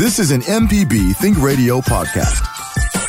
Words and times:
This 0.00 0.18
is 0.18 0.30
an 0.30 0.40
MPB 0.40 1.14
Think 1.16 1.36
Radio 1.42 1.82
podcast. 1.82 2.46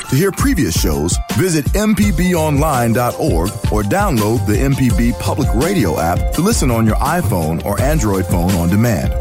To 0.09 0.15
hear 0.17 0.29
previous 0.29 0.77
shows, 0.77 1.17
visit 1.37 1.63
MPBOnline.org 1.67 3.49
or 3.71 3.83
download 3.83 4.45
the 4.45 4.57
MPB 4.57 5.17
Public 5.17 5.47
Radio 5.55 6.01
app 6.01 6.33
to 6.33 6.41
listen 6.41 6.69
on 6.69 6.85
your 6.85 6.97
iPhone 6.97 7.63
or 7.63 7.79
Android 7.79 8.25
phone 8.25 8.51
on 8.55 8.67
demand. 8.67 9.13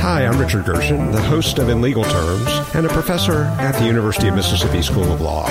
Hi, 0.00 0.26
I'm 0.26 0.40
Richard 0.40 0.64
Gershon, 0.64 1.12
the 1.12 1.20
host 1.20 1.58
of 1.58 1.68
In 1.68 1.82
Legal 1.82 2.04
Terms 2.04 2.48
and 2.74 2.86
a 2.86 2.88
professor 2.88 3.42
at 3.58 3.72
the 3.72 3.84
University 3.84 4.28
of 4.28 4.36
Mississippi 4.36 4.80
School 4.80 5.12
of 5.12 5.20
Law. 5.20 5.46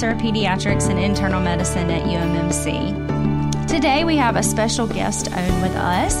Professor 0.00 0.16
of 0.16 0.34
Pediatrics 0.34 0.88
and 0.88 0.98
Internal 0.98 1.42
Medicine 1.42 1.90
at 1.90 2.04
UMMC. 2.04 3.68
Today 3.68 4.04
we 4.04 4.16
have 4.16 4.36
a 4.36 4.42
special 4.42 4.86
guest 4.86 5.30
on 5.30 5.60
with 5.60 5.76
us. 5.76 6.19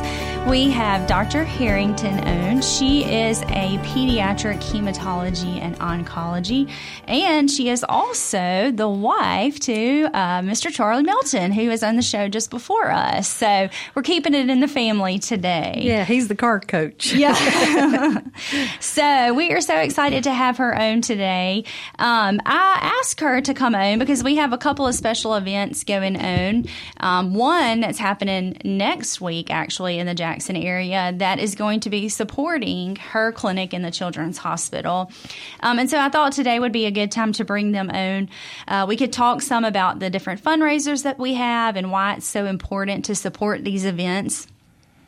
We 0.50 0.68
have 0.70 1.06
Dr. 1.06 1.44
Herrington 1.44 2.18
on. 2.26 2.60
She 2.60 3.04
is 3.04 3.40
a 3.42 3.78
pediatric 3.84 4.58
hematology 4.58 5.60
and 5.60 5.78
oncology, 5.78 6.68
and 7.06 7.48
she 7.48 7.68
is 7.68 7.84
also 7.88 8.72
the 8.74 8.88
wife 8.88 9.60
to 9.60 10.06
uh, 10.12 10.40
Mr. 10.40 10.72
Charlie 10.72 11.04
Melton, 11.04 11.52
who 11.52 11.68
was 11.68 11.84
on 11.84 11.94
the 11.94 12.02
show 12.02 12.28
just 12.28 12.50
before 12.50 12.90
us. 12.90 13.28
So 13.28 13.68
we're 13.94 14.02
keeping 14.02 14.34
it 14.34 14.50
in 14.50 14.58
the 14.58 14.66
family 14.66 15.20
today. 15.20 15.82
Yeah, 15.84 16.04
he's 16.04 16.26
the 16.26 16.34
car 16.34 16.58
coach. 16.58 17.14
Yeah. 17.14 18.18
so 18.80 19.32
we 19.32 19.52
are 19.52 19.60
so 19.60 19.76
excited 19.76 20.24
to 20.24 20.32
have 20.32 20.56
her 20.56 20.76
on 20.76 21.00
today. 21.00 21.62
Um, 22.00 22.40
I 22.44 22.96
asked 22.98 23.20
her 23.20 23.40
to 23.40 23.54
come 23.54 23.76
on 23.76 24.00
because 24.00 24.24
we 24.24 24.34
have 24.34 24.52
a 24.52 24.58
couple 24.58 24.88
of 24.88 24.96
special 24.96 25.36
events 25.36 25.84
going 25.84 26.16
on. 26.16 26.66
Um, 26.98 27.34
one 27.34 27.78
that's 27.78 27.98
happening 27.98 28.56
next 28.64 29.20
week, 29.20 29.52
actually, 29.52 30.00
in 30.00 30.08
the 30.08 30.14
Jackson 30.14 30.39
area, 30.48 31.12
that 31.16 31.38
is 31.38 31.54
going 31.54 31.80
to 31.80 31.90
be 31.90 32.08
supporting 32.08 32.96
her 32.96 33.32
clinic 33.32 33.74
in 33.74 33.82
the 33.82 33.90
Children's 33.90 34.38
Hospital. 34.38 35.10
Um, 35.60 35.78
and 35.78 35.90
so 35.90 35.98
I 35.98 36.08
thought 36.08 36.32
today 36.32 36.58
would 36.58 36.72
be 36.72 36.86
a 36.86 36.90
good 36.90 37.10
time 37.10 37.32
to 37.32 37.44
bring 37.44 37.72
them 37.72 37.90
on. 37.90 38.28
Uh, 38.68 38.86
we 38.88 38.96
could 38.96 39.12
talk 39.12 39.42
some 39.42 39.64
about 39.64 39.98
the 39.98 40.10
different 40.10 40.42
fundraisers 40.42 41.02
that 41.02 41.18
we 41.18 41.34
have 41.34 41.76
and 41.76 41.90
why 41.90 42.14
it's 42.14 42.26
so 42.26 42.46
important 42.46 43.04
to 43.06 43.14
support 43.14 43.64
these 43.64 43.84
events. 43.84 44.46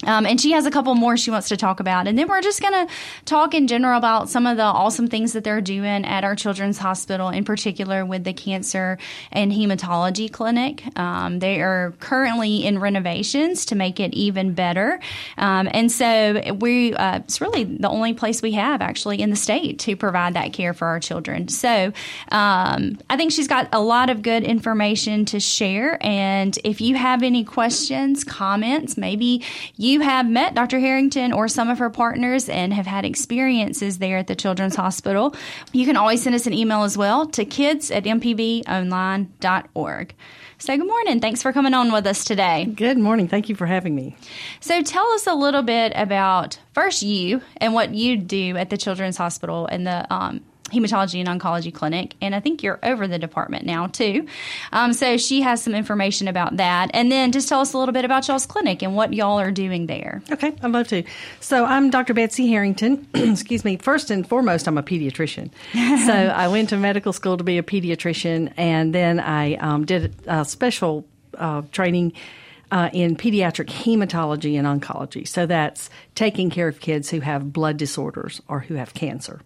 Um, 0.05 0.27
and 0.27 0.41
she 0.41 0.53
has 0.53 0.67
a 0.67 0.71
couple 0.71 0.95
more 0.95 1.17
she 1.17 1.31
wants 1.31 1.49
to 1.49 1.57
talk 1.57 1.81
about. 1.81 2.07
And 2.07 2.19
then 2.19 2.29
we're 2.29 2.41
just 2.41 2.61
going 2.61 2.87
to 2.87 2.93
talk 3.25 3.55
in 3.55 3.67
general 3.67 3.99
about 3.99 4.29
some 4.29 4.47
of 4.47 4.57
the 4.57 4.63
awesome 4.63 5.07
things 5.07 5.33
that 5.33 5.45
they're 5.45 5.61
doing 5.61 6.05
at 6.05 6.25
our 6.25 6.35
children's 6.35 6.79
hospital, 6.79 7.29
in 7.29 7.45
particular 7.45 8.05
with 8.05 8.25
the 8.25 8.33
cancer 8.33 8.99
and 9.31 9.53
hematology 9.53 10.31
clinic. 10.31 10.83
Um, 10.99 11.39
they 11.39 11.61
are 11.61 11.93
currently 12.01 12.65
in 12.65 12.79
renovations 12.79 13.67
to 13.67 13.75
make 13.75 14.01
it 14.01 14.15
even 14.15 14.55
better. 14.55 15.01
Um, 15.39 15.69
and 15.73 15.91
so 15.91 16.55
we, 16.55 16.95
uh, 16.95 17.19
it's 17.19 17.41
really 17.41 17.65
the 17.65 17.89
only 17.89 18.15
place 18.15 18.43
we 18.43 18.53
have 18.53 18.83
actually 18.83 19.21
in 19.21 19.31
the 19.31 19.37
state 19.37 19.79
to 19.81 19.97
provide 19.97 20.35
that 20.35 20.53
care 20.53 20.75
for 20.75 20.87
our 20.89 21.01
children. 21.01 21.49
So 21.49 21.93
um, 22.31 22.99
I 23.09 23.17
think 23.17 23.33
she's 23.33 23.49
got 23.49 23.69
a 23.73 23.81
lot 23.81 24.11
of 24.11 24.23
good 24.23 24.45
information 24.45 25.25
to 25.27 25.41
share. 25.41 25.99
And 26.01 26.59
if 26.65 26.81
you 26.81 26.97
have 26.97 27.23
any 27.23 27.45
questions, 27.45 28.25
comments, 28.25 28.97
maybe 28.97 29.45
you 29.77 29.92
you 29.93 30.01
have 30.01 30.29
met 30.29 30.55
Dr. 30.55 30.81
Herrington 30.81 31.33
or 31.33 31.47
some 31.47 31.69
of 31.69 31.79
her 31.79 31.91
partners 31.91 32.49
and 32.49 32.73
have 32.73 32.87
had 32.87 33.05
experiences 33.05 33.99
there 33.99 34.17
at 34.17 34.27
the 34.27 34.35
Children's 34.35 34.75
Hospital, 34.75 35.37
you 35.73 35.87
can 35.87 35.97
always 35.97 36.23
send 36.23 36.35
us 36.35 36.47
an 36.47 36.55
email 36.55 36.83
as 36.83 36.99
well 36.99 37.27
to 37.27 37.45
kids 37.45 37.91
at 37.91 38.05
mpbonline.org. 38.05 40.15
So, 40.59 40.77
good 40.77 40.87
morning. 40.87 41.21
Thanks 41.21 41.43
for 41.43 41.53
coming 41.53 41.75
on 41.75 41.93
with 41.93 42.07
us 42.07 42.25
today. 42.25 42.65
Good 42.65 42.97
morning. 42.97 43.27
Thank 43.27 43.49
you 43.49 43.57
for 43.57 43.67
having 43.67 43.97
me. 43.97 44.17
So, 44.61 44.81
tell 44.83 45.07
us 45.09 45.27
a 45.27 45.35
little 45.35 45.63
bit 45.63 45.93
about 45.97 46.59
first 46.73 47.03
you 47.03 47.43
and 47.57 47.75
what 47.75 47.95
you 47.95 48.17
do 48.17 48.57
at 48.57 48.71
the 48.71 48.77
Children's 48.77 49.17
Hospital 49.17 49.67
and 49.67 49.85
the 49.87 50.13
um, 50.13 50.41
hematology 50.73 51.25
and 51.25 51.41
oncology 51.41 51.73
clinic, 51.73 52.15
and 52.21 52.35
I 52.35 52.41
think 52.41 52.63
you're 52.63 52.79
over 52.83 53.07
the 53.07 53.19
department 53.19 53.67
now 53.67 53.87
too. 53.87 54.27
Um, 54.73 54.93
so 54.93 55.17
she 55.17 55.43
has 55.43 55.63
some 55.63 55.75
information 55.75 56.29
about 56.29 56.57
that, 56.57 56.91
and 56.95 57.13
then 57.13 57.33
just 57.33 57.49
tell 57.49 57.61
us 57.61 57.73
a 57.73 57.79
little 57.79 57.93
bit 57.93 58.05
about 58.05 58.27
y'all's 58.29 58.47
clinic 58.47 58.83
and 58.83 58.97
what 58.97 59.13
y'all 59.13 59.39
are 59.39 59.51
doing 59.51 59.87
there. 59.87 60.23
Okay, 60.31 60.55
I'd 60.63 60.71
love 60.71 60.89
to. 60.89 61.05
So 61.41 61.65
I'm 61.65 61.91
Dr. 61.91 62.15
Betsy 62.15 62.49
Herrington. 62.49 63.07
Excuse 63.15 63.65
me. 63.65 63.77
First 63.77 64.11
and 64.11 64.27
foremost, 64.27 64.67
I'm 64.67 64.79
a 64.79 64.83
pediatrician. 64.83 65.51
so 66.07 66.13
I 66.13 66.49
went 66.49 66.71
to 66.71 66.77
medical 66.77 67.13
school 67.13 67.37
to 67.37 67.45
be 67.45 67.59
a 67.59 67.63
pediatrician, 67.63 68.53
and 68.57 68.95
then 68.95 69.21
I 69.21 69.55
um, 69.57 69.85
did 69.85 70.15
a 70.27 70.45
special 70.45 71.07
uh, 71.35 71.63
training. 71.73 72.13
Uh, 72.71 72.89
in 72.95 73.17
pediatric 73.17 73.67
hematology 73.67 74.59
and 74.59 74.67
oncology. 74.67 75.29
So 75.29 75.45
that's 75.45 75.91
taking 76.15 76.49
care 76.49 76.69
of 76.69 76.81
kids 76.81 77.11
who 77.11 77.21
have 77.21 77.53
blood 77.53 77.77
disorders 77.77 78.41
or 78.49 78.61
who 78.61 78.77
have 78.77 78.95
cancer. 78.95 79.43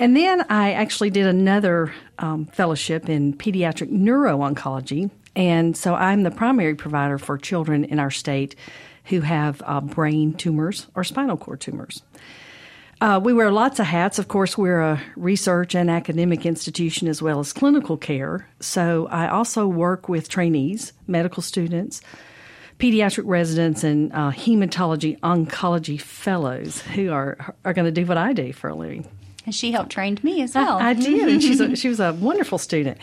And 0.00 0.16
then 0.16 0.46
I 0.48 0.72
actually 0.72 1.10
did 1.10 1.26
another 1.26 1.92
um, 2.18 2.46
fellowship 2.46 3.10
in 3.10 3.34
pediatric 3.34 3.90
neuro-oncology. 3.90 5.10
And 5.36 5.76
so 5.76 5.94
I'm 5.94 6.22
the 6.22 6.30
primary 6.30 6.74
provider 6.74 7.18
for 7.18 7.36
children 7.36 7.84
in 7.84 7.98
our 7.98 8.10
state 8.10 8.56
who 9.04 9.20
have 9.20 9.60
uh, 9.66 9.82
brain 9.82 10.32
tumors 10.32 10.86
or 10.94 11.04
spinal 11.04 11.36
cord 11.36 11.60
tumors. 11.60 12.02
Uh, 13.02 13.20
we 13.22 13.34
wear 13.34 13.50
lots 13.50 13.78
of 13.78 13.84
hats. 13.84 14.18
Of 14.18 14.28
course, 14.28 14.56
we're 14.56 14.80
a 14.80 15.02
research 15.16 15.74
and 15.74 15.90
academic 15.90 16.46
institution 16.46 17.06
as 17.06 17.20
well 17.20 17.38
as 17.38 17.52
clinical 17.52 17.98
care. 17.98 18.48
So 18.58 19.06
I 19.10 19.28
also 19.28 19.66
work 19.66 20.08
with 20.08 20.30
trainees, 20.30 20.94
medical 21.06 21.42
students, 21.42 22.00
pediatric 22.78 23.24
residents, 23.26 23.84
and 23.84 24.14
uh, 24.14 24.30
hematology 24.30 25.20
oncology 25.20 26.00
fellows 26.00 26.80
who 26.80 27.12
are 27.12 27.54
are 27.66 27.74
going 27.74 27.84
to 27.84 27.92
do 27.92 28.06
what 28.06 28.16
I 28.16 28.32
do 28.32 28.54
for 28.54 28.70
a 28.70 28.74
living. 28.74 29.06
And 29.50 29.54
she 29.56 29.72
helped 29.72 29.90
train 29.90 30.16
me 30.22 30.42
as 30.42 30.54
well. 30.54 30.78
I, 30.78 30.90
I 30.90 30.94
did. 30.94 31.28
and 31.28 31.42
she's 31.42 31.58
a, 31.58 31.74
she 31.82 31.88
was 31.88 31.98
a 31.98 32.12
wonderful 32.12 32.56
student. 32.56 32.98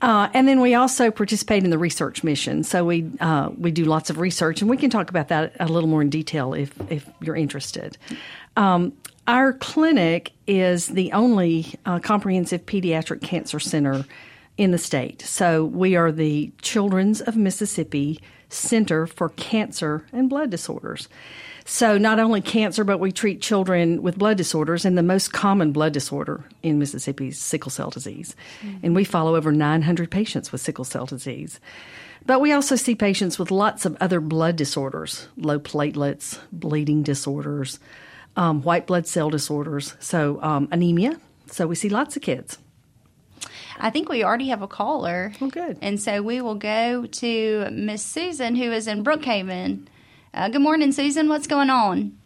Uh, 0.00 0.28
and 0.32 0.46
then 0.46 0.60
we 0.60 0.76
also 0.76 1.10
participate 1.10 1.64
in 1.64 1.70
the 1.70 1.78
research 1.78 2.22
mission. 2.22 2.62
So 2.62 2.84
we 2.84 3.10
uh, 3.18 3.50
we 3.58 3.72
do 3.72 3.84
lots 3.84 4.10
of 4.10 4.20
research, 4.20 4.60
and 4.60 4.70
we 4.70 4.76
can 4.76 4.90
talk 4.90 5.10
about 5.10 5.26
that 5.26 5.56
a 5.58 5.66
little 5.66 5.88
more 5.88 6.00
in 6.00 6.08
detail 6.08 6.54
if 6.54 6.72
if 6.88 7.10
you're 7.20 7.34
interested. 7.34 7.98
Um, 8.56 8.92
our 9.26 9.54
clinic 9.54 10.30
is 10.46 10.86
the 10.86 11.10
only 11.10 11.74
uh, 11.84 11.98
comprehensive 11.98 12.64
pediatric 12.64 13.22
cancer 13.22 13.58
center 13.58 14.04
in 14.56 14.70
the 14.70 14.78
state. 14.78 15.20
So 15.22 15.64
we 15.64 15.96
are 15.96 16.12
the 16.12 16.52
Children's 16.62 17.20
of 17.22 17.36
Mississippi 17.36 18.20
Center 18.48 19.06
for 19.06 19.28
Cancer 19.30 20.06
and 20.12 20.28
Blood 20.28 20.50
Disorders. 20.50 21.08
So 21.64 21.98
not 21.98 22.18
only 22.18 22.40
cancer, 22.40 22.82
but 22.82 22.98
we 22.98 23.12
treat 23.12 23.42
children 23.42 24.02
with 24.02 24.18
blood 24.18 24.38
disorders, 24.38 24.86
and 24.86 24.96
the 24.96 25.02
most 25.02 25.34
common 25.34 25.70
blood 25.70 25.92
disorder 25.92 26.42
in 26.62 26.78
Mississippi 26.78 27.28
is 27.28 27.38
sickle 27.38 27.70
cell 27.70 27.90
disease. 27.90 28.34
Mm-hmm. 28.62 28.86
And 28.86 28.96
we 28.96 29.04
follow 29.04 29.36
over 29.36 29.52
900 29.52 30.10
patients 30.10 30.50
with 30.50 30.62
sickle 30.62 30.86
cell 30.86 31.04
disease. 31.04 31.60
But 32.24 32.40
we 32.40 32.52
also 32.52 32.74
see 32.74 32.94
patients 32.94 33.38
with 33.38 33.50
lots 33.50 33.84
of 33.84 33.98
other 34.00 34.20
blood 34.20 34.56
disorders, 34.56 35.28
low 35.36 35.58
platelets, 35.58 36.38
bleeding 36.52 37.02
disorders, 37.02 37.78
um, 38.36 38.62
white 38.62 38.86
blood 38.86 39.06
cell 39.06 39.28
disorders, 39.28 39.94
so 40.00 40.42
um, 40.42 40.68
anemia. 40.72 41.20
So 41.50 41.66
we 41.66 41.74
see 41.74 41.88
lots 41.88 42.16
of 42.16 42.22
kids. 42.22 42.58
I 43.78 43.90
think 43.90 44.08
we 44.08 44.24
already 44.24 44.48
have 44.48 44.62
a 44.62 44.68
caller. 44.68 45.32
Oh, 45.40 45.48
good. 45.48 45.78
And 45.80 46.00
so 46.00 46.22
we 46.22 46.40
will 46.40 46.54
go 46.54 47.06
to 47.06 47.70
Miss 47.70 48.02
Susan, 48.02 48.56
who 48.56 48.72
is 48.72 48.86
in 48.86 49.04
Brookhaven. 49.04 49.86
Uh, 50.34 50.48
good 50.48 50.62
morning, 50.62 50.92
Susan. 50.92 51.28
What's 51.28 51.46
going 51.46 51.70
on? 51.70 52.18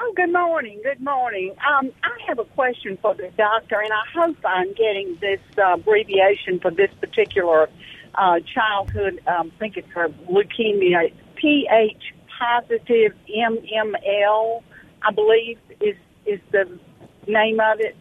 Oh, 0.00 0.12
good 0.16 0.32
morning. 0.32 0.80
Good 0.82 1.00
morning. 1.00 1.54
Um, 1.68 1.90
I 2.02 2.16
have 2.26 2.38
a 2.38 2.44
question 2.44 2.96
for 3.02 3.14
the 3.14 3.30
doctor, 3.36 3.80
and 3.80 3.92
I 3.92 4.20
hope 4.20 4.36
I'm 4.44 4.72
getting 4.74 5.18
this 5.20 5.40
uh, 5.58 5.74
abbreviation 5.74 6.60
for 6.60 6.70
this 6.70 6.90
particular 7.00 7.68
uh, 8.14 8.40
childhood. 8.54 9.20
Um, 9.26 9.52
I 9.54 9.58
think 9.58 9.76
it's 9.76 9.90
for 9.92 10.08
leukemia. 10.08 11.12
Ph 11.36 12.14
positive 12.40 13.12
MML, 13.28 14.62
I 15.02 15.12
believe 15.12 15.58
is 15.80 15.96
is 16.26 16.40
the 16.52 16.78
name 17.26 17.60
of 17.60 17.80
it. 17.80 17.96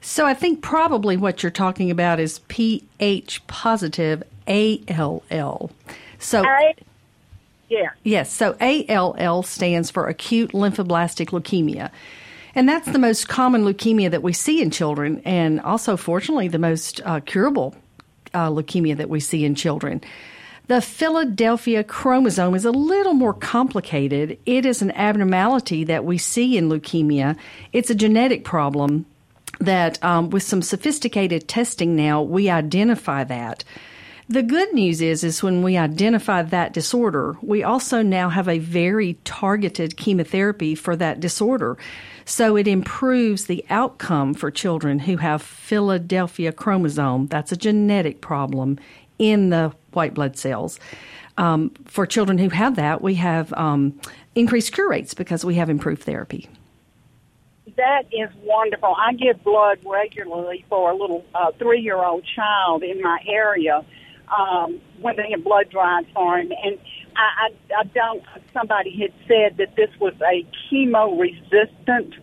So 0.00 0.26
I 0.26 0.34
think 0.34 0.62
probably 0.62 1.16
what 1.16 1.42
you're 1.42 1.50
talking 1.50 1.90
about 1.90 2.20
is 2.20 2.40
Ph 2.48 3.46
positive 3.46 4.22
ALL. 4.46 5.70
So 6.18 6.44
I, 6.44 6.74
yeah. 7.68 7.90
Yes, 8.04 8.32
so 8.32 8.56
ALL 8.60 9.42
stands 9.42 9.90
for 9.90 10.06
acute 10.06 10.52
lymphoblastic 10.52 11.28
leukemia. 11.28 11.90
And 12.54 12.68
that's 12.68 12.90
the 12.90 12.98
most 12.98 13.28
common 13.28 13.64
leukemia 13.64 14.10
that 14.10 14.22
we 14.22 14.32
see 14.32 14.62
in 14.62 14.70
children, 14.70 15.20
and 15.26 15.60
also, 15.60 15.96
fortunately, 15.96 16.48
the 16.48 16.58
most 16.58 17.02
uh, 17.04 17.20
curable 17.20 17.74
uh, 18.32 18.48
leukemia 18.48 18.96
that 18.96 19.10
we 19.10 19.20
see 19.20 19.44
in 19.44 19.54
children. 19.54 20.00
The 20.68 20.80
Philadelphia 20.80 21.84
chromosome 21.84 22.54
is 22.54 22.64
a 22.64 22.70
little 22.70 23.14
more 23.14 23.34
complicated. 23.34 24.38
It 24.46 24.64
is 24.64 24.80
an 24.80 24.90
abnormality 24.92 25.84
that 25.84 26.04
we 26.04 26.18
see 26.18 26.56
in 26.56 26.68
leukemia. 26.68 27.36
It's 27.72 27.90
a 27.90 27.94
genetic 27.94 28.42
problem 28.42 29.04
that, 29.58 30.02
um, 30.04 30.30
with 30.30 30.42
some 30.42 30.62
sophisticated 30.62 31.48
testing 31.48 31.96
now, 31.96 32.22
we 32.22 32.50
identify 32.50 33.24
that. 33.24 33.64
The 34.28 34.42
good 34.42 34.72
news 34.72 35.00
is, 35.00 35.22
is 35.22 35.42
when 35.42 35.62
we 35.62 35.76
identify 35.76 36.42
that 36.42 36.72
disorder, 36.72 37.36
we 37.42 37.62
also 37.62 38.02
now 38.02 38.28
have 38.28 38.48
a 38.48 38.58
very 38.58 39.14
targeted 39.24 39.96
chemotherapy 39.96 40.74
for 40.74 40.96
that 40.96 41.20
disorder. 41.20 41.78
So 42.24 42.56
it 42.56 42.66
improves 42.66 43.46
the 43.46 43.64
outcome 43.70 44.34
for 44.34 44.50
children 44.50 44.98
who 44.98 45.18
have 45.18 45.42
Philadelphia 45.42 46.50
chromosome. 46.50 47.28
That's 47.28 47.52
a 47.52 47.56
genetic 47.56 48.20
problem 48.20 48.80
in 49.20 49.50
the 49.50 49.72
white 49.92 50.14
blood 50.14 50.36
cells. 50.36 50.80
Um, 51.38 51.70
for 51.84 52.04
children 52.04 52.38
who 52.38 52.48
have 52.48 52.74
that, 52.76 53.02
we 53.02 53.14
have 53.14 53.52
um, 53.52 53.96
increased 54.34 54.72
cure 54.72 54.88
rates 54.88 55.14
because 55.14 55.44
we 55.44 55.54
have 55.54 55.70
improved 55.70 56.02
therapy. 56.02 56.48
That 57.76 58.04
is 58.10 58.30
wonderful. 58.42 58.94
I 58.98 59.12
give 59.12 59.42
blood 59.44 59.78
regularly 59.84 60.64
for 60.68 60.90
a 60.90 60.96
little 60.96 61.24
uh, 61.34 61.52
three 61.58 61.80
year 61.80 62.02
old 62.02 62.24
child 62.34 62.82
in 62.82 63.02
my 63.02 63.18
area 63.28 63.84
um, 64.36 64.80
when 65.00 65.16
they 65.16 65.30
have 65.30 65.44
blood 65.44 65.70
dried 65.70 66.06
for 66.14 66.38
him. 66.38 66.52
And 66.64 66.78
I, 67.16 67.48
I, 67.48 67.80
I 67.80 67.84
don't, 67.84 68.22
somebody 68.52 68.98
had 68.98 69.12
said 69.28 69.58
that 69.58 69.76
this 69.76 69.90
was 70.00 70.14
a 70.22 70.46
chemo 70.70 71.18
resistant 71.18 72.14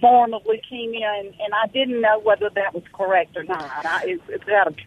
form 0.00 0.34
of 0.34 0.42
leukemia, 0.44 1.20
and, 1.20 1.28
and 1.28 1.54
I 1.62 1.66
didn't 1.68 2.00
know 2.00 2.20
whether 2.20 2.50
that 2.50 2.74
was 2.74 2.84
correct 2.92 3.36
or 3.36 3.44
not. 3.44 3.86
I, 3.86 4.02
it's, 4.06 4.22
it's 4.28 4.48
out. 4.48 4.78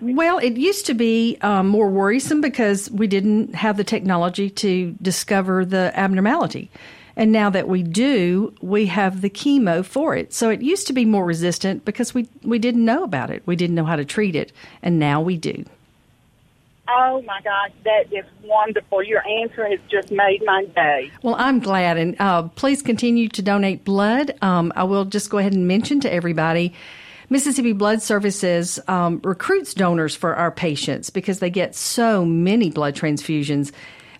Well, 0.00 0.38
it 0.38 0.56
used 0.56 0.86
to 0.86 0.94
be 0.94 1.36
um, 1.42 1.68
more 1.68 1.88
worrisome 1.88 2.40
because 2.40 2.90
we 2.90 3.06
didn't 3.06 3.54
have 3.54 3.76
the 3.76 3.84
technology 3.84 4.48
to 4.50 4.96
discover 5.02 5.64
the 5.64 5.92
abnormality. 5.98 6.70
And 7.18 7.32
now 7.32 7.50
that 7.50 7.66
we 7.66 7.82
do, 7.82 8.54
we 8.62 8.86
have 8.86 9.22
the 9.22 9.28
chemo 9.28 9.84
for 9.84 10.14
it. 10.14 10.32
So 10.32 10.50
it 10.50 10.62
used 10.62 10.86
to 10.86 10.92
be 10.92 11.04
more 11.04 11.24
resistant 11.24 11.84
because 11.84 12.14
we, 12.14 12.28
we 12.44 12.60
didn't 12.60 12.84
know 12.84 13.02
about 13.02 13.30
it. 13.30 13.42
We 13.44 13.56
didn't 13.56 13.74
know 13.74 13.84
how 13.84 13.96
to 13.96 14.04
treat 14.04 14.36
it. 14.36 14.52
And 14.82 15.00
now 15.00 15.20
we 15.20 15.36
do. 15.36 15.64
Oh 16.88 17.20
my 17.22 17.40
gosh, 17.42 17.72
that 17.84 18.12
is 18.12 18.24
wonderful. 18.44 19.02
Your 19.02 19.26
answer 19.26 19.66
has 19.66 19.80
just 19.90 20.12
made 20.12 20.42
my 20.46 20.64
day. 20.76 21.10
Well, 21.22 21.34
I'm 21.36 21.58
glad. 21.58 21.98
And 21.98 22.16
uh, 22.20 22.44
please 22.44 22.82
continue 22.82 23.28
to 23.30 23.42
donate 23.42 23.84
blood. 23.84 24.38
Um, 24.40 24.72
I 24.76 24.84
will 24.84 25.04
just 25.04 25.28
go 25.28 25.38
ahead 25.38 25.52
and 25.52 25.66
mention 25.66 25.98
to 26.00 26.12
everybody 26.12 26.72
Mississippi 27.30 27.72
Blood 27.72 28.00
Services 28.00 28.78
um, 28.88 29.20
recruits 29.22 29.74
donors 29.74 30.14
for 30.14 30.36
our 30.36 30.50
patients 30.50 31.10
because 31.10 31.40
they 31.40 31.50
get 31.50 31.74
so 31.74 32.24
many 32.24 32.70
blood 32.70 32.94
transfusions 32.94 33.72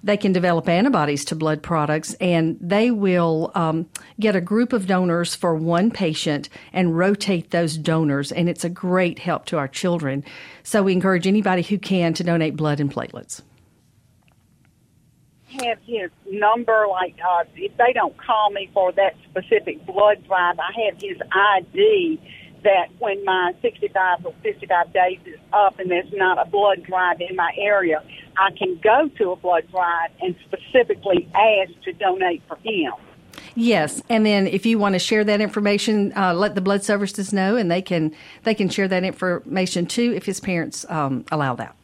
they 0.02 0.16
can 0.16 0.32
develop 0.32 0.68
antibodies 0.68 1.24
to 1.26 1.36
blood 1.36 1.62
products 1.62 2.14
and 2.14 2.56
they 2.60 2.90
will 2.90 3.50
um, 3.54 3.88
get 4.20 4.36
a 4.36 4.40
group 4.40 4.72
of 4.72 4.86
donors 4.86 5.34
for 5.34 5.54
one 5.54 5.90
patient 5.90 6.48
and 6.72 6.96
rotate 6.96 7.50
those 7.50 7.76
donors. 7.76 8.32
And 8.32 8.48
it's 8.48 8.64
a 8.64 8.68
great 8.68 9.18
help 9.18 9.46
to 9.46 9.58
our 9.58 9.68
children. 9.68 10.24
So 10.62 10.82
we 10.82 10.92
encourage 10.92 11.26
anybody 11.26 11.62
who 11.62 11.78
can 11.78 12.14
to 12.14 12.24
donate 12.24 12.56
blood 12.56 12.80
and 12.80 12.92
platelets. 12.92 13.42
Have 15.50 15.78
his 15.86 16.10
number, 16.30 16.86
like 16.90 17.16
uh, 17.26 17.44
if 17.56 17.74
they 17.78 17.92
don't 17.94 18.16
call 18.18 18.50
me 18.50 18.70
for 18.74 18.92
that 18.92 19.16
specific 19.30 19.84
blood 19.86 20.24
drive, 20.26 20.58
I 20.58 20.72
have 20.86 21.00
his 21.00 21.16
ID 21.32 22.20
that 22.62 22.88
when 22.98 23.24
my 23.24 23.54
65 23.62 24.26
or 24.26 24.34
55 24.42 24.92
days 24.92 25.18
is 25.26 25.38
up 25.52 25.78
and 25.78 25.90
there's 25.90 26.12
not 26.12 26.38
a 26.38 26.50
blood 26.50 26.82
drive 26.84 27.20
in 27.20 27.36
my 27.36 27.52
area, 27.56 28.02
I 28.36 28.50
can 28.56 28.78
go 28.82 29.08
to 29.18 29.32
a 29.32 29.36
blood 29.36 29.68
drive 29.70 30.10
and 30.20 30.34
specifically 30.46 31.28
ask 31.34 31.72
to 31.84 31.92
donate 31.92 32.42
for 32.48 32.56
him. 32.56 32.92
Yes, 33.54 34.02
and 34.08 34.24
then 34.24 34.46
if 34.46 34.66
you 34.66 34.78
want 34.78 34.94
to 34.94 34.98
share 34.98 35.24
that 35.24 35.40
information, 35.40 36.12
uh, 36.16 36.32
let 36.34 36.54
the 36.54 36.60
blood 36.60 36.84
services 36.84 37.32
know, 37.32 37.56
and 37.56 37.70
they 37.70 37.82
can 37.82 38.14
they 38.44 38.54
can 38.54 38.68
share 38.68 38.86
that 38.88 39.04
information 39.04 39.86
too 39.86 40.12
if 40.14 40.24
his 40.26 40.38
parents 40.38 40.86
um, 40.88 41.24
allow 41.32 41.54
that. 41.56 41.74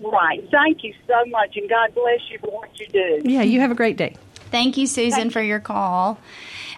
Right. 0.00 0.46
Thank 0.50 0.84
you 0.84 0.94
so 1.06 1.24
much, 1.26 1.56
and 1.56 1.68
God 1.68 1.94
bless 1.94 2.20
you 2.30 2.38
for 2.38 2.50
what 2.50 2.78
you 2.78 2.86
do. 2.88 3.22
Yeah, 3.24 3.42
you 3.42 3.60
have 3.60 3.70
a 3.70 3.74
great 3.74 3.96
day. 3.96 4.16
Thank 4.50 4.76
you, 4.76 4.86
Susan, 4.86 5.30
for 5.30 5.42
your 5.42 5.60
call. 5.60 6.18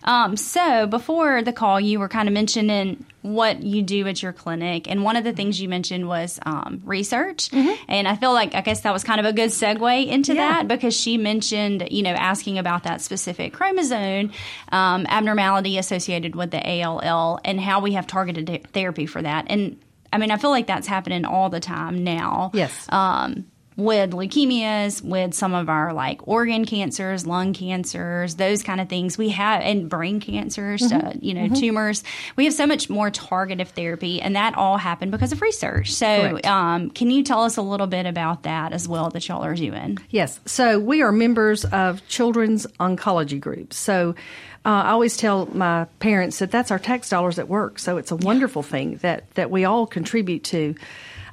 Um, 0.05 0.37
so 0.37 0.87
before 0.87 1.43
the 1.43 1.53
call, 1.53 1.81
you 1.81 1.99
were 1.99 2.09
kind 2.09 2.29
of 2.29 2.33
mentioning 2.33 3.05
what 3.23 3.63
you 3.63 3.83
do 3.83 4.07
at 4.07 4.23
your 4.23 4.33
clinic, 4.33 4.89
and 4.89 5.05
one 5.05 5.17
of 5.17 5.25
the 5.25 5.33
things 5.33 5.61
you 5.61 5.69
mentioned 5.69 6.09
was 6.09 6.39
um, 6.47 6.81
research. 6.85 7.51
Mm-hmm. 7.51 7.85
And 7.89 8.09
I 8.09 8.17
feel 8.17 8.33
like 8.33 8.55
I 8.55 8.63
guess 8.63 8.81
that 8.83 8.93
was 8.93 9.05
kind 9.05 9.21
of 9.21 9.27
a 9.27 9.33
good 9.33 9.51
segue 9.51 10.07
into 10.07 10.35
yeah. 10.35 10.63
that 10.63 10.69
because 10.69 10.95
she 10.95 11.19
mentioned, 11.19 11.89
you 11.91 12.03
know, 12.03 12.13
asking 12.13 12.59
about 12.59 12.85
that 12.85 13.03
specific 13.03 13.53
chromosome 13.53 14.33
um, 14.73 15.07
abnormality 15.07 15.77
associated 15.77 16.35
with 16.35 16.51
the 16.51 16.83
ALL 16.83 17.41
and 17.45 17.61
how 17.61 17.81
we 17.81 17.93
have 17.93 18.07
targeted 18.07 18.67
therapy 18.73 19.07
for 19.07 19.21
that. 19.21 19.47
And 19.49 19.79
I 20.13 20.19
mean, 20.19 20.31
I 20.31 20.39
feel 20.39 20.51
like 20.51 20.67
that's 20.67 20.87
happening 20.87 21.25
all 21.25 21.51
the 21.51 21.61
time 21.61 22.03
now. 22.03 22.51
Yes. 22.55 22.87
Um, 22.89 23.47
with 23.81 24.13
leukemias, 24.13 25.03
with 25.03 25.35
some 25.35 25.55
of 25.55 25.69
our 25.69 25.93
like 25.93 26.27
organ 26.29 26.65
cancers, 26.65 27.27
lung 27.27 27.53
cancers, 27.53 28.37
those 28.37 28.63
kind 28.63 28.81
of 28.81 28.89
things. 28.89 29.19
We 29.19 29.31
have 29.31 29.63
and 29.63 29.89
brain 29.89 30.21
cancers, 30.21 30.83
mm-hmm. 30.83 31.07
uh, 31.07 31.13
you 31.21 31.35
know, 31.35 31.47
mm-hmm. 31.47 31.55
tumors. 31.55 32.05
We 32.37 32.45
have 32.45 32.55
so 32.55 32.67
much 32.67 32.89
more 32.89 33.11
targeted 33.11 33.69
therapy, 33.69 34.21
and 34.21 34.37
that 34.37 34.57
all 34.57 34.77
happened 34.77 35.11
because 35.11 35.33
of 35.33 35.43
research. 35.43 35.93
So, 35.93 36.39
um, 36.45 36.91
can 36.91 37.11
you 37.11 37.23
tell 37.23 37.43
us 37.43 37.57
a 37.57 37.63
little 37.63 37.87
bit 37.87 38.07
about 38.07 38.45
that 38.45 38.73
as 38.73 38.87
well 38.87 39.11
that 39.11 39.27
y'all 39.27 39.45
are 39.45 39.55
doing? 39.55 39.99
Yes. 40.11 40.39
So 40.47 40.79
we 40.79 41.03
are 41.03 41.13
members 41.13 41.65
of 41.65 42.07
children's 42.09 42.67
oncology 42.79 43.41
groups. 43.41 43.77
So. 43.77 44.15
Uh, 44.63 44.85
I 44.85 44.91
always 44.91 45.17
tell 45.17 45.47
my 45.47 45.87
parents 46.01 46.41
that 46.41 46.51
that's 46.51 46.71
our 46.71 46.79
tax 46.79 47.09
dollars 47.09 47.39
at 47.39 47.49
work. 47.49 47.79
So 47.79 47.97
it's 47.97 48.11
a 48.11 48.17
wonderful 48.17 48.63
thing 48.63 48.97
that, 48.97 49.31
that 49.37 49.51
we 49.51 49.65
all 49.65 49.87
contribute 49.87 50.45
to. 50.45 50.75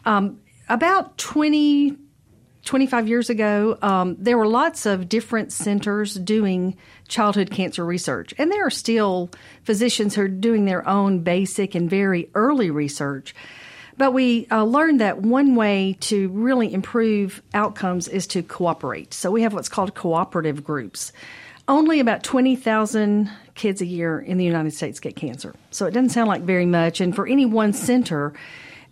Um, 0.06 0.40
about 0.70 1.18
20 1.18 1.98
25 2.68 3.08
years 3.08 3.30
ago, 3.30 3.78
um, 3.82 4.18
there 4.20 4.38
were 4.38 4.46
lots 4.46 4.86
of 4.86 5.08
different 5.08 5.54
centers 5.54 6.16
doing 6.16 6.76
childhood 7.08 7.50
cancer 7.50 7.86
research. 7.86 8.34
And 8.38 8.52
there 8.52 8.68
are 8.68 8.72
still 8.72 9.32
physicians 9.64 10.14
who 10.14 10.24
are 10.24 10.28
doing 10.28 10.66
their 10.66 10.88
own 10.88 11.20
basic 11.20 11.76
and 11.76 11.90
very 11.90 12.30
early 12.36 12.70
research. 12.70 13.34
But 13.98 14.12
we 14.12 14.48
uh, 14.52 14.66
learned 14.66 15.00
that 15.00 15.22
one 15.22 15.56
way 15.56 15.98
to 16.02 16.28
really 16.30 16.74
improve 16.74 17.42
outcomes 17.54 18.10
is 18.10 18.28
to 18.28 18.44
cooperate. 18.44 19.14
So 19.14 19.32
we 19.32 19.44
have 19.44 19.54
what's 19.54 19.70
called 19.70 19.96
cooperative 19.96 20.64
groups. 20.64 21.14
Only 21.70 22.02
about 22.02 22.22
20,000 22.24 23.32
kids 23.56 23.82
a 23.82 23.86
year 23.86 24.20
in 24.20 24.38
the 24.38 24.46
United 24.46 24.74
States 24.74 25.00
get 25.00 25.16
cancer. 25.16 25.56
So 25.72 25.86
it 25.86 25.92
doesn't 25.92 26.10
sound 26.10 26.28
like 26.28 26.42
very 26.42 26.66
much. 26.66 27.00
And 27.00 27.16
for 27.16 27.26
any 27.26 27.46
one 27.46 27.72
center, 27.72 28.34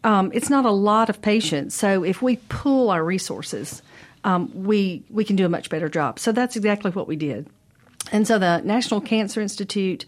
um, 0.05 0.31
it's 0.33 0.51
not 0.51 0.65
a 0.65 0.71
lot 0.71 1.09
of 1.09 1.21
patients. 1.21 1.73
So 1.75 2.03
if 2.03 2.21
we 2.21 2.37
pool 2.47 2.91
our 2.91 3.03
resources, 3.03 3.81
um, 4.23 4.51
we 4.53 5.03
we 5.09 5.25
can 5.25 5.35
do 5.35 5.45
a 5.45 5.49
much 5.49 5.69
better 5.69 5.89
job. 5.89 6.19
So 6.19 6.31
that's 6.31 6.55
exactly 6.55 6.91
what 6.91 7.07
we 7.07 7.15
did. 7.15 7.47
And 8.11 8.27
so 8.27 8.37
the 8.37 8.61
National 8.61 9.01
Cancer 9.01 9.41
Institute 9.41 10.05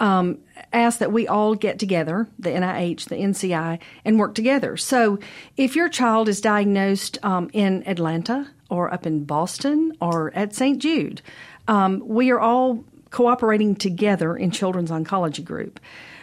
um, 0.00 0.38
asked 0.72 0.98
that 0.98 1.12
we 1.12 1.28
all 1.28 1.54
get 1.54 1.78
together, 1.78 2.26
the 2.38 2.50
NIH, 2.50 3.08
the 3.08 3.14
NCI, 3.14 3.78
and 4.04 4.18
work 4.18 4.34
together. 4.34 4.76
So 4.76 5.20
if 5.56 5.76
your 5.76 5.88
child 5.88 6.28
is 6.28 6.40
diagnosed 6.40 7.18
um, 7.22 7.48
in 7.52 7.86
Atlanta 7.86 8.48
or 8.68 8.92
up 8.92 9.06
in 9.06 9.24
Boston 9.24 9.92
or 10.00 10.32
at 10.34 10.52
St. 10.52 10.80
Jude, 10.80 11.22
um, 11.68 12.02
we 12.04 12.30
are 12.30 12.40
all 12.40 12.84
cooperating 13.10 13.76
together 13.76 14.36
in 14.36 14.50
Children's 14.50 14.90
Oncology 14.90 15.44
Group 15.44 15.78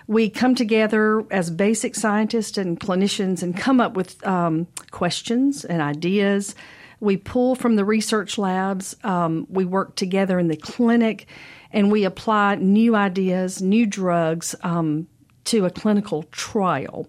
we 0.07 0.29
come 0.29 0.55
together 0.55 1.25
as 1.31 1.49
basic 1.49 1.95
scientists 1.95 2.57
and 2.57 2.79
clinicians 2.79 3.41
and 3.41 3.57
come 3.57 3.79
up 3.79 3.95
with 3.95 4.25
um, 4.25 4.67
questions 4.91 5.65
and 5.65 5.81
ideas. 5.81 6.55
We 6.99 7.17
pull 7.17 7.55
from 7.55 7.75
the 7.75 7.85
research 7.85 8.37
labs. 8.37 8.95
Um, 9.03 9.47
we 9.49 9.65
work 9.65 9.95
together 9.95 10.39
in 10.39 10.47
the 10.47 10.55
clinic, 10.55 11.27
and 11.71 11.91
we 11.91 12.05
apply 12.05 12.55
new 12.55 12.95
ideas, 12.95 13.61
new 13.61 13.85
drugs 13.85 14.55
um, 14.63 15.07
to 15.45 15.65
a 15.65 15.69
clinical 15.69 16.23
trial. 16.31 17.07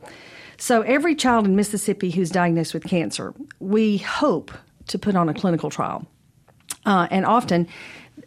So 0.59 0.81
every 0.83 1.15
child 1.15 1.47
in 1.47 1.55
Mississippi 1.55 2.11
who's 2.11 2.31
diagnosed 2.31 2.73
with 2.73 2.85
cancer, 2.85 3.35
we 3.61 3.99
hope 3.99 4.51
to 4.89 4.99
put 4.99 5.15
on 5.15 5.29
a 5.29 5.35
clinical 5.35 5.71
trial. 5.71 6.07
Uh, 6.85 7.09
and 7.11 7.27
often, 7.27 7.69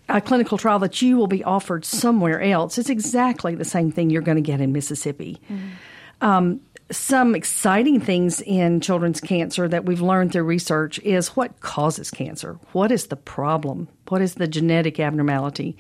a 0.08 0.22
clinical 0.22 0.58
trial 0.58 0.80
that 0.80 1.02
you 1.02 1.18
will 1.18 1.28
be 1.28 1.44
offered 1.44 1.86
somewhere 1.86 2.42
else 2.42 2.78
is 2.78 2.90
exactly 2.90 3.56
the 3.56 3.66
same 3.66 3.92
thing 3.92 4.10
you're 4.10 4.22
going 4.22 4.38
to 4.38 4.42
get 4.42 4.62
in 4.62 4.72
Mississippi. 4.72 5.40
Mm-hmm. 5.50 5.68
Um, 6.22 6.62
some 6.92 7.36
exciting 7.36 8.02
things 8.02 8.42
in 8.42 8.82
children's 8.82 9.22
cancer 9.22 9.68
that 9.68 9.86
we've 9.86 10.02
learned 10.02 10.32
through 10.32 10.44
research 10.44 11.00
is 11.00 11.36
what 11.36 11.60
causes 11.60 12.10
cancer? 12.10 12.60
What 12.72 12.92
is 12.92 13.08
the 13.08 13.16
problem? 13.16 13.88
What 14.08 14.22
is 14.22 14.36
the 14.36 14.48
genetic 14.48 15.00
abnormality? 15.00 15.78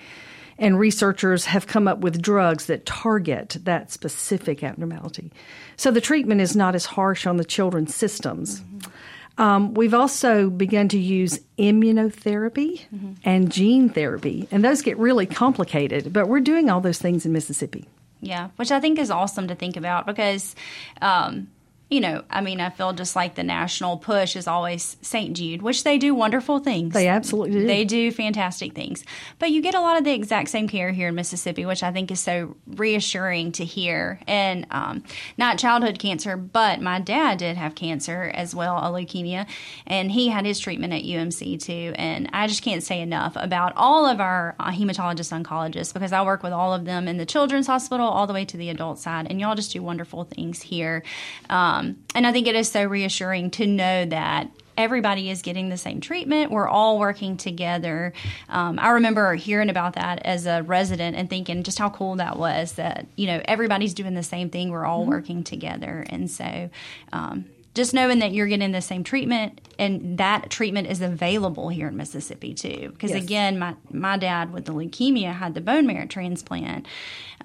And 0.60 0.78
researchers 0.78 1.46
have 1.46 1.68
come 1.68 1.88
up 1.88 2.00
with 2.00 2.22
drugs 2.22 2.68
that 2.68 2.86
target 2.86 3.58
that 3.64 3.92
specific 3.92 4.64
abnormality. 4.64 5.32
So 5.78 5.90
the 5.90 6.02
treatment 6.02 6.42
is 6.42 6.56
not 6.56 6.76
as 6.76 6.86
harsh 6.86 7.26
on 7.26 7.38
the 7.38 7.46
children's 7.46 7.96
systems. 7.96 8.60
Mm-hmm. 8.60 8.92
Um, 9.40 9.74
we've 9.74 9.94
also 9.94 10.50
begun 10.50 10.90
to 10.90 11.00
use 11.00 11.40
immunotherapy 11.58 12.82
mm-hmm. 12.94 13.14
and 13.24 13.50
gene 13.50 13.90
therapy, 13.90 14.50
and 14.52 14.64
those 14.64 14.82
get 14.82 14.98
really 14.98 15.26
complicated, 15.26 16.12
but 16.12 16.28
we're 16.28 16.42
doing 16.42 16.70
all 16.70 16.82
those 16.82 17.00
things 17.00 17.26
in 17.26 17.32
Mississippi. 17.32 17.88
Yeah, 18.22 18.50
which 18.58 18.70
I 18.70 18.82
think 18.82 19.00
is 19.00 19.10
awesome 19.10 19.48
to 19.48 19.56
think 19.56 19.78
about 19.78 20.06
because 20.06 20.56
um, 21.02 21.48
you 21.90 22.02
know, 22.02 22.24
I 22.30 22.42
mean, 22.42 22.62
I 22.62 22.70
feel 22.70 22.94
just 22.94 23.16
like 23.16 23.34
the 23.34 23.44
national 23.44 23.98
push 23.98 24.36
is 24.36 24.46
always 24.46 24.96
St. 25.02 25.36
Jude, 25.36 25.64
which 25.64 25.84
they 25.84 25.98
do 25.98 26.14
wonderful 26.14 26.60
things. 26.60 26.94
They 26.94 27.08
absolutely 27.08 27.62
do. 27.62 27.66
They 27.66 27.84
do 27.84 28.12
fantastic 28.12 28.76
things. 28.76 29.04
But 29.40 29.50
you 29.50 29.60
get 29.64 29.74
a 29.74 29.82
lot 29.82 29.98
of 29.98 30.04
the 30.04 30.14
exact 30.14 30.50
same 30.50 30.68
care 30.68 30.92
here 30.92 31.08
in 31.08 31.16
Mississippi, 31.16 31.66
which 31.66 31.82
I 31.82 31.92
think 31.92 32.12
is 32.12 32.20
so 32.20 32.56
reassuring 32.68 33.54
to 33.54 33.66
hear. 33.66 34.20
And 34.28 34.68
um, 34.70 35.04
not 35.40 35.58
childhood 35.58 35.98
cancer, 35.98 36.38
but 36.38 36.80
my 36.80 37.00
dad 37.00 37.40
did 37.40 37.58
have 37.58 37.74
cancer 37.74 38.32
as 38.36 38.54
well, 38.54 38.78
a 38.78 38.92
leukemia, 38.92 39.48
and 39.88 40.12
he 40.12 40.28
had 40.28 40.46
his 40.46 40.60
treatment 40.60 40.94
at 40.94 41.02
UMC 41.02 41.60
too. 41.60 41.94
And 41.96 42.30
I 42.34 42.46
just 42.46 42.62
can't 42.62 42.84
say 42.84 43.02
enough 43.02 43.34
about 43.36 43.74
all 43.76 44.06
of 44.06 44.22
our 44.22 44.56
uh, 44.60 44.70
hematologist 44.70 45.34
oncologists 45.44 45.92
because 45.92 46.14
I 46.14 46.22
work 46.22 46.44
with 46.44 46.54
all 46.54 46.72
of 46.72 46.86
them 46.86 47.08
in 47.08 47.18
the 47.18 47.26
children's 47.26 47.66
hospital 47.66 48.08
all 48.08 48.28
the 48.28 48.34
way 48.34 48.46
to 48.46 48.58
the 48.58 48.70
adult 48.70 49.00
side, 49.00 49.26
and 49.28 49.40
y'all 49.40 49.56
just 49.56 49.74
do 49.74 49.82
wonderful 49.82 50.26
things 50.26 50.62
here. 50.62 51.02
Um, 51.50 51.79
um, 51.80 51.98
and 52.16 52.28
I 52.28 52.32
think 52.32 52.48
it 52.48 52.56
is 52.56 52.70
so 52.70 52.84
reassuring 52.84 53.52
to 53.52 53.66
know 53.66 54.06
that 54.06 54.50
everybody 54.78 55.30
is 55.30 55.42
getting 55.42 55.68
the 55.68 55.78
same 55.78 56.00
treatment. 56.00 56.52
We're 56.52 56.68
all 56.68 57.00
working 57.00 57.36
together. 57.36 58.14
Um, 58.48 58.80
I 58.80 58.92
remember 58.92 59.36
hearing 59.36 59.70
about 59.70 59.94
that 59.96 60.26
as 60.26 60.46
a 60.46 60.64
resident 60.64 61.18
and 61.18 61.30
thinking 61.30 61.64
just 61.64 61.78
how 61.78 61.90
cool 61.90 62.16
that 62.16 62.38
was 62.38 62.74
that, 62.74 63.06
you 63.18 63.28
know, 63.28 63.42
everybody's 63.44 63.94
doing 63.94 64.14
the 64.14 64.24
same 64.24 64.50
thing. 64.50 64.72
We're 64.72 64.86
all 64.86 65.02
mm-hmm. 65.02 65.10
working 65.10 65.44
together. 65.44 66.06
And 66.10 66.32
so, 66.32 66.70
um, 67.12 67.46
just 67.80 67.94
knowing 67.94 68.20
that 68.20 68.34
you're 68.34 68.48
getting 68.48 68.74
the 68.74 68.82
same 68.82 69.06
treatment 69.06 69.62
and 69.80 70.18
that 70.18 70.50
treatment 70.50 70.88
is 70.88 71.00
available 71.00 71.70
here 71.70 71.88
in 71.88 71.96
Mississippi 71.96 72.54
too. 72.54 72.90
Because 72.92 73.12
yes. 73.12 73.24
again, 73.24 73.58
my 73.58 73.74
my 73.90 74.18
dad 74.18 74.52
with 74.52 74.66
the 74.66 74.74
leukemia 74.74 75.34
had 75.34 75.54
the 75.54 75.62
bone 75.62 75.88
marrow 75.88 76.06
transplant, 76.06 76.86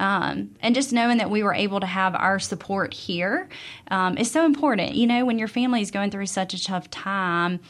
um, 0.01 0.51
and 0.61 0.75
just 0.75 0.93
knowing 0.93 1.19
that 1.19 1.31
we 1.31 1.45
were 1.45 1.55
able 1.55 1.79
to 1.79 1.87
have 1.87 2.17
our 2.17 2.41
support 2.41 2.93
here 2.93 3.49
um, 3.89 4.19
is 4.19 4.29
so 4.29 4.45
important. 4.45 4.97
You 4.97 5.07
know, 5.07 5.25
when 5.25 5.39
your 5.39 5.47
family 5.47 5.83
is 5.83 5.93
going 5.93 6.11
through 6.11 6.27
such 6.27 6.53
a 6.53 6.63
tough 6.63 6.91
time, 6.91 7.61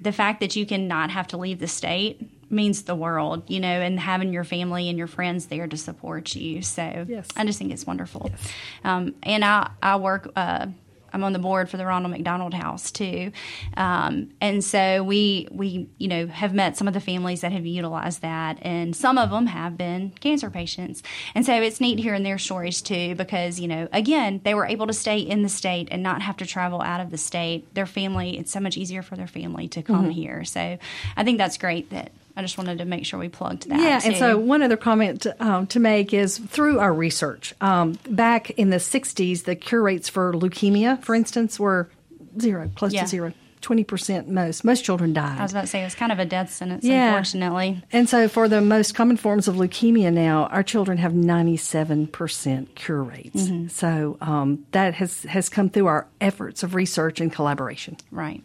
the 0.00 0.10
fact 0.10 0.40
that 0.40 0.56
you 0.56 0.64
can 0.64 0.88
not 0.88 1.10
have 1.10 1.28
to 1.28 1.36
leave 1.36 1.58
the 1.58 1.68
state 1.68 2.22
means 2.50 2.84
the 2.84 2.94
world, 2.94 3.42
you 3.50 3.60
know, 3.60 3.68
and 3.68 4.00
having 4.00 4.32
your 4.32 4.44
family 4.44 4.88
and 4.88 4.96
your 4.96 5.08
friends 5.08 5.46
there 5.46 5.66
to 5.66 5.76
support 5.76 6.34
you. 6.34 6.62
So 6.62 7.04
yes. 7.06 7.28
I 7.36 7.44
just 7.44 7.58
think 7.58 7.72
it's 7.72 7.86
wonderful. 7.86 8.30
Yes. 8.30 8.52
Um, 8.84 9.14
and 9.22 9.44
I, 9.44 9.70
I 9.82 9.96
work 9.96 10.32
uh, 10.34 10.68
I'm 11.12 11.24
on 11.24 11.32
the 11.32 11.38
board 11.38 11.68
for 11.68 11.76
the 11.76 11.86
Ronald 11.86 12.12
McDonald 12.12 12.54
House 12.54 12.90
too, 12.90 13.32
um, 13.76 14.30
and 14.40 14.62
so 14.62 15.02
we 15.02 15.48
we 15.50 15.88
you 15.98 16.08
know 16.08 16.26
have 16.26 16.54
met 16.54 16.76
some 16.76 16.88
of 16.88 16.94
the 16.94 17.00
families 17.00 17.40
that 17.40 17.52
have 17.52 17.66
utilized 17.66 18.22
that, 18.22 18.58
and 18.62 18.94
some 18.94 19.18
of 19.18 19.30
them 19.30 19.46
have 19.46 19.76
been 19.76 20.10
cancer 20.20 20.50
patients, 20.50 21.02
and 21.34 21.44
so 21.44 21.54
it's 21.60 21.80
neat 21.80 21.98
hearing 21.98 22.22
their 22.22 22.38
stories 22.38 22.82
too 22.82 23.14
because 23.14 23.60
you 23.60 23.68
know 23.68 23.88
again 23.92 24.40
they 24.44 24.54
were 24.54 24.66
able 24.66 24.86
to 24.86 24.92
stay 24.92 25.18
in 25.18 25.42
the 25.42 25.48
state 25.48 25.88
and 25.90 26.02
not 26.02 26.22
have 26.22 26.36
to 26.38 26.46
travel 26.46 26.82
out 26.82 27.00
of 27.00 27.10
the 27.10 27.18
state. 27.18 27.74
Their 27.74 27.86
family 27.86 28.38
it's 28.38 28.52
so 28.52 28.60
much 28.60 28.76
easier 28.76 29.02
for 29.02 29.16
their 29.16 29.26
family 29.26 29.68
to 29.68 29.82
come 29.82 30.04
mm-hmm. 30.04 30.10
here, 30.10 30.44
so 30.44 30.78
I 31.16 31.24
think 31.24 31.38
that's 31.38 31.58
great 31.58 31.90
that 31.90 32.12
I 32.36 32.42
just 32.42 32.58
wanted 32.58 32.78
to 32.78 32.84
make 32.84 33.06
sure 33.06 33.18
we 33.18 33.30
plugged 33.30 33.68
that. 33.70 33.80
Yeah, 33.80 33.98
too. 33.98 34.08
and 34.08 34.16
so 34.16 34.36
one 34.36 34.62
other 34.62 34.76
comment 34.76 35.22
to, 35.22 35.44
um, 35.44 35.66
to 35.68 35.80
make 35.80 36.12
is 36.12 36.36
through 36.38 36.78
our 36.78 36.92
research, 36.92 37.54
um, 37.62 37.98
back 38.08 38.50
in 38.50 38.68
the 38.70 38.76
60s, 38.76 39.44
the 39.44 39.56
cure 39.56 39.82
rates 39.82 40.08
for 40.08 40.32
leukemia, 40.34 41.02
for 41.02 41.14
instance, 41.14 41.58
were 41.58 41.88
zero, 42.38 42.70
close 42.74 42.92
yeah. 42.92 43.02
to 43.02 43.08
zero. 43.08 43.32
20% 43.62 44.28
most. 44.28 44.64
Most 44.64 44.84
children 44.84 45.12
died. 45.12 45.38
I 45.38 45.42
was 45.42 45.50
about 45.50 45.62
to 45.62 45.66
say 45.66 45.82
it's 45.82 45.94
kind 45.94 46.12
of 46.12 46.18
a 46.20 46.24
death 46.24 46.52
sentence, 46.52 46.84
yeah. 46.84 47.08
unfortunately. 47.08 47.82
And 47.90 48.08
so, 48.08 48.28
for 48.28 48.48
the 48.48 48.60
most 48.60 48.94
common 48.94 49.16
forms 49.16 49.48
of 49.48 49.56
leukemia 49.56 50.12
now, 50.12 50.44
our 50.46 50.62
children 50.62 50.98
have 50.98 51.12
97% 51.12 52.74
cure 52.76 53.02
rates. 53.02 53.42
Mm-hmm. 53.42 53.68
So, 53.68 54.18
um, 54.20 54.66
that 54.70 54.94
has, 54.94 55.24
has 55.24 55.48
come 55.48 55.68
through 55.68 55.86
our 55.86 56.06
efforts 56.20 56.62
of 56.62 56.74
research 56.74 57.20
and 57.20 57.32
collaboration. 57.32 57.96
Right. 58.12 58.42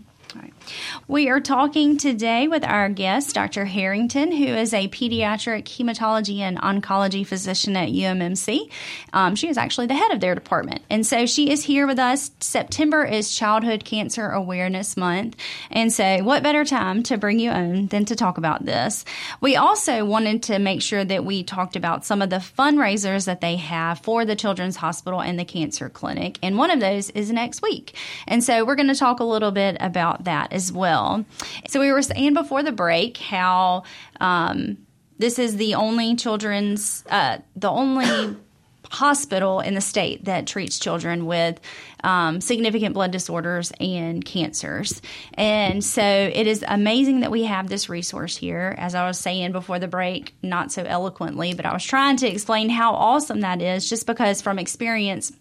We 1.08 1.30
are 1.30 1.40
talking 1.40 1.98
today 1.98 2.48
with 2.48 2.64
our 2.64 2.88
guest, 2.88 3.36
Dr. 3.36 3.66
Herrington, 3.66 4.32
who 4.32 4.46
is 4.46 4.74
a 4.74 4.88
pediatric 4.88 5.64
hematology 5.64 6.40
and 6.40 6.58
oncology 6.60 7.28
physician 7.28 7.76
at 7.76 7.90
UMMC. 7.90 8.72
Um, 9.12 9.36
she 9.36 9.50
is 9.50 9.58
actually 9.58 9.88
the 9.88 9.96
head 9.96 10.12
of 10.12 10.22
their 10.22 10.36
department. 10.36 10.84
And 10.90 11.06
so 11.06 11.26
she 11.26 11.50
is 11.52 11.64
here 11.64 11.86
with 11.86 12.00
us. 12.00 12.32
September 12.40 13.04
is 13.04 13.36
Childhood 13.36 13.84
Cancer 13.84 14.30
Awareness 14.30 14.96
Month. 14.96 15.36
And 15.70 15.92
so, 15.92 16.24
what 16.24 16.44
better 16.44 16.64
time 16.64 17.04
to 17.04 17.18
bring 17.18 17.40
you 17.40 17.50
on 17.50 17.88
than 17.88 18.06
to 18.06 18.16
talk 18.16 18.38
about 18.38 18.66
this? 18.66 19.04
We 19.42 19.56
also 19.56 20.06
wanted 20.06 20.44
to 20.44 20.60
make 20.60 20.82
sure 20.82 21.04
that 21.04 21.26
we 21.26 21.44
talked 21.44 21.76
about 21.76 22.06
some 22.06 22.22
of 22.22 22.30
the 22.30 22.38
fundraisers 22.38 23.26
that 23.26 23.42
they 23.42 23.58
have 23.58 24.00
for 24.00 24.24
the 24.24 24.36
Children's 24.36 24.78
Hospital 24.78 25.22
and 25.22 25.38
the 25.38 25.46
Cancer 25.46 25.90
Clinic. 25.90 26.40
And 26.42 26.58
one 26.58 26.72
of 26.72 26.80
those 26.80 27.10
is 27.10 27.32
next 27.32 27.62
week. 27.62 27.96
And 28.28 28.44
so, 28.44 28.64
we're 28.64 28.76
going 28.76 28.88
to 28.88 28.96
talk 28.96 29.20
a 29.20 29.26
little 29.26 29.52
bit 29.52 29.78
about 29.80 30.21
that 30.26 30.54
as 30.54 30.72
well. 30.72 31.26
So 31.68 31.80
we 31.80 31.92
were 31.92 32.02
saying 32.02 32.34
before 32.34 32.64
the 32.64 32.72
break 32.72 33.18
how 33.18 33.84
um, 34.20 34.78
this 35.18 35.40
is 35.40 35.58
the 35.58 35.76
only 35.76 36.16
children's, 36.16 37.04
uh, 37.10 37.38
the 37.56 37.70
only 37.70 38.36
hospital 38.90 39.62
in 39.62 39.74
the 39.74 39.82
state 39.82 40.26
that 40.26 40.48
treats 40.48 40.78
children 40.78 41.26
with 41.26 41.60
um, 42.04 42.42
significant 42.42 42.94
blood 42.94 43.12
disorders 43.12 43.72
and 43.80 44.26
cancers. 44.26 45.02
And 45.36 45.84
so 45.84 46.04
it 46.04 46.48
is 46.48 46.66
amazing 46.68 47.22
that 47.22 47.32
we 47.32 47.44
have 47.44 47.70
this 47.70 47.88
resource 47.88 48.36
here. 48.36 48.76
As 48.78 48.96
I 48.96 49.08
was 49.08 49.18
saying 49.18 49.54
before 49.54 49.80
the 49.80 49.88
break, 49.88 50.34
not 50.42 50.72
so 50.72 50.84
eloquently, 50.84 51.54
but 51.54 51.66
I 51.66 51.74
was 51.74 51.84
trying 51.84 52.18
to 52.18 52.28
explain 52.28 52.70
how 52.70 52.94
awesome 52.94 53.42
that 53.42 53.62
is 53.62 53.88
just 53.90 54.06
because 54.08 54.42
from 54.42 54.60
experience, 54.60 55.32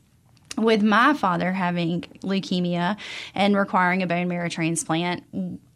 with 0.59 0.83
my 0.83 1.15
father 1.15 1.53
having 1.53 2.03
leukemia 2.23 2.97
and 3.35 3.57
requiring 3.57 4.03
a 4.03 4.07
bone 4.07 4.29
marrow 4.29 4.49
transplant, 4.49 5.25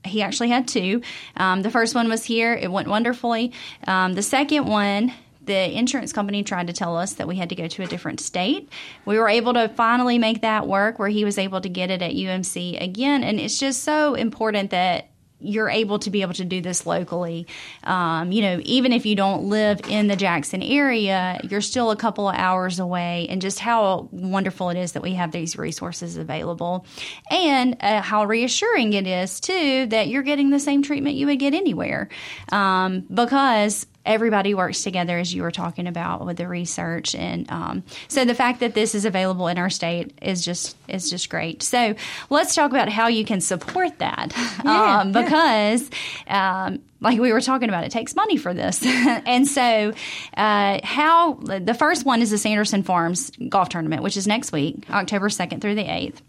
he 0.05 0.23
actually 0.23 0.49
had 0.49 0.69
two. 0.69 1.01
Um, 1.37 1.63
the 1.63 1.71
first 1.71 1.95
one 1.95 2.09
was 2.09 2.25
here, 2.25 2.55
it 2.55 2.71
went 2.71 2.89
wonderfully. 2.89 3.53
Um, 3.87 4.15
the 4.15 4.23
second 4.23 4.67
one, 4.67 5.13
the 5.47 5.77
insurance 5.77 6.13
company 6.13 6.43
tried 6.43 6.67
to 6.69 6.73
tell 6.73 6.97
us 6.97 7.15
that 7.15 7.29
we 7.29 7.37
had 7.37 7.49
to 7.51 7.55
go 7.55 7.69
to 7.69 7.83
a 7.83 7.87
different 7.87 8.21
state. 8.21 8.69
We 9.05 9.19
were 9.19 9.29
able 9.29 9.55
to 9.55 9.69
finally 9.71 10.19
make 10.19 10.43
that 10.43 10.67
work 10.67 10.99
where 10.99 11.09
he 11.09 11.25
was 11.25 11.39
able 11.39 11.61
to 11.61 11.69
get 11.69 11.91
it 11.91 12.03
at 12.03 12.13
UMC 12.13 12.83
again. 12.83 13.23
And 13.23 13.39
it's 13.39 13.59
just 13.59 13.83
so 13.83 14.15
important 14.15 14.71
that 14.71 15.09
you're 15.45 15.69
able 15.69 15.99
to 16.01 16.11
be 16.11 16.23
able 16.23 16.35
to 16.35 16.45
do 16.45 16.61
this 16.61 16.87
locally. 16.87 17.47
Um, 17.85 18.33
you 18.33 18.43
know, 18.43 18.61
even 18.65 18.93
if 18.93 19.07
you 19.07 19.15
don't 19.15 19.45
live 19.45 19.81
in 19.89 20.09
the 20.09 20.17
Jackson 20.17 20.63
area, 20.63 21.41
you're 21.49 21.61
still 21.61 21.91
a 21.91 21.97
couple 21.97 22.29
of 22.29 22.35
hours 22.35 22.79
away, 22.79 23.27
and 23.29 23.43
just 23.43 23.59
how 23.59 24.09
wonderful 24.11 24.71
it 24.71 24.77
is 24.77 24.93
that 24.93 25.03
we 25.03 25.15
have 25.15 25.33
these 25.33 25.57
resources 25.57 26.17
available, 26.17 26.87
and 27.31 27.77
uh, 27.81 28.01
how 28.01 28.25
reassuring 28.25 28.93
it 28.93 29.07
is 29.07 29.41
too 29.41 29.87
that 29.87 30.09
you're 30.09 30.23
getting 30.23 30.51
the 30.51 30.61
same 30.61 30.83
treatment 30.83 31.17
you 31.17 31.27
would 31.27 31.39
get 31.39 31.55
anywhere, 31.55 32.09
um, 32.51 33.01
because 33.13 33.87
everybody 34.05 34.55
works 34.55 34.83
together 34.83 35.19
as 35.19 35.35
you 35.35 35.43
were 35.43 35.51
talking 35.51 35.87
about 35.87 36.25
with 36.25 36.37
the 36.37 36.49
research. 36.49 37.15
And 37.15 37.51
um, 37.51 37.85
so 38.09 38.25
the 38.25 38.35
fact 38.35 38.61
that 38.61 38.75
this 38.75 38.95
is 38.95 39.05
available 39.05 39.49
in 39.49 39.59
our 39.59 39.71
state 39.71 40.13
is 40.21 40.45
just 40.45 40.77
is 40.89 41.11
just 41.11 41.31
great. 41.31 41.63
So 41.63 41.95
let's 42.31 42.55
talk 42.55 42.71
about 42.71 42.89
how 42.89 43.09
you 43.09 43.25
can 43.25 43.41
support 43.41 43.99
that. 43.99 44.33
Yeah, 44.65 45.01
um, 45.01 45.13
because 45.13 45.91
yeah. 46.27 46.67
um, 46.67 46.81
like 47.01 47.19
we 47.19 47.33
were 47.33 47.41
talking 47.41 47.69
about 47.69 47.85
it 47.85 47.93
takes 47.93 48.15
money 48.15 48.37
for 48.37 48.55
this. 48.55 48.85
And 49.27 49.47
so 49.47 49.93
uh, 50.37 50.81
how 50.83 51.35
the 51.35 51.75
first 51.75 52.05
one 52.05 52.21
is 52.21 52.31
the 52.31 52.39
sanderson 52.39 52.83
farms 52.83 53.31
golf 53.49 53.69
tournament 53.69 54.03
which 54.03 54.17
is 54.17 54.27
next 54.27 54.53
week 54.53 54.89
october 54.91 55.29
2nd 55.29 55.61
through 55.61 55.75
the 55.75 55.85
8th 55.85 56.21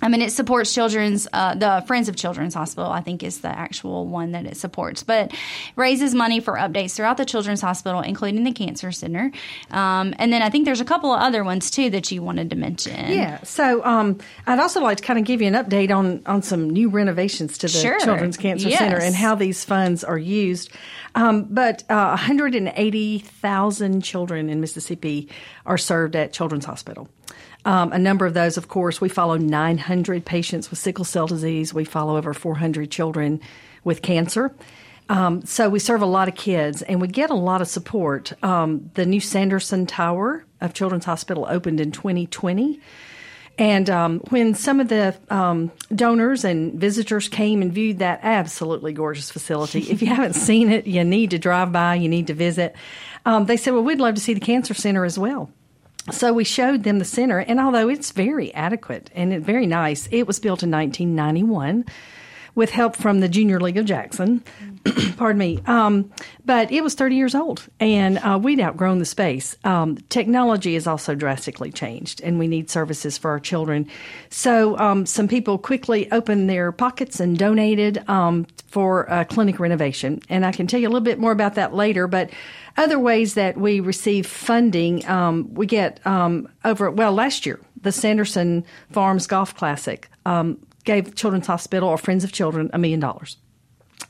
I 0.00 0.08
mean, 0.08 0.22
it 0.22 0.30
supports 0.30 0.72
children's, 0.72 1.26
uh, 1.32 1.54
the 1.56 1.82
Friends 1.86 2.08
of 2.08 2.14
Children's 2.14 2.54
Hospital, 2.54 2.90
I 2.90 3.00
think 3.00 3.22
is 3.24 3.40
the 3.40 3.48
actual 3.48 4.06
one 4.06 4.32
that 4.32 4.46
it 4.46 4.56
supports, 4.56 5.02
but 5.02 5.32
raises 5.74 6.14
money 6.14 6.38
for 6.38 6.54
updates 6.54 6.94
throughout 6.94 7.16
the 7.16 7.24
Children's 7.24 7.60
Hospital, 7.60 8.00
including 8.00 8.44
the 8.44 8.52
Cancer 8.52 8.92
Center. 8.92 9.32
Um, 9.72 10.14
and 10.18 10.32
then 10.32 10.40
I 10.40 10.50
think 10.50 10.66
there's 10.66 10.80
a 10.80 10.84
couple 10.84 11.12
of 11.12 11.20
other 11.20 11.42
ones 11.42 11.70
too 11.70 11.90
that 11.90 12.12
you 12.12 12.22
wanted 12.22 12.50
to 12.50 12.56
mention. 12.56 13.10
Yeah. 13.10 13.42
So 13.42 13.84
um, 13.84 14.18
I'd 14.46 14.60
also 14.60 14.80
like 14.80 14.98
to 14.98 15.02
kind 15.02 15.18
of 15.18 15.24
give 15.24 15.42
you 15.42 15.48
an 15.48 15.54
update 15.54 15.90
on, 15.90 16.22
on 16.26 16.42
some 16.42 16.70
new 16.70 16.88
renovations 16.90 17.58
to 17.58 17.66
the 17.66 17.72
Sure. 17.72 17.98
Children's 17.98 18.36
Cancer 18.36 18.68
Yes. 18.68 18.78
Center 18.78 18.98
and 18.98 19.16
how 19.16 19.34
these 19.34 19.64
funds 19.64 20.04
are 20.04 20.18
used. 20.18 20.70
Um, 21.16 21.44
but 21.50 21.82
uh, 21.90 22.10
180,000 22.10 24.02
children 24.02 24.50
in 24.50 24.60
Mississippi 24.60 25.28
are 25.66 25.78
served 25.78 26.14
at 26.16 26.32
Children's 26.32 26.64
Hospital. 26.66 27.08
Um, 27.68 27.92
a 27.92 27.98
number 27.98 28.24
of 28.24 28.32
those, 28.32 28.56
of 28.56 28.68
course, 28.68 28.98
we 28.98 29.10
follow 29.10 29.36
900 29.36 30.24
patients 30.24 30.70
with 30.70 30.78
sickle 30.78 31.04
cell 31.04 31.26
disease. 31.26 31.74
We 31.74 31.84
follow 31.84 32.16
over 32.16 32.32
400 32.32 32.90
children 32.90 33.42
with 33.84 34.00
cancer. 34.00 34.54
Um, 35.10 35.44
so 35.44 35.68
we 35.68 35.78
serve 35.78 36.00
a 36.00 36.06
lot 36.06 36.28
of 36.28 36.34
kids 36.34 36.80
and 36.80 36.98
we 36.98 37.08
get 37.08 37.28
a 37.28 37.34
lot 37.34 37.60
of 37.60 37.68
support. 37.68 38.32
Um, 38.42 38.90
the 38.94 39.04
new 39.04 39.20
Sanderson 39.20 39.84
Tower 39.84 40.46
of 40.62 40.72
Children's 40.72 41.04
Hospital 41.04 41.46
opened 41.46 41.78
in 41.78 41.92
2020. 41.92 42.80
And 43.58 43.90
um, 43.90 44.20
when 44.30 44.54
some 44.54 44.80
of 44.80 44.88
the 44.88 45.14
um, 45.28 45.70
donors 45.94 46.44
and 46.44 46.80
visitors 46.80 47.28
came 47.28 47.60
and 47.60 47.70
viewed 47.70 47.98
that 47.98 48.20
absolutely 48.22 48.94
gorgeous 48.94 49.30
facility, 49.30 49.80
if 49.90 50.00
you 50.00 50.08
haven't 50.08 50.34
seen 50.34 50.70
it, 50.72 50.86
you 50.86 51.04
need 51.04 51.32
to 51.32 51.38
drive 51.38 51.70
by, 51.70 51.96
you 51.96 52.08
need 52.08 52.28
to 52.28 52.34
visit. 52.34 52.74
Um, 53.26 53.44
they 53.44 53.58
said, 53.58 53.74
Well, 53.74 53.84
we'd 53.84 54.00
love 54.00 54.14
to 54.14 54.22
see 54.22 54.32
the 54.32 54.40
Cancer 54.40 54.72
Center 54.72 55.04
as 55.04 55.18
well. 55.18 55.50
So 56.10 56.32
we 56.32 56.44
showed 56.44 56.84
them 56.84 56.98
the 56.98 57.04
center, 57.04 57.38
and 57.38 57.60
although 57.60 57.88
it's 57.88 58.12
very 58.12 58.52
adequate 58.54 59.10
and 59.14 59.44
very 59.44 59.66
nice, 59.66 60.08
it 60.10 60.26
was 60.26 60.40
built 60.40 60.62
in 60.62 60.70
1991 60.70 61.84
with 62.54 62.70
help 62.70 62.96
from 62.96 63.20
the 63.20 63.28
Junior 63.28 63.60
League 63.60 63.76
of 63.76 63.84
Jackson. 63.84 64.42
Pardon 65.16 65.38
me. 65.38 65.60
Um, 65.66 66.10
but 66.44 66.72
it 66.72 66.82
was 66.82 66.94
30 66.94 67.14
years 67.14 67.34
old, 67.36 67.64
and 67.78 68.18
uh, 68.18 68.38
we'd 68.42 68.58
outgrown 68.58 68.98
the 68.98 69.04
space. 69.04 69.54
Um, 69.62 69.98
technology 70.08 70.74
has 70.74 70.86
also 70.86 71.14
drastically 71.14 71.70
changed, 71.70 72.20
and 72.20 72.38
we 72.38 72.48
need 72.48 72.68
services 72.68 73.16
for 73.16 73.30
our 73.30 73.38
children. 73.38 73.88
So 74.30 74.76
um, 74.78 75.06
some 75.06 75.28
people 75.28 75.56
quickly 75.56 76.10
opened 76.10 76.50
their 76.50 76.72
pockets 76.72 77.20
and 77.20 77.38
donated 77.38 78.02
um, 78.08 78.46
for 78.66 79.24
clinic 79.28 79.60
renovation. 79.60 80.20
And 80.28 80.44
I 80.44 80.52
can 80.52 80.66
tell 80.66 80.80
you 80.80 80.88
a 80.88 80.90
little 80.90 81.00
bit 81.00 81.18
more 81.18 81.32
about 81.32 81.54
that 81.54 81.74
later, 81.74 82.06
but 82.08 82.30
other 82.78 82.98
ways 82.98 83.34
that 83.34 83.58
we 83.58 83.80
receive 83.80 84.26
funding, 84.26 85.06
um, 85.06 85.52
we 85.52 85.66
get 85.66 86.04
um, 86.06 86.48
over, 86.64 86.90
well, 86.90 87.12
last 87.12 87.44
year, 87.44 87.60
the 87.82 87.92
Sanderson 87.92 88.64
Farms 88.90 89.26
Golf 89.26 89.54
Classic 89.54 90.08
um, 90.24 90.58
gave 90.84 91.14
Children's 91.14 91.48
Hospital 91.48 91.88
or 91.88 91.98
Friends 91.98 92.24
of 92.24 92.32
Children 92.32 92.70
a 92.72 92.78
million 92.78 93.00
dollars. 93.00 93.36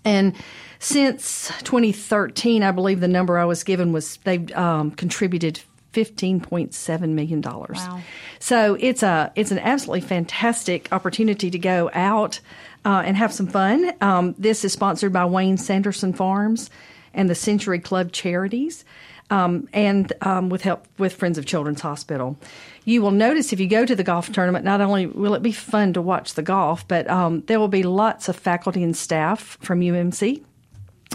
And 0.05 0.37
since 0.79 1.51
2013, 1.65 2.63
I 2.63 2.71
believe 2.71 3.01
the 3.01 3.09
number 3.09 3.39
I 3.39 3.47
was 3.47 3.65
given 3.65 3.93
was 3.93 4.19
they've 4.19 4.55
um, 4.55 4.91
contributed 4.93 5.61
15.7 5.95 7.09
million 7.09 7.41
dollars. 7.41 7.79
Wow. 7.79 8.01
So 8.39 8.77
it's 8.79 9.03
a 9.03 9.33
it's 9.35 9.51
an 9.51 9.59
absolutely 9.59 10.03
fantastic 10.03 10.89
opportunity 10.93 11.51
to 11.51 11.59
go 11.59 11.91
out 11.95 12.41
uh, 12.85 13.03
and 13.05 13.17
have 13.17 13.33
some 13.33 13.47
fun. 13.47 13.93
Um, 14.01 14.35
this 14.39 14.65
is 14.65 14.73
sponsored 14.73 15.13
by 15.13 15.25
Wayne 15.25 15.57
Sanderson 15.57 16.13
Farms 16.13 16.71
and 17.19 17.29
the 17.29 17.35
Century 17.35 17.79
Club 17.79 18.13
Charities. 18.13 18.85
Um, 19.31 19.69
and 19.75 20.11
um, 20.23 20.49
with 20.49 20.63
help 20.63 20.87
with 20.97 21.13
Friends 21.13 21.37
of 21.37 21.45
Children's 21.45 21.83
Hospital. 21.83 22.39
You 22.87 23.03
will 23.03 23.11
notice 23.11 23.53
if 23.53 23.61
you 23.61 23.69
go 23.69 23.85
to 23.85 23.95
the 23.95 24.03
golf 24.03 24.33
tournament, 24.33 24.65
not 24.65 24.81
only 24.81 25.05
will 25.05 25.35
it 25.35 25.43
be 25.43 25.53
fun 25.53 25.93
to 25.93 26.01
watch 26.01 26.33
the 26.33 26.43
golf, 26.43 26.89
but 26.89 27.07
um, 27.11 27.43
there 27.43 27.61
will 27.61 27.69
be 27.69 27.83
lots 27.83 28.31
of 28.31 28.37
faculty 28.37 28.83
and 28.83 28.97
staff 28.97 29.59
from 29.61 29.81
UMC 29.81 30.43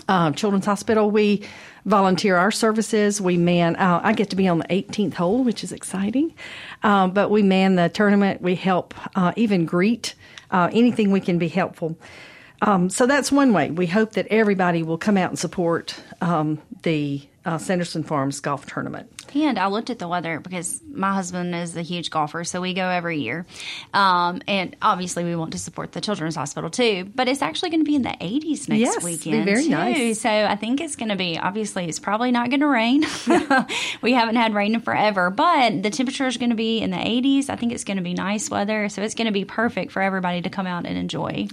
uh, 0.08 0.32
Children's 0.32 0.66
Hospital. 0.66 1.10
We 1.10 1.44
volunteer 1.86 2.38
our 2.38 2.52
services. 2.52 3.22
We 3.22 3.38
man. 3.38 3.76
Uh, 3.76 4.02
I 4.04 4.14
get 4.14 4.30
to 4.32 4.36
be 4.36 4.48
on 4.48 4.60
the 4.60 4.66
18th 4.66 5.16
hole, 5.16 5.44
which 5.44 5.64
is 5.64 5.72
exciting. 5.72 6.34
Um, 6.84 7.12
but 7.12 7.30
we 7.30 7.42
man 7.42 7.76
the 7.76 7.90
tournament. 7.90 8.42
We 8.42 8.56
help 8.56 8.94
uh, 9.16 9.34
even 9.36 9.66
greet 9.66 10.16
uh, 10.52 10.70
anything 10.72 11.12
we 11.12 11.20
can 11.20 11.38
be 11.38 11.48
helpful. 11.48 11.98
Um, 12.64 12.90
so 12.90 13.06
that's 13.06 13.30
one 13.30 13.52
way. 13.52 13.72
We 13.72 13.88
hope 13.88 14.14
that 14.14 14.26
everybody 14.28 14.84
will 14.84 14.98
come 14.98 15.18
out 15.18 15.30
and 15.30 15.38
support 15.38 15.96
um, 16.22 16.62
the 16.84 17.22
uh, 17.46 17.58
Sanderson 17.58 18.04
Farms 18.04 18.40
Golf 18.40 18.66
Tournament. 18.66 19.23
And 19.36 19.58
I 19.58 19.68
looked 19.68 19.90
at 19.90 20.00
the 20.00 20.08
weather 20.08 20.40
because 20.40 20.82
my 20.92 21.14
husband 21.14 21.56
is 21.56 21.76
a 21.76 21.82
huge 21.82 22.10
golfer, 22.12 22.44
so 22.44 22.62
we 22.62 22.74
go 22.74 22.88
every 22.88 23.20
year. 23.20 23.46
Um, 23.94 24.42
and 24.48 24.76
obviously, 24.82 25.24
we 25.24 25.36
want 25.36 25.54
to 25.54 25.58
support 25.60 25.92
the 25.92 26.02
Children's 26.02 26.36
Hospital 26.36 26.70
too. 26.70 27.10
But 27.16 27.28
it's 27.28 27.42
actually 27.42 27.72
going 27.72 27.82
to 27.82 27.86
be 27.86 27.96
in 27.96 28.04
the 28.04 28.10
80s 28.10 28.70
next 28.70 28.80
Yes, 28.80 29.00
be 29.00 29.06
weekend. 29.06 29.46
very 29.46 29.64
too. 29.64 29.70
nice. 29.70 30.22
So 30.22 30.30
I 30.30 30.56
think 30.56 30.82
it's 30.82 30.96
going 30.96 31.10
to 31.10 31.16
be, 31.16 31.38
obviously, 31.38 31.86
it's 31.88 32.00
probably 32.00 32.32
not 32.32 32.50
going 32.50 32.60
to 32.62 32.68
rain. 32.68 33.04
we 34.02 34.14
haven't 34.14 34.36
had 34.36 34.54
rain 34.54 34.76
in 34.76 34.82
forever, 34.82 35.30
but 35.30 35.82
the 35.84 35.90
temperature 35.90 36.28
is 36.28 36.38
going 36.38 36.50
to 36.52 36.56
be 36.56 36.80
in 36.80 36.92
the 36.92 36.98
80s. 36.98 37.50
I 37.50 37.56
think 37.56 37.72
it's 37.72 37.84
going 37.84 37.98
to 37.98 38.04
be 38.04 38.14
nice 38.14 38.50
weather. 38.50 38.90
So 38.90 39.02
it's 39.02 39.16
going 39.16 39.28
to 39.28 39.32
be 39.34 39.46
perfect 39.46 39.92
for 39.92 40.02
everybody 40.02 40.42
to 40.42 40.50
come 40.50 40.68
out 40.68 40.86
and 40.86 40.98
enjoy. 40.98 41.48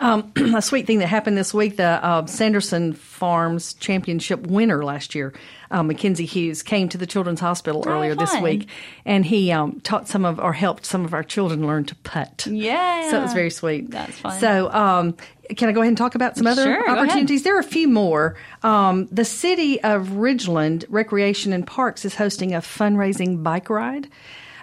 Um, 0.00 0.32
a 0.54 0.62
sweet 0.62 0.86
thing 0.86 1.00
that 1.00 1.08
happened 1.08 1.36
this 1.36 1.52
week: 1.52 1.76
the 1.76 1.84
uh, 2.04 2.26
Sanderson 2.26 2.92
Farms 2.92 3.74
Championship 3.74 4.46
winner 4.46 4.84
last 4.84 5.14
year, 5.14 5.32
uh, 5.70 5.82
Mackenzie 5.82 6.26
Hughes, 6.26 6.62
came 6.62 6.88
to 6.88 6.98
the 6.98 7.06
Children's 7.06 7.40
Hospital 7.40 7.82
Oh, 7.86 7.90
earlier 7.90 8.14
this 8.14 8.34
week, 8.40 8.68
and 9.04 9.24
he 9.24 9.52
um, 9.52 9.80
taught 9.80 10.08
some 10.08 10.24
of 10.24 10.38
or 10.38 10.52
helped 10.52 10.86
some 10.86 11.04
of 11.04 11.12
our 11.14 11.22
children 11.22 11.66
learn 11.66 11.84
to 11.84 11.94
putt. 11.96 12.46
Yeah. 12.50 13.10
so 13.10 13.18
it 13.18 13.22
was 13.22 13.32
very 13.32 13.50
sweet. 13.50 13.90
That's 13.90 14.18
fun. 14.18 14.38
So. 14.40 14.70
Um, 14.72 15.16
can 15.56 15.68
I 15.68 15.72
go 15.72 15.80
ahead 15.80 15.90
and 15.90 15.96
talk 15.96 16.16
about 16.16 16.36
some 16.36 16.48
other 16.48 16.64
Sure, 16.64 16.90
opportunities? 16.90 17.44
There 17.44 17.54
are 17.54 17.60
a 17.60 17.62
few 17.62 17.86
more. 17.86 18.34
Um, 18.64 19.06
the 19.12 19.24
city 19.24 19.80
of 19.84 20.08
Ridgeland 20.08 20.84
Recreation 20.88 21.52
and 21.52 21.64
Parks 21.64 22.04
is 22.04 22.16
hosting 22.16 22.52
a 22.52 22.58
fundraising 22.58 23.44
bike 23.44 23.70
ride, 23.70 24.08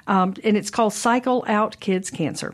um, 0.08 0.34
and 0.44 0.58
it's 0.58 0.70
called 0.70 0.92
Cycle 0.92 1.46
Out 1.48 1.80
Kids 1.80 2.10
Cancer. 2.12 2.54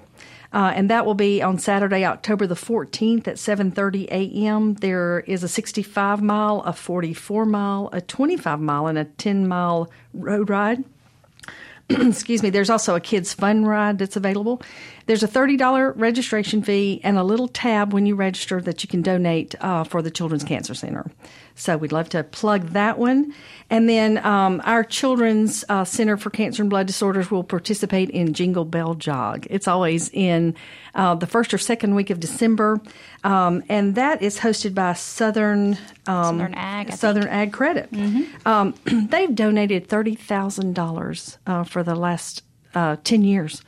Uh, 0.52 0.72
and 0.76 0.90
that 0.90 1.06
will 1.06 1.14
be 1.14 1.42
on 1.42 1.60
Saturday, 1.60 2.06
October 2.06 2.48
the 2.48 2.56
14th 2.56 3.28
at 3.28 3.36
7:30 3.36 4.06
a.m. 4.06 4.74
There 4.76 5.20
is 5.22 5.44
a 5.44 5.48
65 5.48 6.22
mile, 6.22 6.62
a 6.62 6.74
44 6.74 7.46
mile, 7.46 7.90
a 7.94 8.02
25 8.02 8.60
mile, 8.60 8.88
and 8.88 8.98
a 8.98 9.06
10 9.06 9.48
mile 9.48 9.92
road 10.14 10.50
ride 10.50 10.84
excuse 12.08 12.44
me, 12.44 12.52
there's 12.52 12.70
also 12.70 12.96
a 12.96 13.00
kids 13.00 13.34
fun 13.34 13.66
ride 13.66 13.98
that's 13.98 14.16
available. 14.16 14.62
There's 15.08 15.24
a 15.24 15.28
$30 15.28 15.94
registration 15.96 16.62
fee 16.62 17.02
and 17.04 17.18
a 17.18 17.24
little 17.24 17.48
tab 17.48 17.94
when 17.94 18.06
you 18.06 18.14
register 18.14 18.62
that 18.62 18.84
you 18.84 18.90
can 18.90 19.02
donate 19.02 19.56
uh, 19.60 19.84
for 19.84 20.04
the 20.04 20.12
Children's 20.12 20.44
Cancer 20.44 20.76
Center. 20.76 21.10
So 21.60 21.76
we'd 21.78 21.92
love 21.92 22.08
to 22.10 22.24
plug 22.24 22.70
that 22.70 22.98
one. 22.98 23.34
And 23.70 23.88
then 23.90 24.18
um, 24.26 24.62
our 24.64 24.84
Children's 24.84 25.66
uh, 25.68 25.84
Center 25.84 26.16
for 26.16 26.30
Cancer 26.30 26.64
and 26.64 26.70
Blood 26.70 26.88
Disorders 26.88 27.30
will 27.30 27.44
participate 27.44 28.10
in 28.10 28.34
Jingle 28.34 28.64
Bell 28.64 28.96
Jog. 28.96 29.46
It's 29.50 29.68
always 29.68 30.10
in 30.10 30.56
uh, 30.96 31.16
the 31.16 31.28
first 31.28 31.54
or 31.54 31.58
second 31.58 31.96
week 31.96 32.10
of 32.10 32.20
December, 32.20 32.80
um, 33.24 33.62
and 33.68 33.96
that 33.96 34.22
is 34.22 34.40
hosted 34.40 34.74
by 34.74 34.94
Southern 34.94 35.78
um, 36.08 36.40
Southern 36.40 36.54
Ag, 36.56 36.92
I 36.92 36.96
Southern 36.96 37.24
think. 37.24 37.36
Ag 37.36 37.54
Credit. 37.54 37.90
Um, 38.46 38.74
they've 39.10 39.36
donated 39.36 39.88
thirty 39.88 40.16
thousand 40.16 40.74
dollars 40.74 41.38
uh, 41.46 41.64
for 41.64 41.84
the 41.84 41.96
last 41.96 42.44
uh, 42.74 42.96
ten 43.04 43.24
years, 43.24 43.62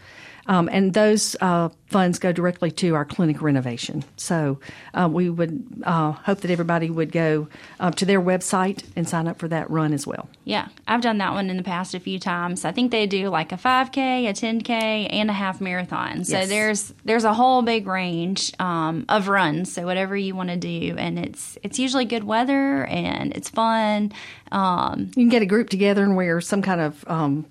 um, 0.48 0.70
and 0.72 0.94
those 0.94 1.36
uh, 1.42 1.70
funds 1.88 2.20
go 2.20 2.32
directly 2.32 2.72
to 2.72 2.96
our 2.96 3.06
clinic 3.06 3.42
renovation. 3.42 4.04
So 4.18 4.60
uh, 4.94 5.10
we 5.12 5.30
would 5.30 5.84
uh, 5.84 6.12
hope 6.14 6.42
that 6.42 6.52
everybody 6.52 6.90
would 6.90 7.12
go 7.12 7.48
uh, 7.80 7.92
to 7.92 8.06
their 8.06 8.22
website 8.22 8.84
and 8.96 9.08
sign 9.08 9.28
up 9.28 9.40
for 9.40 9.48
that 9.50 9.70
run 9.70 9.94
as 9.94 10.08
well. 10.08 10.30
Yeah, 10.46 10.70
I've 10.88 11.02
done 11.02 11.18
that 11.20 11.34
one 11.34 11.50
in 11.50 11.58
the 11.58 11.64
past 11.64 11.94
a 11.94 12.00
few 12.00 12.18
times. 12.20 12.66
I 12.66 12.72
think 12.72 12.92
they 12.92 13.08
do 13.08 13.30
like 13.30 13.52
a 13.52 13.58
5K, 13.58 14.30
a 14.30 14.34
10K, 14.34 15.08
and 15.12 15.30
a 15.30 15.34
half 15.34 15.60
marathon. 15.62 16.24
So 16.24 16.38
Yes. 16.38 16.50
there's 16.50 16.94
there's 17.06 17.24
a 17.24 17.34
whole 17.34 17.62
big 17.62 17.88
range 17.88 18.54
um, 18.60 19.06
of 19.10 19.28
runs. 19.28 19.72
So 19.74 19.86
whatever 19.86 20.16
you 20.18 20.34
want 20.36 20.50
to 20.50 20.58
do, 20.58 20.96
and 20.98 21.20
it's 21.20 21.58
it's 21.64 21.78
usually 21.80 22.06
good 22.06 22.24
weather 22.24 22.86
and 22.86 23.34
it's 23.34 23.50
fun. 23.50 24.12
Um, 24.52 25.08
You 25.16 25.24
can 25.24 25.30
get 25.30 25.42
a 25.42 25.46
group 25.46 25.70
together 25.70 26.04
and 26.04 26.16
wear 26.16 26.42
some 26.42 26.62
kind 26.62 26.82
of 26.82 27.04
um, 27.08 27.46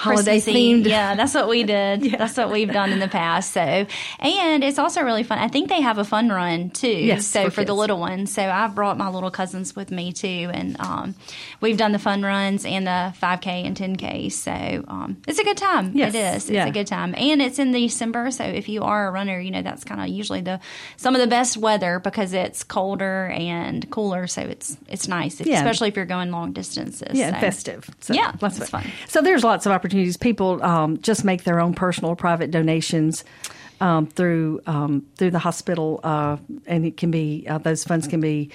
holiday 0.00 0.38
themed. 0.40 0.86
Yeah, 0.86 1.14
that's 1.14 1.34
what 1.34 1.48
we 1.48 1.62
did. 1.76 2.02
That's 2.18 2.36
what 2.36 2.50
we've 2.50 2.72
done 2.72 2.90
in 2.92 2.98
the 3.00 3.08
past. 3.08 3.52
So, 3.52 3.60
and 3.60 4.64
it's 4.64 4.78
also 4.78 5.02
really 5.02 5.22
fun. 5.22 5.38
I 5.38 5.48
think 5.48 5.68
they 5.68 5.80
have 5.80 5.98
a 5.98 6.04
fun 6.04 6.30
run 6.30 6.70
too. 6.70 6.88
Yes, 6.88 7.26
so 7.26 7.44
for 7.44 7.50
for, 7.50 7.64
the 7.64 7.74
little 7.74 7.98
ones. 7.98 8.32
So 8.32 8.42
I've 8.42 8.74
brought 8.74 8.96
my 8.96 9.08
little 9.10 9.30
cousins 9.30 9.76
with 9.76 9.90
me 9.90 10.12
too, 10.12 10.50
and 10.52 10.80
um, 10.80 11.14
we've 11.60 11.76
done 11.76 11.92
the 11.92 11.98
fun 11.98 12.22
runs 12.22 12.64
and 12.64 12.86
the 12.86 13.12
5K 13.20 13.46
and 13.66 13.76
10K. 13.76 14.32
So 14.32 14.52
um, 14.88 15.18
it's 15.28 15.38
a 15.38 15.44
good 15.44 15.58
time. 15.58 15.92
Yes, 15.94 16.14
It 16.14 16.18
is. 16.18 16.34
It's 16.44 16.50
yeah. 16.50 16.66
a 16.66 16.72
good 16.72 16.86
time, 16.86 17.14
and 17.16 17.42
it's 17.42 17.58
in 17.58 17.72
December. 17.72 18.30
So 18.30 18.44
if 18.44 18.68
you 18.68 18.82
are 18.82 19.08
a 19.08 19.10
runner, 19.10 19.38
you 19.38 19.50
know 19.50 19.62
that's 19.62 19.84
kind 19.84 20.00
of 20.00 20.08
usually 20.08 20.40
the 20.40 20.60
some 20.96 21.14
of 21.14 21.20
the 21.20 21.26
best 21.26 21.56
weather 21.58 21.98
because 21.98 22.32
it's 22.32 22.64
colder 22.64 23.26
and 23.26 23.88
cooler. 23.90 24.26
So 24.26 24.42
it's 24.42 24.76
it's 24.88 25.08
nice, 25.08 25.40
Yeah. 25.40 25.56
especially 25.58 25.88
if 25.88 25.96
you're 25.96 26.06
going 26.06 26.30
long 26.30 26.52
distances. 26.52 27.12
Yeah, 27.18 27.34
So- 27.34 27.40
festive. 27.40 27.90
So 28.00 28.14
Yeah, 28.14 28.32
lots 28.40 28.58
of 28.60 28.68
fun. 28.68 28.86
So 29.08 29.20
there's 29.20 29.44
lots 29.44 29.66
of 29.66 29.72
opportunities. 29.72 29.89
People 30.16 30.62
um, 30.62 31.00
just 31.00 31.24
make 31.24 31.44
their 31.44 31.60
own 31.60 31.74
personal 31.74 32.12
or 32.12 32.16
private 32.16 32.50
donations 32.50 33.24
um, 33.80 34.06
through 34.06 34.60
um, 34.66 35.06
through 35.16 35.30
the 35.30 35.38
hospital, 35.38 36.00
uh, 36.04 36.36
and 36.66 36.84
it 36.84 36.96
can 36.96 37.10
be 37.10 37.46
uh, 37.48 37.58
those 37.58 37.84
funds 37.84 38.06
can 38.06 38.20
be 38.20 38.50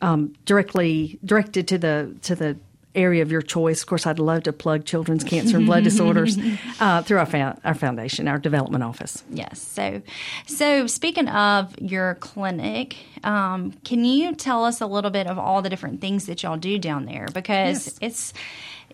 um, 0.00 0.34
directly 0.44 1.18
directed 1.24 1.68
to 1.68 1.78
the 1.78 2.14
to 2.22 2.34
the 2.34 2.56
area 2.94 3.22
of 3.22 3.30
your 3.30 3.42
choice. 3.42 3.82
Of 3.82 3.86
course, 3.86 4.06
I'd 4.06 4.18
love 4.18 4.44
to 4.44 4.52
plug 4.52 4.84
Children's 4.84 5.24
Cancer 5.24 5.56
and 5.56 5.66
Blood 5.66 5.84
Disorders 5.90 6.38
uh, 6.80 7.02
through 7.02 7.18
our, 7.18 7.56
our 7.64 7.74
foundation, 7.74 8.26
our 8.26 8.38
development 8.38 8.82
office. 8.82 9.22
Yes. 9.30 9.60
So, 9.60 10.02
so 10.46 10.86
speaking 10.86 11.28
of 11.28 11.78
your 11.80 12.16
clinic, 12.16 12.96
um, 13.22 13.72
can 13.84 14.04
you 14.04 14.34
tell 14.34 14.64
us 14.64 14.80
a 14.80 14.86
little 14.86 15.10
bit 15.10 15.26
of 15.26 15.38
all 15.38 15.62
the 15.62 15.68
different 15.68 16.00
things 16.00 16.26
that 16.26 16.42
y'all 16.42 16.56
do 16.56 16.78
down 16.78 17.04
there? 17.04 17.28
Because 17.32 17.86
yes. 17.86 17.98
it's, 18.00 18.32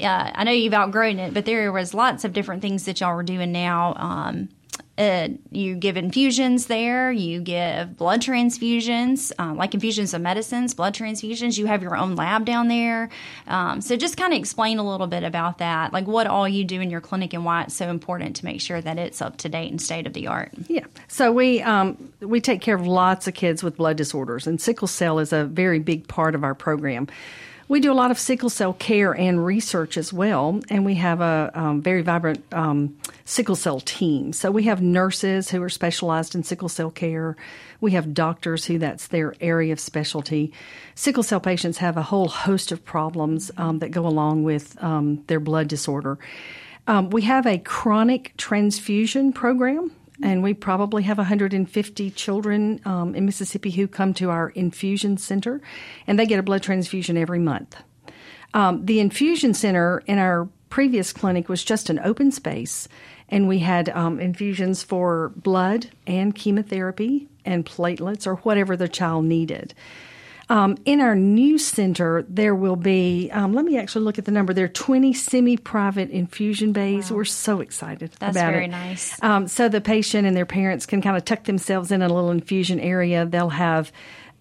uh, 0.00 0.30
I 0.34 0.44
know 0.44 0.52
you've 0.52 0.74
outgrown 0.74 1.18
it, 1.18 1.34
but 1.34 1.44
there 1.44 1.72
was 1.72 1.94
lots 1.94 2.24
of 2.24 2.32
different 2.32 2.62
things 2.62 2.84
that 2.84 3.00
y'all 3.00 3.14
were 3.14 3.22
doing 3.22 3.52
now. 3.52 3.94
Um, 3.96 4.48
uh, 4.98 5.28
you 5.50 5.74
give 5.74 5.96
infusions 5.96 6.66
there. 6.66 7.12
You 7.12 7.40
give 7.40 7.98
blood 7.98 8.22
transfusions, 8.22 9.30
uh, 9.38 9.52
like 9.54 9.74
infusions 9.74 10.14
of 10.14 10.22
medicines, 10.22 10.72
blood 10.72 10.94
transfusions. 10.94 11.58
You 11.58 11.66
have 11.66 11.82
your 11.82 11.96
own 11.96 12.16
lab 12.16 12.46
down 12.46 12.68
there. 12.68 13.10
Um, 13.46 13.82
so 13.82 13.96
just 13.96 14.16
kind 14.16 14.32
of 14.32 14.38
explain 14.38 14.78
a 14.78 14.88
little 14.88 15.06
bit 15.06 15.22
about 15.22 15.58
that, 15.58 15.92
like 15.92 16.06
what 16.06 16.26
all 16.26 16.48
you 16.48 16.64
do 16.64 16.80
in 16.80 16.90
your 16.90 17.02
clinic 17.02 17.34
and 17.34 17.44
why 17.44 17.64
it's 17.64 17.74
so 17.74 17.90
important 17.90 18.36
to 18.36 18.44
make 18.46 18.60
sure 18.60 18.80
that 18.80 18.98
it's 18.98 19.20
up 19.20 19.36
to 19.38 19.50
date 19.50 19.70
and 19.70 19.80
state 19.82 20.06
of 20.06 20.14
the 20.14 20.28
art. 20.28 20.52
Yeah. 20.66 20.86
So 21.08 21.30
we 21.30 21.60
um, 21.60 22.12
we 22.20 22.40
take 22.40 22.62
care 22.62 22.74
of 22.74 22.86
lots 22.86 23.28
of 23.28 23.34
kids 23.34 23.62
with 23.62 23.76
blood 23.76 23.98
disorders, 23.98 24.46
and 24.46 24.60
sickle 24.60 24.88
cell 24.88 25.18
is 25.18 25.32
a 25.32 25.44
very 25.44 25.78
big 25.78 26.08
part 26.08 26.34
of 26.34 26.42
our 26.42 26.54
program. 26.54 27.08
We 27.68 27.80
do 27.80 27.90
a 27.90 27.94
lot 27.94 28.12
of 28.12 28.18
sickle 28.18 28.48
cell 28.48 28.72
care 28.72 29.12
and 29.12 29.44
research 29.44 29.96
as 29.96 30.12
well, 30.12 30.60
and 30.70 30.84
we 30.84 30.94
have 30.94 31.20
a 31.20 31.50
um, 31.52 31.82
very 31.82 32.00
vibrant 32.02 32.44
um, 32.52 32.96
sickle 33.24 33.56
cell 33.56 33.80
team. 33.80 34.32
So 34.32 34.52
we 34.52 34.64
have 34.64 34.80
nurses 34.80 35.50
who 35.50 35.60
are 35.62 35.68
specialized 35.68 36.36
in 36.36 36.44
sickle 36.44 36.68
cell 36.68 36.92
care. 36.92 37.36
We 37.80 37.90
have 37.92 38.14
doctors 38.14 38.66
who 38.66 38.78
that's 38.78 39.08
their 39.08 39.34
area 39.40 39.72
of 39.72 39.80
specialty. 39.80 40.52
Sickle 40.94 41.24
cell 41.24 41.40
patients 41.40 41.78
have 41.78 41.96
a 41.96 42.02
whole 42.02 42.28
host 42.28 42.70
of 42.70 42.84
problems 42.84 43.50
um, 43.56 43.80
that 43.80 43.90
go 43.90 44.06
along 44.06 44.44
with 44.44 44.80
um, 44.80 45.24
their 45.26 45.40
blood 45.40 45.66
disorder. 45.66 46.18
Um, 46.86 47.10
we 47.10 47.22
have 47.22 47.46
a 47.46 47.58
chronic 47.58 48.32
transfusion 48.36 49.32
program 49.32 49.90
and 50.22 50.42
we 50.42 50.54
probably 50.54 51.02
have 51.04 51.18
150 51.18 52.10
children 52.12 52.80
um, 52.84 53.14
in 53.14 53.26
Mississippi 53.26 53.70
who 53.70 53.86
come 53.86 54.14
to 54.14 54.30
our 54.30 54.50
infusion 54.50 55.16
center, 55.16 55.60
and 56.06 56.18
they 56.18 56.26
get 56.26 56.38
a 56.38 56.42
blood 56.42 56.62
transfusion 56.62 57.16
every 57.16 57.38
month. 57.38 57.76
Um, 58.54 58.86
the 58.86 59.00
infusion 59.00 59.54
center 59.54 60.02
in 60.06 60.18
our 60.18 60.48
previous 60.70 61.12
clinic 61.12 61.48
was 61.48 61.64
just 61.64 61.90
an 61.90 61.98
open 62.00 62.32
space, 62.32 62.88
and 63.28 63.48
we 63.48 63.58
had 63.58 63.88
um, 63.90 64.20
infusions 64.20 64.82
for 64.82 65.30
blood 65.36 65.90
and 66.06 66.34
chemotherapy 66.34 67.28
and 67.44 67.66
platelets 67.66 68.26
or 68.26 68.36
whatever 68.36 68.76
the 68.76 68.88
child 68.88 69.24
needed. 69.24 69.74
Um, 70.48 70.76
in 70.84 71.00
our 71.00 71.16
new 71.16 71.58
center, 71.58 72.24
there 72.28 72.54
will 72.54 72.76
be, 72.76 73.30
um, 73.32 73.52
let 73.52 73.64
me 73.64 73.78
actually 73.78 74.04
look 74.04 74.18
at 74.18 74.26
the 74.26 74.30
number. 74.30 74.54
There 74.54 74.66
are 74.66 74.68
20 74.68 75.12
semi 75.12 75.56
private 75.56 76.10
infusion 76.10 76.72
bays. 76.72 77.10
Wow. 77.10 77.16
We're 77.16 77.24
so 77.24 77.60
excited 77.60 78.12
That's 78.20 78.36
about 78.36 78.52
very 78.52 78.68
nice. 78.68 79.20
Um, 79.22 79.48
so 79.48 79.68
the 79.68 79.80
patient 79.80 80.26
and 80.26 80.36
their 80.36 80.46
parents 80.46 80.86
can 80.86 81.02
kind 81.02 81.16
of 81.16 81.24
tuck 81.24 81.44
themselves 81.44 81.90
in 81.90 82.00
a 82.00 82.08
little 82.08 82.30
infusion 82.30 82.78
area. 82.78 83.26
They'll 83.26 83.48
have 83.48 83.90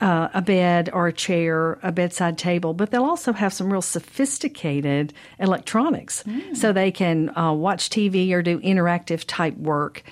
uh, 0.02 0.30
a 0.34 0.42
bed 0.42 0.90
or 0.94 1.08
a 1.08 1.14
chair, 1.14 1.80
a 1.82 1.92
bedside 1.92 2.38
table, 2.38 2.74
but 2.74 2.92
they'll 2.92 3.06
also 3.06 3.34
have 3.34 3.54
some 3.54 3.72
real 3.72 3.82
sophisticated 3.82 5.14
electronics 5.40 6.24
mm. 6.24 6.56
so 6.56 6.72
they 6.72 6.92
can 6.92 7.36
uh, 7.38 7.52
watch 7.52 7.90
TV 7.90 8.32
or 8.32 8.42
do 8.42 8.60
interactive 8.60 9.24
type 9.26 9.56
work. 9.58 10.04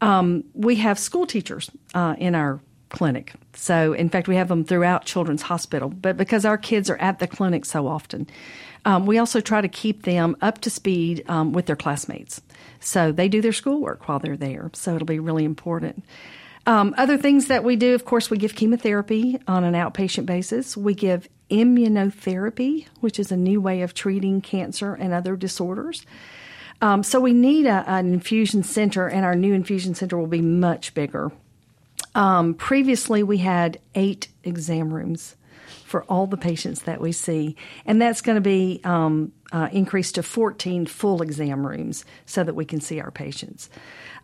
Um, 0.00 0.44
we 0.54 0.76
have 0.76 0.98
school 0.98 1.26
teachers 1.26 1.70
uh, 1.94 2.16
in 2.18 2.34
our 2.34 2.60
clinic. 2.90 3.32
So, 3.60 3.92
in 3.92 4.08
fact, 4.08 4.28
we 4.28 4.36
have 4.36 4.46
them 4.46 4.64
throughout 4.64 5.04
Children's 5.04 5.42
Hospital. 5.42 5.88
But 5.88 6.16
because 6.16 6.44
our 6.44 6.56
kids 6.56 6.88
are 6.88 6.96
at 6.98 7.18
the 7.18 7.26
clinic 7.26 7.64
so 7.64 7.88
often, 7.88 8.28
um, 8.84 9.04
we 9.04 9.18
also 9.18 9.40
try 9.40 9.60
to 9.60 9.68
keep 9.68 10.04
them 10.04 10.36
up 10.40 10.60
to 10.60 10.70
speed 10.70 11.24
um, 11.28 11.52
with 11.52 11.66
their 11.66 11.74
classmates. 11.74 12.40
So 12.78 13.10
they 13.10 13.28
do 13.28 13.42
their 13.42 13.52
schoolwork 13.52 14.08
while 14.08 14.20
they're 14.20 14.36
there. 14.36 14.70
So 14.74 14.94
it'll 14.94 15.06
be 15.06 15.18
really 15.18 15.44
important. 15.44 16.04
Um, 16.66 16.94
other 16.96 17.18
things 17.18 17.48
that 17.48 17.64
we 17.64 17.74
do, 17.74 17.96
of 17.96 18.04
course, 18.04 18.30
we 18.30 18.38
give 18.38 18.54
chemotherapy 18.54 19.40
on 19.48 19.64
an 19.64 19.74
outpatient 19.74 20.26
basis. 20.26 20.76
We 20.76 20.94
give 20.94 21.28
immunotherapy, 21.50 22.86
which 23.00 23.18
is 23.18 23.32
a 23.32 23.36
new 23.36 23.60
way 23.60 23.82
of 23.82 23.92
treating 23.92 24.40
cancer 24.40 24.94
and 24.94 25.12
other 25.12 25.34
disorders. 25.34 26.06
Um, 26.80 27.02
so 27.02 27.18
we 27.18 27.32
need 27.32 27.66
a, 27.66 27.84
an 27.90 28.12
infusion 28.12 28.62
center, 28.62 29.08
and 29.08 29.24
our 29.24 29.34
new 29.34 29.52
infusion 29.52 29.96
center 29.96 30.16
will 30.16 30.28
be 30.28 30.42
much 30.42 30.94
bigger. 30.94 31.32
Um, 32.14 32.54
previously, 32.54 33.22
we 33.22 33.38
had 33.38 33.78
eight 33.94 34.28
exam 34.44 34.92
rooms 34.92 35.36
for 35.84 36.04
all 36.04 36.26
the 36.26 36.36
patients 36.36 36.82
that 36.82 37.00
we 37.00 37.12
see, 37.12 37.56
and 37.86 38.00
that's 38.00 38.20
going 38.20 38.36
to 38.36 38.42
be 38.42 38.80
um, 38.84 39.32
uh, 39.52 39.68
increased 39.72 40.16
to 40.16 40.22
14 40.22 40.86
full 40.86 41.22
exam 41.22 41.66
rooms 41.66 42.04
so 42.26 42.44
that 42.44 42.54
we 42.54 42.64
can 42.64 42.80
see 42.80 43.00
our 43.00 43.10
patients. 43.10 43.70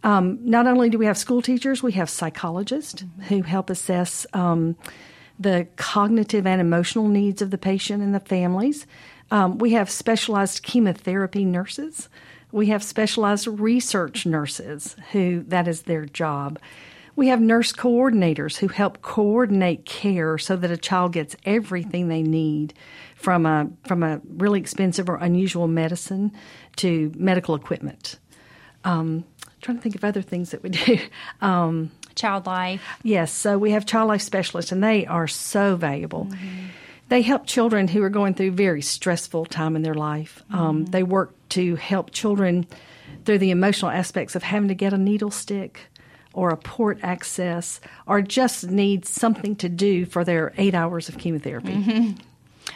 Um, 0.03 0.39
not 0.43 0.67
only 0.67 0.91
do 0.91 0.99
we 0.99 1.07
have 1.07 1.17
school 1.17 1.41
teachers, 1.41 1.83
we 1.83 1.93
have 1.93 2.11
psychologists 2.11 3.03
mm-hmm. 3.03 3.23
who 3.23 3.43
help 3.43 3.71
assess 3.71 4.27
um, 4.35 4.77
the 5.39 5.67
cognitive 5.77 6.47
and 6.47 6.61
emotional 6.61 7.09
needs 7.09 7.41
of 7.41 7.51
the 7.51 7.59
patient 7.59 8.03
and 8.03 8.15
the 8.15 8.21
families. 8.21 8.87
Um, 9.31 9.59
we 9.59 9.73
have 9.73 9.91
specialized 9.91 10.63
chemotherapy 10.63 11.45
nurses. 11.45 12.09
We 12.53 12.67
have 12.67 12.83
specialized 12.83 13.47
research 13.47 14.27
nurses 14.27 14.95
who 15.13 15.43
that 15.49 15.67
is 15.67 15.83
their 15.83 16.05
job. 16.05 16.59
We 17.17 17.29
have 17.29 17.41
nurse 17.41 17.73
coordinators 17.73 18.57
who 18.57 18.69
help 18.69 19.03
coordinate 19.03 19.85
care 19.85 20.37
so 20.39 20.57
that 20.57 20.71
a 20.71 20.77
child 20.77 21.13
gets 21.13 21.37
everything 21.45 22.09
they 22.09 22.23
need 22.23 22.75
from 23.15 23.47
a 23.47 23.71
from 23.87 24.03
a 24.03 24.21
really 24.29 24.61
expensive 24.61 25.09
or 25.09 25.17
unusual 25.17 25.69
medicine 25.69 26.33
to 26.77 27.13
medical 27.17 27.55
equipment. 27.55 28.19
Um, 28.85 29.25
trying 29.63 29.79
to 29.79 29.83
think 29.83 29.95
of 29.95 30.05
other 30.05 30.23
things 30.23 30.51
that 30.51 30.63
we 30.63 30.71
do. 30.71 30.99
Um, 31.41 31.91
child 32.15 32.47
life. 32.47 32.83
Yes, 33.03 33.33
so 33.33 33.59
we 33.59 33.73
have 33.73 33.87
child 33.87 34.09
life 34.09 34.23
specialists, 34.23 34.73
and 34.73 34.83
they 34.83 35.05
are 35.07 35.27
so 35.27 35.77
valuable. 35.77 36.27
Mm-hmm. 36.27 36.67
They 37.09 37.23
help 37.23 37.47
children 37.47 37.89
who 37.89 38.03
are 38.03 38.11
going 38.11 38.35
through 38.35 38.53
very 38.53 38.83
stressful 38.83 39.47
time 39.47 39.77
in 39.77 39.83
their 39.83 39.95
life. 39.95 40.43
Um, 40.51 40.57
mm-hmm. 40.57 40.67
Um, 40.67 40.85
they 40.87 41.03
work 41.03 41.35
to 41.51 41.77
help 41.77 42.13
children 42.13 42.67
through 43.25 43.39
the 43.39 43.51
emotional 43.51 43.91
aspects 43.91 44.35
of 44.35 44.43
having 44.43 44.69
to 44.69 44.75
get 44.75 44.93
a 44.93 44.99
needle 44.99 45.31
stick 45.31 45.81
or 46.35 46.51
a 46.51 46.57
port 46.57 46.99
access 47.03 47.81
or 48.07 48.21
just 48.21 48.69
need 48.69 49.07
something 49.07 49.57
to 49.57 49.69
do 49.69 50.05
for 50.05 50.25
their 50.25 50.53
eight 50.59 50.75
hours 50.75 51.09
of 51.09 51.17
chemotherapy. 51.17 51.73
Mm-hmm. 51.73 52.21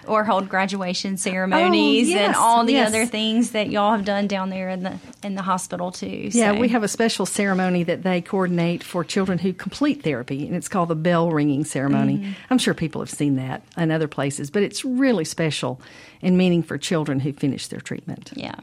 Or 0.07 0.23
hold 0.23 0.49
graduation 0.49 1.17
ceremonies 1.17 2.09
oh, 2.09 2.11
yes, 2.11 2.27
and 2.27 2.37
all 2.37 2.65
the 2.65 2.75
yes. 2.75 2.89
other 2.89 3.07
things 3.07 3.53
that 3.53 3.71
y'all 3.71 3.93
have 3.93 4.05
done 4.05 4.27
down 4.27 4.51
there 4.51 4.69
in 4.69 4.83
the 4.83 4.99
in 5.23 5.35
the 5.35 5.43
hospital 5.43 5.91
too. 5.91 6.31
So. 6.31 6.39
Yeah, 6.39 6.53
we 6.53 6.69
have 6.69 6.83
a 6.83 6.89
special 6.89 7.25
ceremony 7.25 7.85
that 7.85 8.03
they 8.03 8.21
coordinate 8.21 8.83
for 8.83 9.03
children 9.03 9.39
who 9.39 9.53
complete 9.55 10.03
therapy, 10.03 10.47
and 10.47 10.55
it's 10.55 10.69
called 10.69 10.91
the 10.91 10.95
bell 10.95 11.31
ringing 11.31 11.65
ceremony. 11.65 12.19
Mm-hmm. 12.19 12.33
I'm 12.51 12.59
sure 12.59 12.75
people 12.75 13.01
have 13.01 13.11
seen 13.11 13.37
that 13.37 13.63
in 13.79 13.91
other 13.91 14.09
places, 14.09 14.51
but 14.51 14.63
it's 14.63 14.85
really 14.85 15.25
special 15.25 15.81
and 16.23 16.37
meaning 16.37 16.63
for 16.63 16.77
children 16.77 17.21
who 17.21 17.33
finish 17.33 17.69
their 17.69 17.81
treatment. 17.81 18.33
Yeah. 18.35 18.57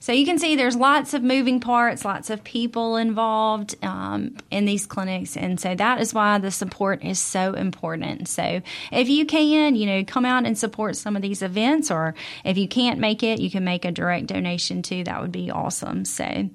So 0.00 0.12
you 0.12 0.24
can 0.24 0.38
see 0.38 0.56
there's 0.56 0.76
lots 0.76 1.14
of 1.14 1.22
moving 1.22 1.60
parts, 1.60 2.04
lots 2.04 2.30
of 2.30 2.44
people 2.44 2.96
involved 2.96 3.76
um, 3.84 4.36
in 4.50 4.64
these 4.64 4.86
clinics, 4.86 5.36
and 5.36 5.58
so 5.58 5.74
that 5.74 6.00
is 6.00 6.14
why 6.14 6.38
the 6.38 6.50
support 6.50 7.04
is 7.04 7.18
so 7.18 7.54
important. 7.54 8.28
So 8.28 8.60
if 8.92 9.08
you 9.08 9.26
can, 9.26 9.74
you 9.74 9.86
know, 9.86 10.04
come 10.04 10.24
out 10.24 10.46
and 10.46 10.56
support 10.56 10.96
some 10.96 11.16
of 11.16 11.22
these 11.22 11.42
events, 11.42 11.90
or 11.90 12.14
if 12.44 12.58
you 12.58 12.68
can't 12.68 13.00
make 13.00 13.22
it, 13.22 13.40
you 13.40 13.50
can 13.50 13.64
make 13.64 13.84
a 13.84 13.90
direct 13.90 14.26
donation 14.26 14.82
too. 14.82 15.04
That 15.04 15.20
would 15.22 15.32
be 15.32 15.50
awesome. 15.50 16.04
So 16.04 16.48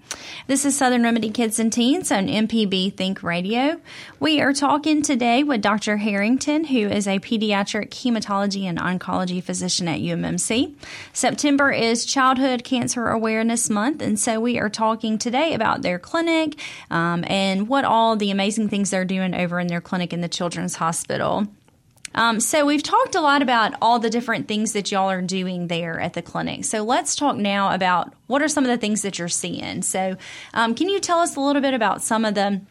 this 0.48 0.66
is 0.66 0.78
Southern 0.78 1.04
Remedy 1.04 1.30
Kids 1.30 1.60
and 1.60 1.72
Teens 1.74 2.12
on 2.12 2.28
MPB 2.28 2.96
Think 2.96 3.24
Radio. 3.24 3.80
We 4.20 4.42
are 4.42 4.54
talking 4.54 5.02
today 5.02 5.44
with 5.44 5.62
Dr. 5.62 5.98
Herrington, 5.98 6.66
who 6.66 6.88
is 6.88 7.08
a 7.08 7.20
pediatric 7.20 7.90
hematology 7.90 8.64
and 8.64 8.78
oncology 8.78 9.44
physician 9.44 9.88
at 9.88 10.00
UMMC. 10.00 10.76
September 11.14 11.72
is 11.72 12.06
Childhood 12.06 12.64
Cancer 12.64 13.01
Awareness 13.10 13.70
Month, 13.70 14.02
and 14.02 14.20
so 14.20 14.40
we 14.40 14.60
are 14.60 14.70
talking 14.70 15.18
today 15.18 15.54
about 15.54 15.82
their 15.82 16.00
clinic 16.00 16.60
um, 16.90 17.24
and 17.28 17.68
what 17.68 17.86
all 17.86 18.16
the 18.16 18.32
amazing 18.32 18.70
things 18.70 18.90
they're 18.90 19.06
doing 19.06 19.34
over 19.34 19.60
in 19.60 19.68
their 19.68 19.82
clinic 19.82 20.14
in 20.14 20.22
the 20.22 20.30
Children's 20.30 20.76
Hospital. 20.76 21.48
Um, 22.14 22.40
so 22.40 22.66
we've 22.66 22.84
talked 22.84 23.16
a 23.16 23.22
lot 23.22 23.42
about 23.42 23.74
all 23.82 24.00
the 24.00 24.10
different 24.10 24.48
things 24.48 24.74
that 24.74 24.92
y'all 24.92 25.10
are 25.10 25.22
doing 25.22 25.68
there 25.68 26.00
at 26.00 26.14
the 26.14 26.22
clinic. 26.22 26.66
So 26.66 26.84
let's 26.84 27.16
talk 27.16 27.38
now 27.38 27.74
about 27.74 28.14
what 28.28 28.42
are 28.42 28.50
some 28.50 28.66
of 28.66 28.70
the 28.70 28.78
things 28.78 29.02
that 29.04 29.18
you're 29.18 29.30
seeing. 29.30 29.82
So 29.82 30.18
um, 30.54 30.76
can 30.76 30.90
you 30.90 31.00
tell 31.00 31.20
us 31.20 31.36
a 31.36 31.40
little 31.40 31.62
bit 31.62 31.74
about 31.74 32.02
some 32.02 32.26
of 32.26 32.36
the 32.36 32.62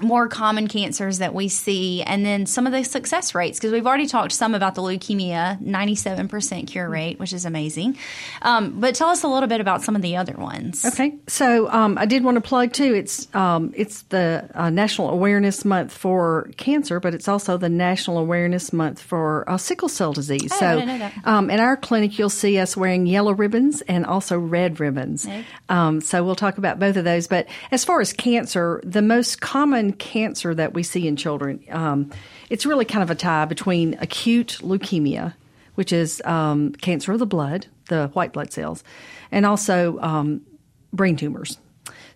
more 0.00 0.28
common 0.28 0.68
cancers 0.68 1.18
that 1.18 1.34
we 1.34 1.48
see 1.48 2.02
and 2.02 2.24
then 2.24 2.46
some 2.46 2.66
of 2.66 2.72
the 2.72 2.84
success 2.84 3.34
rates 3.34 3.58
because 3.58 3.72
we've 3.72 3.86
already 3.86 4.06
talked 4.06 4.32
some 4.32 4.54
about 4.54 4.74
the 4.74 4.82
leukemia 4.82 5.60
97% 5.62 6.66
cure 6.66 6.88
rate 6.88 7.18
which 7.18 7.32
is 7.32 7.44
amazing. 7.44 7.96
Um, 8.42 8.80
but 8.80 8.94
tell 8.94 9.08
us 9.08 9.22
a 9.22 9.28
little 9.28 9.48
bit 9.48 9.60
about 9.60 9.82
some 9.82 9.96
of 9.96 10.02
the 10.02 10.16
other 10.16 10.34
ones. 10.34 10.84
Okay. 10.84 11.16
So 11.26 11.70
um, 11.70 11.98
i 11.98 12.06
did 12.06 12.24
want 12.24 12.36
to 12.36 12.40
plug 12.40 12.72
too 12.72 12.94
it's 12.94 13.32
um, 13.34 13.72
it's 13.76 14.02
the 14.02 14.48
uh, 14.54 14.70
national 14.70 15.10
awareness 15.10 15.64
month 15.64 15.92
for 15.92 16.50
cancer 16.56 17.00
but 17.00 17.14
it's 17.14 17.28
also 17.28 17.56
the 17.56 17.68
national 17.68 18.18
awareness 18.18 18.72
month 18.72 19.00
for 19.00 19.48
uh, 19.48 19.56
sickle 19.56 19.88
cell 19.88 20.12
disease. 20.12 20.50
Oh, 20.52 20.58
so 20.58 20.74
didn't 20.76 20.88
know 20.88 20.98
that. 20.98 21.14
um, 21.24 21.50
in 21.50 21.60
our 21.60 21.76
clinic 21.76 22.18
you'll 22.18 22.30
see 22.30 22.58
us 22.58 22.76
wearing 22.76 23.06
yellow 23.06 23.32
ribbons 23.32 23.80
and 23.82 24.06
also 24.06 24.38
red 24.38 24.80
ribbons. 24.80 25.26
Okay. 25.26 25.44
um, 25.68 26.00
so 26.00 26.22
we'll 26.24 26.36
talk 26.36 26.58
about 26.58 26.78
both 26.78 26.96
of 26.96 27.04
those. 27.04 27.26
But 27.26 27.46
as 27.70 27.84
far 27.84 28.00
as 28.00 28.12
cancer 28.12 28.80
the 28.84 29.02
most 29.02 29.40
common 29.40 29.87
cancer 29.92 30.54
that 30.54 30.74
we 30.74 30.82
see 30.82 31.06
in 31.06 31.16
children 31.16 31.62
um, 31.70 32.10
it's 32.50 32.66
really 32.66 32.84
kind 32.84 33.02
of 33.02 33.10
a 33.10 33.14
tie 33.14 33.44
between 33.44 33.96
acute 34.00 34.58
leukemia 34.60 35.34
which 35.74 35.92
is 35.92 36.20
um, 36.24 36.72
cancer 36.72 37.12
of 37.12 37.18
the 37.18 37.26
blood 37.26 37.66
the 37.88 38.08
white 38.08 38.32
blood 38.32 38.52
cells 38.52 38.84
and 39.30 39.46
also 39.46 39.98
um, 40.00 40.40
brain 40.92 41.16
tumors 41.16 41.58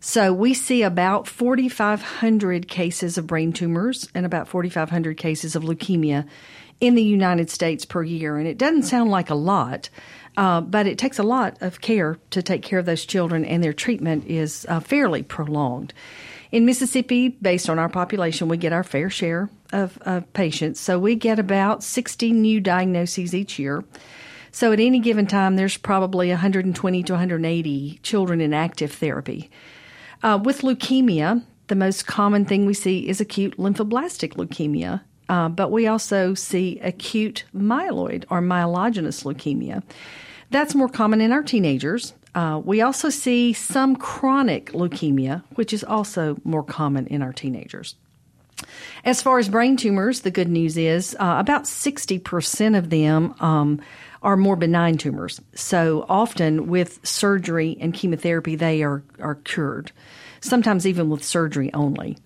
so 0.05 0.33
we 0.33 0.53
see 0.53 0.83
about 0.83 1.29
4,500 1.29 2.67
cases 2.67 3.17
of 3.19 3.27
brain 3.29 3.53
tumors 3.53 4.09
and 4.17 4.27
about 4.27 4.49
4,500 4.49 5.17
cases 5.17 5.55
of 5.55 5.63
leukemia 5.63 6.27
in 6.81 6.97
the 6.97 7.03
United 7.03 7.49
States 7.49 7.85
per 7.85 8.03
year. 8.03 8.37
And 8.37 8.49
it 8.49 8.59
doesn't 8.59 8.83
sound 8.83 9.13
like 9.13 9.31
a 9.31 9.37
lot, 9.37 9.89
uh, 10.37 10.61
but 10.61 10.89
it 10.89 10.99
takes 10.99 11.21
a 11.21 11.23
lot 11.23 11.57
of 11.61 11.81
care 11.81 12.19
to 12.31 12.43
take 12.43 12.63
care 12.63 12.81
of 12.81 12.85
those 12.85 13.05
children, 13.05 13.45
and 13.45 13.63
their 13.63 13.73
treatment 13.73 14.27
is 14.27 14.67
uh, 14.69 14.81
fairly 14.81 15.23
prolonged. 15.23 15.95
In 16.53 16.67
Mississippi, 16.67 17.29
based 17.29 17.71
on 17.71 17.79
our 17.79 17.89
population, 17.89 18.47
we 18.47 18.59
get 18.59 18.75
our 18.75 18.85
fair 18.85 19.09
share 19.09 19.49
of, 19.73 19.97
of 20.03 20.31
patients. 20.35 20.79
So 20.79 20.99
we 20.99 21.15
get 21.15 21.39
about 21.39 21.83
60 21.83 22.31
new 22.33 22.61
diagnoses 22.61 23.35
each 23.35 23.59
year. 23.59 23.83
So 24.51 24.71
at 24.71 24.79
any 24.79 25.01
given 25.01 25.27
time, 25.27 25.57
there's 25.57 25.79
probably 25.79 26.29
120 26.29 27.03
to 27.05 27.13
180 27.15 28.01
children 28.03 28.43
in 28.43 28.53
active 28.53 28.93
therapy. 28.93 29.51
Uh, 30.23 30.39
with 30.45 30.61
leukemia, 30.61 31.43
the 31.69 31.75
most 31.75 32.07
common 32.07 32.45
thing 32.45 32.67
we 32.67 32.75
see 32.75 33.09
is 33.09 33.19
acute 33.19 33.57
lymphoblastic 33.57 34.35
leukemia, 34.35 35.01
uh, 35.31 35.49
but 35.49 35.73
we 35.73 35.87
also 35.87 36.35
see 36.35 36.79
acute 36.81 37.45
myeloid 37.57 38.27
or 38.29 38.43
myelogenous 38.43 39.25
leukemia. 39.25 39.83
That's 40.51 40.75
more 40.75 40.91
common 40.91 41.23
in 41.23 41.33
our 41.33 41.43
teenagers. 41.43 42.13
Uh, 42.35 42.61
we 42.65 42.81
also 42.81 43.11
see 43.11 43.53
some 43.53 43.95
chronic 43.97 44.73
leukemia, 44.73 45.43
which 45.55 45.73
is 45.73 45.85
also 45.85 46.39
more 46.45 46.63
common 46.63 47.07
in 47.09 47.23
our 47.23 47.33
teenagers. 47.33 47.97
As 49.05 49.21
far 49.21 49.39
as 49.39 49.49
brain 49.49 49.77
tumors, 49.77 50.21
the 50.21 50.31
good 50.31 50.49
news 50.49 50.77
is 50.77 51.17
uh, 51.19 51.37
about 51.39 51.65
60% 51.65 52.79
of 52.79 52.91
them 52.91 53.35
um, 53.41 53.81
are 54.23 54.37
more 54.37 54.57
benign 54.57 54.97
tumors. 54.99 55.41
So 55.55 56.07
often 56.09 56.69
with 56.69 57.05
surgery 57.07 57.77
and 57.81 57.93
chemotherapy, 57.93 58.55
they 58.55 58.83
are, 58.83 59.03
are 59.21 59.35
cured, 59.35 59.93
sometimes 60.41 60.87
even 60.87 61.11
with 61.11 61.25
surgery 61.25 61.73
only. 61.75 62.19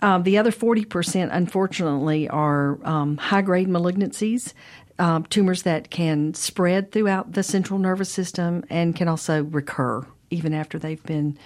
Um, 0.00 0.22
the 0.22 0.38
other 0.38 0.52
40%, 0.52 1.28
unfortunately, 1.32 2.28
are 2.28 2.78
um, 2.84 3.16
high 3.16 3.42
grade 3.42 3.68
malignancies, 3.68 4.52
um, 4.98 5.24
tumors 5.24 5.62
that 5.62 5.90
can 5.90 6.34
spread 6.34 6.92
throughout 6.92 7.32
the 7.32 7.42
central 7.42 7.78
nervous 7.78 8.10
system 8.10 8.64
and 8.68 8.96
can 8.96 9.08
also 9.08 9.44
recur 9.44 10.04
even 10.30 10.52
after 10.52 10.78
they've 10.78 11.02
been 11.04 11.38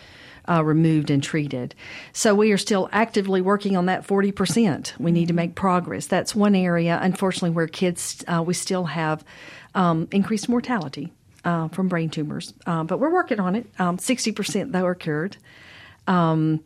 uh, 0.48 0.64
removed 0.64 1.10
and 1.10 1.22
treated. 1.22 1.74
So 2.12 2.34
we 2.34 2.50
are 2.52 2.58
still 2.58 2.88
actively 2.92 3.40
working 3.40 3.76
on 3.76 3.86
that 3.86 4.06
40%. 4.06 4.98
We 4.98 5.12
need 5.12 5.28
to 5.28 5.34
make 5.34 5.54
progress. 5.54 6.06
That's 6.06 6.34
one 6.34 6.54
area, 6.54 6.98
unfortunately, 7.00 7.50
where 7.50 7.68
kids, 7.68 8.24
uh, 8.26 8.42
we 8.44 8.54
still 8.54 8.84
have 8.86 9.24
um, 9.74 10.08
increased 10.10 10.48
mortality 10.48 11.12
uh, 11.44 11.68
from 11.68 11.88
brain 11.88 12.10
tumors. 12.10 12.54
Uh, 12.66 12.84
but 12.84 12.98
we're 12.98 13.12
working 13.12 13.40
on 13.40 13.54
it. 13.54 13.66
Um, 13.78 13.98
60% 13.98 14.72
though 14.72 14.84
are 14.84 14.94
cured. 14.94 15.36
Um, 16.06 16.64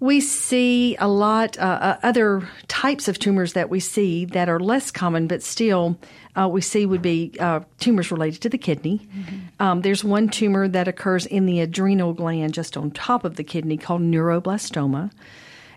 we 0.00 0.20
see 0.20 0.96
a 0.96 1.08
lot 1.08 1.58
uh, 1.58 1.62
uh, 1.62 1.98
other 2.02 2.48
types 2.68 3.08
of 3.08 3.18
tumors 3.18 3.54
that 3.54 3.68
we 3.68 3.80
see 3.80 4.24
that 4.26 4.48
are 4.48 4.60
less 4.60 4.90
common, 4.90 5.26
but 5.26 5.42
still 5.42 5.98
uh, 6.36 6.48
we 6.48 6.60
see 6.60 6.86
would 6.86 7.02
be 7.02 7.32
uh, 7.40 7.60
tumors 7.80 8.12
related 8.12 8.40
to 8.42 8.48
the 8.48 8.58
kidney. 8.58 9.08
Um, 9.58 9.82
there's 9.82 10.04
one 10.04 10.28
tumor 10.28 10.68
that 10.68 10.86
occurs 10.86 11.26
in 11.26 11.46
the 11.46 11.60
adrenal 11.60 12.12
gland 12.12 12.54
just 12.54 12.76
on 12.76 12.92
top 12.92 13.24
of 13.24 13.36
the 13.36 13.44
kidney 13.44 13.76
called 13.76 14.02
neuroblastoma, 14.02 15.10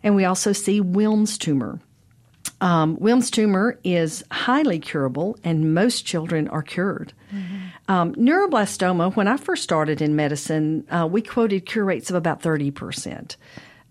and 0.03 0.15
we 0.15 0.25
also 0.25 0.53
see 0.53 0.81
Wilms 0.81 1.39
tumor. 1.39 1.79
Um, 2.59 2.97
Wilms 2.97 3.31
tumor 3.31 3.79
is 3.83 4.23
highly 4.31 4.77
curable, 4.77 5.35
and 5.43 5.73
most 5.73 6.05
children 6.05 6.47
are 6.47 6.61
cured. 6.61 7.11
Um, 7.87 8.13
neuroblastoma, 8.15 9.15
when 9.15 9.27
I 9.27 9.37
first 9.37 9.63
started 9.63 9.99
in 9.99 10.15
medicine, 10.15 10.85
uh, 10.91 11.07
we 11.09 11.23
quoted 11.23 11.65
cure 11.65 11.85
rates 11.85 12.11
of 12.11 12.15
about 12.15 12.41
30%. 12.41 13.35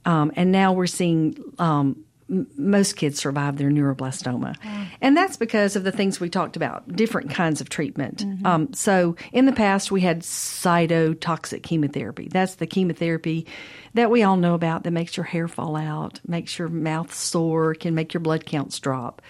Um, 0.04 0.32
and 0.36 0.50
now 0.50 0.72
we're 0.72 0.86
seeing 0.86 1.36
um, 1.58 2.04
m- 2.30 2.46
most 2.56 2.96
kids 2.96 3.18
survive 3.18 3.56
their 3.58 3.70
neuroblastoma. 3.70 4.56
And 5.00 5.16
that's 5.16 5.36
because 5.36 5.76
of 5.76 5.84
the 5.84 5.92
things 5.92 6.20
we 6.20 6.30
talked 6.30 6.56
about, 6.56 6.94
different 6.94 7.30
kinds 7.30 7.60
of 7.60 7.68
treatment. 7.68 8.22
Um, 8.46 8.72
so 8.72 9.16
in 9.32 9.46
the 9.46 9.52
past, 9.52 9.90
we 9.90 10.00
had 10.00 10.20
cytotoxic 10.20 11.62
chemotherapy. 11.62 12.28
That's 12.30 12.54
the 12.56 12.66
chemotherapy 12.66 13.46
that 13.94 14.10
we 14.10 14.22
all 14.22 14.36
know 14.36 14.54
about 14.54 14.84
that 14.84 14.90
makes 14.92 15.16
your 15.16 15.24
hair 15.24 15.48
fall 15.48 15.76
out, 15.76 16.20
makes 16.26 16.58
your 16.58 16.68
mouth 16.68 17.12
sore, 17.12 17.74
can 17.74 17.94
make 17.94 18.14
your 18.14 18.20
blood 18.20 18.46
counts 18.46 18.78
drop. 18.78 19.20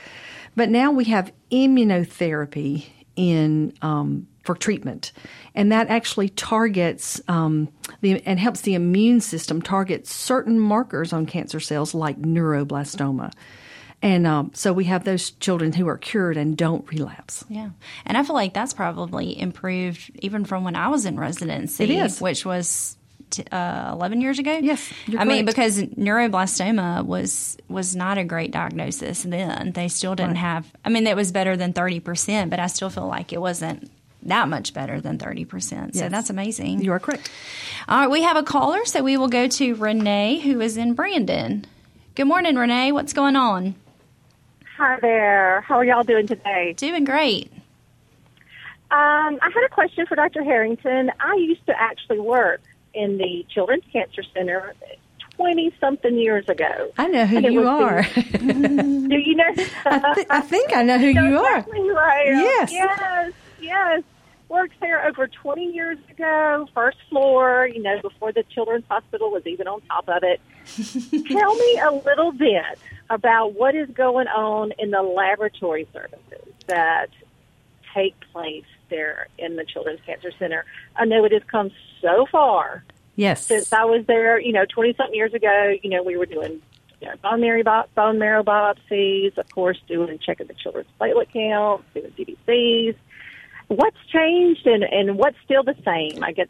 But 0.56 0.68
now 0.68 0.90
we 0.90 1.04
have 1.06 1.32
immunotherapy 1.50 2.86
in 3.16 3.72
um, 3.82 4.26
for 4.42 4.54
treatment, 4.54 5.12
and 5.54 5.70
that 5.72 5.88
actually 5.88 6.28
targets 6.30 7.20
um, 7.28 7.68
the 8.00 8.22
and 8.26 8.38
helps 8.38 8.62
the 8.62 8.74
immune 8.74 9.20
system 9.20 9.60
target 9.62 10.06
certain 10.06 10.58
markers 10.58 11.12
on 11.12 11.26
cancer 11.26 11.60
cells 11.60 11.94
like 11.94 12.20
neuroblastoma. 12.20 13.32
And 14.02 14.26
um, 14.26 14.50
so 14.54 14.72
we 14.72 14.84
have 14.84 15.04
those 15.04 15.30
children 15.32 15.74
who 15.74 15.86
are 15.86 15.98
cured 15.98 16.38
and 16.38 16.56
don't 16.56 16.90
relapse. 16.90 17.44
Yeah. 17.50 17.68
And 18.06 18.16
I 18.16 18.22
feel 18.22 18.34
like 18.34 18.54
that's 18.54 18.72
probably 18.72 19.38
improved 19.38 20.10
even 20.20 20.46
from 20.46 20.64
when 20.64 20.74
I 20.74 20.88
was 20.88 21.04
in 21.04 21.20
residency, 21.20 21.84
It 21.84 21.90
is. 21.90 22.18
which 22.18 22.46
was 22.46 22.96
t- 23.28 23.44
uh, 23.52 23.90
11 23.92 24.22
years 24.22 24.38
ago. 24.38 24.58
Yes, 24.62 24.90
I 25.18 25.24
mean, 25.24 25.44
because 25.44 25.82
neuroblastoma 25.82 27.04
was 27.04 27.58
was 27.68 27.94
not 27.94 28.16
a 28.16 28.24
great 28.24 28.52
diagnosis 28.52 29.22
then. 29.22 29.72
They 29.72 29.88
still 29.88 30.14
didn't 30.14 30.36
have, 30.36 30.66
I 30.82 30.88
mean, 30.88 31.06
it 31.06 31.14
was 31.14 31.30
better 31.30 31.56
than 31.58 31.74
30%, 31.74 32.48
but 32.48 32.58
I 32.58 32.68
still 32.68 32.88
feel 32.90 33.06
like 33.06 33.34
it 33.34 33.40
wasn't 33.40 33.90
that 34.24 34.48
much 34.48 34.74
better 34.74 35.00
than 35.00 35.18
30%. 35.18 35.94
So 35.94 36.00
Yes. 36.02 36.10
that's 36.10 36.30
amazing. 36.30 36.80
You 36.82 36.92
are 36.92 36.98
correct. 37.00 37.30
All 37.88 37.98
right, 38.00 38.10
we 38.10 38.22
have 38.22 38.36
a 38.36 38.42
caller, 38.42 38.84
so 38.84 39.02
we 39.02 39.16
will 39.16 39.28
go 39.28 39.48
to 39.48 39.74
Renee, 39.74 40.40
who 40.40 40.60
is 40.60 40.76
in 40.76 40.94
Brandon. 40.94 41.64
Good 42.14 42.26
morning, 42.26 42.56
Renee. 42.56 42.92
What's 42.92 43.12
going 43.12 43.36
on? 43.36 43.74
Hi 44.76 44.98
there. 45.00 45.60
How 45.62 45.76
are 45.76 45.84
y'all 45.84 46.02
doing 46.02 46.26
today? 46.26 46.74
Doing 46.76 47.04
great. 47.04 47.50
Um, 48.92 49.38
I 49.40 49.50
had 49.54 49.64
a 49.64 49.68
question 49.68 50.04
for 50.06 50.16
Dr. 50.16 50.42
Herrington. 50.42 51.12
I 51.20 51.34
used 51.36 51.64
to 51.66 51.80
actually 51.80 52.18
work 52.18 52.60
in 52.92 53.18
the 53.18 53.46
Children's 53.48 53.84
Cancer 53.92 54.22
Center 54.34 54.74
20 55.36 55.72
something 55.80 56.18
years 56.18 56.48
ago. 56.48 56.90
I 56.98 57.06
know 57.06 57.24
who 57.24 57.38
you 57.40 57.68
are. 57.68 58.02
the- 58.02 58.28
Do 59.10 59.16
you 59.16 59.36
know? 59.36 59.44
I, 59.86 60.14
thi- 60.14 60.26
I 60.28 60.40
think 60.40 60.74
I 60.76 60.82
know 60.82 60.98
who 60.98 61.06
you 61.06 61.38
are. 61.38 61.58
Exactly 61.58 61.90
right. 61.90 62.26
Yes. 62.26 62.72
Yes. 62.72 63.32
Yes. 63.60 64.02
Worked 64.48 64.80
there 64.80 65.06
over 65.06 65.28
20 65.28 65.72
years 65.72 65.98
ago, 66.10 66.68
first 66.74 66.98
floor, 67.08 67.68
you 67.72 67.80
know, 67.80 68.00
before 68.02 68.32
the 68.32 68.42
Children's 68.52 68.84
Hospital 68.90 69.30
was 69.30 69.46
even 69.46 69.68
on 69.68 69.80
top 69.82 70.08
of 70.08 70.24
it. 70.24 70.40
Tell 71.28 71.54
me 71.54 71.78
a 71.78 71.92
little 71.92 72.32
bit 72.32 72.78
about 73.10 73.54
what 73.54 73.76
is 73.76 73.88
going 73.90 74.26
on 74.26 74.72
in 74.78 74.90
the 74.90 75.02
laboratory 75.02 75.86
services 75.92 76.52
that 76.66 77.10
take 77.94 78.14
place 78.32 78.64
there 78.88 79.28
in 79.38 79.54
the 79.54 79.64
Children's 79.64 80.00
Cancer 80.04 80.32
Center. 80.36 80.64
I 80.96 81.04
know 81.04 81.24
it 81.24 81.32
has 81.32 81.42
come 81.44 81.70
so 82.02 82.26
far 82.30 82.84
Yes. 83.14 83.46
since 83.46 83.72
I 83.72 83.84
was 83.84 84.04
there, 84.06 84.40
you 84.40 84.52
know, 84.52 84.64
20 84.64 84.94
something 84.94 85.14
years 85.14 85.34
ago, 85.34 85.74
you 85.82 85.90
know, 85.90 86.02
we 86.02 86.16
were 86.16 86.26
doing 86.26 86.60
you 87.00 87.08
know, 87.08 87.14
bone, 87.22 87.40
marrow 87.40 87.62
bone 87.94 88.18
marrow 88.18 88.42
biopsies, 88.42 89.36
of 89.38 89.48
course, 89.50 89.78
doing 89.88 90.18
checking 90.18 90.46
the 90.46 90.54
children's 90.54 90.88
platelet 91.00 91.32
count, 91.32 91.84
doing 91.94 92.10
CBCs. 92.18 92.94
What's 93.70 93.96
changed 94.12 94.66
and, 94.66 94.82
and 94.82 95.16
what's 95.16 95.36
still 95.44 95.62
the 95.62 95.76
same? 95.84 96.24
I 96.24 96.32
guess, 96.32 96.48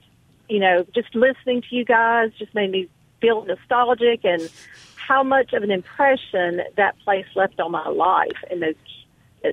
you 0.49 0.59
know, 0.59 0.87
just 0.95 1.15
listening 1.15 1.61
to 1.69 1.77
you 1.77 1.85
guys 1.85 2.31
just 2.39 2.55
made 2.55 2.71
me 2.71 2.89
feel 3.21 3.45
nostalgic 3.45 4.25
and 4.25 4.49
how 4.97 5.23
much 5.23 5.53
of 5.53 5.63
an 5.63 5.71
impression 5.71 6.63
that 6.77 6.99
place 7.01 7.27
left 7.35 7.61
on 7.61 7.73
my 7.73 7.87
life 7.89 8.39
and 8.51 8.63
those, 8.63 9.53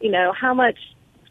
you 0.00 0.10
know, 0.10 0.32
how 0.32 0.52
much 0.52 0.76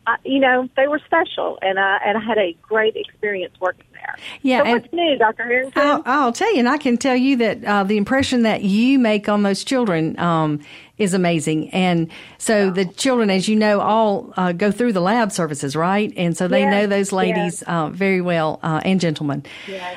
I, 0.07 0.15
you 0.23 0.39
know, 0.39 0.69
they 0.77 0.87
were 0.87 0.99
special, 1.05 1.59
and 1.61 1.77
I 1.77 1.97
and 2.05 2.17
I 2.17 2.21
had 2.21 2.37
a 2.37 2.55
great 2.61 2.95
experience 2.95 3.53
working 3.59 3.85
there. 3.93 4.15
Yeah, 4.41 4.63
So 4.63 4.69
what's 4.71 4.93
new, 4.93 5.17
Dr. 5.17 5.43
Herrington? 5.43 5.81
I'll, 5.81 6.01
I'll 6.05 6.31
tell 6.33 6.51
you, 6.53 6.59
and 6.59 6.69
I 6.69 6.77
can 6.77 6.97
tell 6.97 7.15
you 7.15 7.35
that 7.37 7.63
uh, 7.65 7.83
the 7.83 7.97
impression 7.97 8.43
that 8.43 8.63
you 8.63 8.99
make 8.99 9.27
on 9.27 9.43
those 9.43 9.65
children 9.65 10.17
um, 10.17 10.61
is 10.97 11.13
amazing. 11.13 11.69
And 11.71 12.09
so 12.37 12.71
the 12.71 12.85
children, 12.85 13.29
as 13.29 13.49
you 13.49 13.57
know, 13.57 13.81
all 13.81 14.33
uh, 14.37 14.53
go 14.53 14.71
through 14.71 14.93
the 14.93 15.01
lab 15.01 15.31
services, 15.33 15.75
right? 15.75 16.11
And 16.15 16.35
so 16.37 16.47
they 16.47 16.61
Yes, 16.61 16.71
know 16.71 16.87
those 16.87 17.07
yes. 17.07 17.13
ladies 17.13 17.61
uh, 17.63 17.89
very 17.89 18.21
well 18.21 18.59
uh, 18.63 18.81
and 18.85 18.99
gentlemen. 19.01 19.43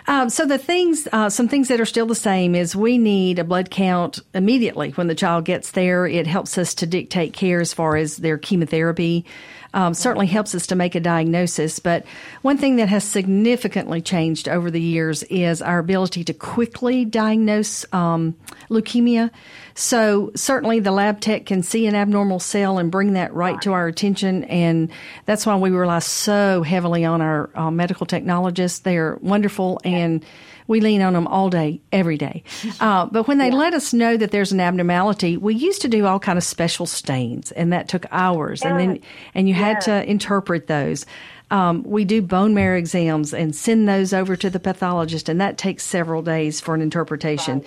Um, 0.09 0.29
so 0.29 0.44
the 0.44 0.59
things, 0.59 1.07
uh, 1.12 1.31
some 1.31 1.46
things 1.49 1.68
that 1.68 1.81
are 1.81 1.87
still 1.87 2.07
the 2.07 2.14
same 2.16 2.55
is 2.57 2.75
we 2.75 2.99
need 2.99 3.38
a 3.38 3.44
blood 3.44 3.70
count 3.70 4.18
immediately 4.35 4.90
when 4.90 5.07
the 5.07 5.14
child 5.14 5.44
gets 5.44 5.70
there. 5.70 6.07
It 6.07 6.27
helps 6.27 6.59
us 6.59 6.75
to 6.75 6.87
dictate 6.87 7.33
care 7.33 7.61
as 7.61 7.73
far 7.73 7.96
as 7.96 8.16
their 8.16 8.37
chemotherapy 8.37 9.25
um, 9.74 9.94
certainly 9.94 10.26
helps 10.26 10.54
us 10.54 10.66
to 10.68 10.74
make 10.74 10.94
a 10.94 11.00
diagnosis. 11.00 11.78
But 11.78 12.04
one 12.42 12.59
thing 12.59 12.76
that 12.76 12.88
has 12.88 13.04
significantly 13.04 14.00
changed 14.00 14.48
over 14.48 14.70
the 14.70 14.80
years 14.80 15.22
is 15.24 15.62
our 15.62 15.78
ability 15.78 16.24
to 16.24 16.35
quickly 16.35 17.04
diagnose 17.04 17.85
um, 17.92 18.35
leukemia. 18.68 19.30
So 19.74 20.33
certainly 20.35 20.80
the 20.80 20.90
lab 20.90 21.20
tech 21.20 21.46
can 21.46 21.62
see 21.62 21.87
an 21.87 21.94
abnormal 21.94 22.40
cell 22.40 22.78
and 22.78 22.90
bring 22.90 23.14
that 23.14 23.33
right 23.33 23.61
to 23.62 23.72
our 23.72 23.87
attention, 23.87 24.44
and 24.44 24.90
that's 25.24 25.46
why 25.46 25.56
we 25.56 25.70
rely 25.70 26.00
so 26.00 26.62
heavily 26.62 27.04
on 27.04 27.22
our 27.22 27.50
uh, 27.54 27.70
medical 27.70 28.06
technologists. 28.06 28.80
They're 28.80 29.16
wonderful 29.22 29.80
and 29.85 30.24
we 30.70 30.80
lean 30.80 31.02
on 31.02 31.14
them 31.14 31.26
all 31.26 31.50
day, 31.50 31.80
every 31.92 32.16
day. 32.16 32.44
Uh, 32.80 33.04
but 33.06 33.26
when 33.26 33.37
they 33.37 33.50
let 33.50 33.74
us 33.74 33.92
know 33.92 34.16
that 34.16 34.30
there's 34.30 34.52
an 34.52 34.61
abnormality, 34.61 35.37
we 35.37 35.54
used 35.54 35.83
to 35.83 35.88
do 35.88 36.06
all 36.06 36.18
kind 36.18 36.38
of 36.38 36.44
special 36.44 36.87
stains, 36.87 37.50
and 37.52 37.72
that 37.72 37.88
took 37.88 38.06
hours, 38.11 38.62
and 38.62 38.78
then 38.78 39.00
and 39.35 39.48
you 39.48 39.54
had 39.54 39.80
to 39.83 40.09
interpret 40.09 40.66
those. 40.66 41.04
Um, 41.50 41.83
we 41.83 42.04
do 42.04 42.22
bone 42.22 42.54
marrow 42.54 42.78
exams 42.78 43.35
and 43.35 43.54
send 43.54 43.88
those 43.88 44.14
over 44.14 44.37
to 44.37 44.48
the 44.48 44.61
pathologist, 44.61 45.28
and 45.28 45.40
that 45.40 45.59
takes 45.59 45.83
several 45.85 46.22
days 46.22 46.61
for 46.61 46.74
an 46.74 46.80
interpretation. 46.80 47.62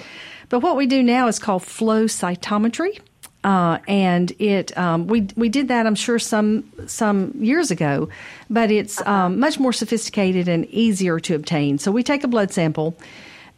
But 0.49 0.61
what 0.61 0.77
we 0.77 0.87
do 0.87 1.03
now 1.03 1.27
is 1.27 1.37
called 1.37 1.63
flow 1.63 2.05
cytometry. 2.05 2.99
Uh, 3.43 3.77
and 3.89 4.31
it 4.39 4.75
um, 4.77 5.07
we 5.07 5.27
we 5.35 5.49
did 5.49 5.67
that 5.67 5.85
I'm 5.85 5.95
sure 5.95 6.17
some 6.17 6.71
some 6.87 7.33
years 7.35 7.71
ago, 7.71 8.07
but 8.49 8.71
it's 8.71 9.05
um, 9.05 9.39
much 9.39 9.59
more 9.59 9.73
sophisticated 9.73 10.47
and 10.47 10.65
easier 10.67 11.19
to 11.19 11.35
obtain. 11.35 11.77
So 11.77 11.91
we 11.91 12.03
take 12.03 12.23
a 12.23 12.29
blood 12.29 12.53
sample, 12.53 12.95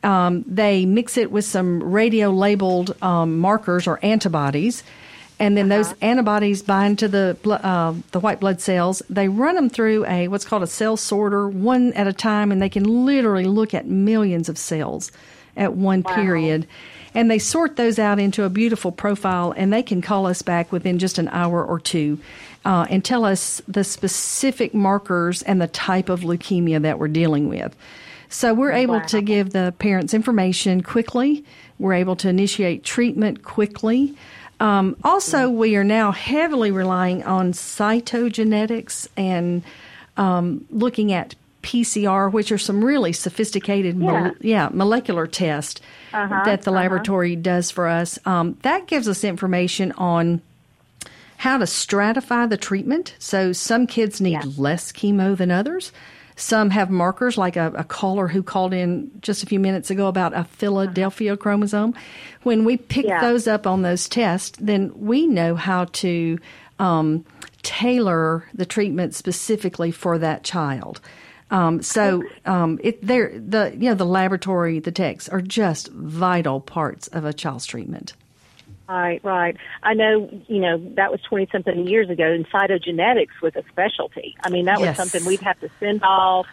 um, 0.05 0.43
they 0.47 0.85
mix 0.85 1.17
it 1.17 1.31
with 1.31 1.45
some 1.45 1.83
radio 1.83 2.29
labeled 2.29 2.95
um, 3.01 3.39
markers 3.39 3.87
or 3.87 3.99
antibodies, 4.03 4.83
and 5.39 5.57
then 5.57 5.67
those 5.67 5.93
antibodies 6.01 6.61
bind 6.61 6.99
to 6.99 7.07
the 7.07 7.37
uh, 7.45 7.93
the 8.11 8.19
white 8.19 8.39
blood 8.39 8.61
cells. 8.61 9.01
They 9.09 9.27
run 9.27 9.55
them 9.55 9.69
through 9.69 10.05
a 10.05 10.27
what's 10.27 10.45
called 10.45 10.63
a 10.63 10.67
cell 10.67 10.95
sorter, 10.95 11.49
one 11.49 11.91
at 11.93 12.07
a 12.07 12.13
time, 12.13 12.51
and 12.51 12.61
they 12.61 12.69
can 12.69 13.05
literally 13.05 13.45
look 13.45 13.73
at 13.73 13.87
millions 13.87 14.47
of 14.47 14.57
cells 14.57 15.11
at 15.57 15.73
one 15.73 16.03
period. 16.03 16.67
And 17.15 17.31
they 17.31 17.39
sort 17.39 17.77
those 17.77 17.97
out 17.97 18.19
into 18.19 18.43
a 18.43 18.49
beautiful 18.49 18.91
profile, 18.91 19.53
and 19.55 19.71
they 19.71 19.81
can 19.81 20.01
call 20.01 20.27
us 20.27 20.41
back 20.41 20.71
within 20.71 20.99
just 20.99 21.17
an 21.17 21.29
hour 21.29 21.65
or 21.65 21.79
two 21.79 22.19
uh, 22.65 22.87
and 22.89 23.05
tell 23.05 23.23
us 23.23 23.61
the 23.67 23.83
specific 23.83 24.73
markers 24.73 25.41
and 25.43 25.61
the 25.61 25.67
type 25.67 26.09
of 26.09 26.21
leukemia 26.21 26.81
that 26.81 26.99
we're 26.99 27.07
dealing 27.07 27.47
with. 27.47 27.75
So 28.27 28.53
we're 28.53 28.71
able 28.71 28.99
to 29.01 29.21
give 29.21 29.51
the 29.51 29.73
parents 29.77 30.13
information 30.13 30.81
quickly. 30.81 31.45
We're 31.79 31.93
able 31.93 32.15
to 32.17 32.29
initiate 32.29 32.83
treatment 32.83 33.43
quickly. 33.43 34.15
Um, 34.59 34.97
also, 35.03 35.49
we 35.49 35.75
are 35.75 35.83
now 35.83 36.11
heavily 36.11 36.71
relying 36.71 37.23
on 37.23 37.51
cytogenetics 37.51 39.07
and 39.15 39.63
um, 40.17 40.65
looking 40.69 41.11
at 41.11 41.35
PCR, 41.65 42.31
which 42.31 42.51
are 42.51 42.57
some 42.57 42.85
really 42.85 43.11
sophisticated, 43.11 43.97
mol- 43.97 44.31
yeah, 44.39 44.69
molecular 44.71 45.25
tests 45.27 45.81
that 46.11 46.61
the 46.61 46.71
laboratory 46.71 47.35
does 47.35 47.71
for 47.71 47.87
us. 47.87 48.19
Um, 48.25 48.57
that 48.61 48.87
gives 48.87 49.07
us 49.09 49.23
information 49.23 49.91
on 49.93 50.41
how 51.37 51.57
to 51.57 51.65
stratify 51.65 52.49
the 52.49 52.55
treatment. 52.57 53.15
So 53.19 53.51
some 53.51 53.87
kids 53.87 54.21
need 54.21 54.57
less 54.57 54.91
chemo 54.91 55.35
than 55.35 55.51
others. 55.51 55.91
Some 56.37 56.69
have 56.69 56.89
markers, 56.89 57.37
like 57.37 57.55
a, 57.55 57.71
a 57.75 57.83
caller 57.83 58.27
who 58.27 58.43
called 58.43 58.73
in 58.73 59.09
just 59.21 59.41
a 59.41 59.45
few 59.45 59.59
minutes 59.59 59.89
ago 59.89 60.07
about 60.07 60.33
a 60.35 60.43
Philadelphia 60.43 61.35
chromosome. 61.37 61.93
When 62.43 62.63
we 62.65 62.77
pick 62.77 63.05
Yeah. 63.05 63.21
those 63.21 63.47
up 63.47 63.65
on 63.65 63.81
those 63.81 64.07
tests, 64.09 64.57
then 64.61 64.91
we 64.95 65.27
know 65.27 65.55
how 65.55 65.85
to 65.85 66.37
um, 66.77 67.25
tailor 67.63 68.45
the 68.53 68.65
treatment 68.65 69.15
specifically 69.15 69.91
for 69.91 70.17
that 70.17 70.43
child. 70.43 70.99
Um, 71.51 71.81
so 71.81 72.23
um, 72.45 72.79
it 72.83 73.05
there 73.05 73.31
the 73.37 73.71
you 73.77 73.89
know 73.89 73.95
the 73.95 74.05
laboratory 74.05 74.79
the 74.79 74.91
techs 74.91 75.29
are 75.29 75.41
just 75.41 75.89
vital 75.89 76.59
parts 76.59 77.07
of 77.07 77.23
a 77.23 77.33
child's 77.33 77.65
treatment. 77.65 78.13
Right, 78.87 79.23
right. 79.23 79.57
I 79.81 79.95
know, 79.95 80.29
you 80.47 80.59
know, 80.59 80.77
that 80.95 81.09
was 81.09 81.19
20 81.27 81.47
something 81.51 81.87
years 81.87 82.09
ago, 82.09 82.23
and 82.23 82.47
cytogenetics 82.49 83.41
was 83.41 83.55
a 83.55 83.63
specialty. 83.71 84.35
I 84.43 84.49
mean, 84.49 84.65
that 84.65 84.79
was 84.79 84.89
Yes. 84.89 84.97
something 84.97 85.25
we'd 85.25 85.41
have 85.41 85.59
to 85.61 85.69
send 85.79 86.03
off, 86.03 86.45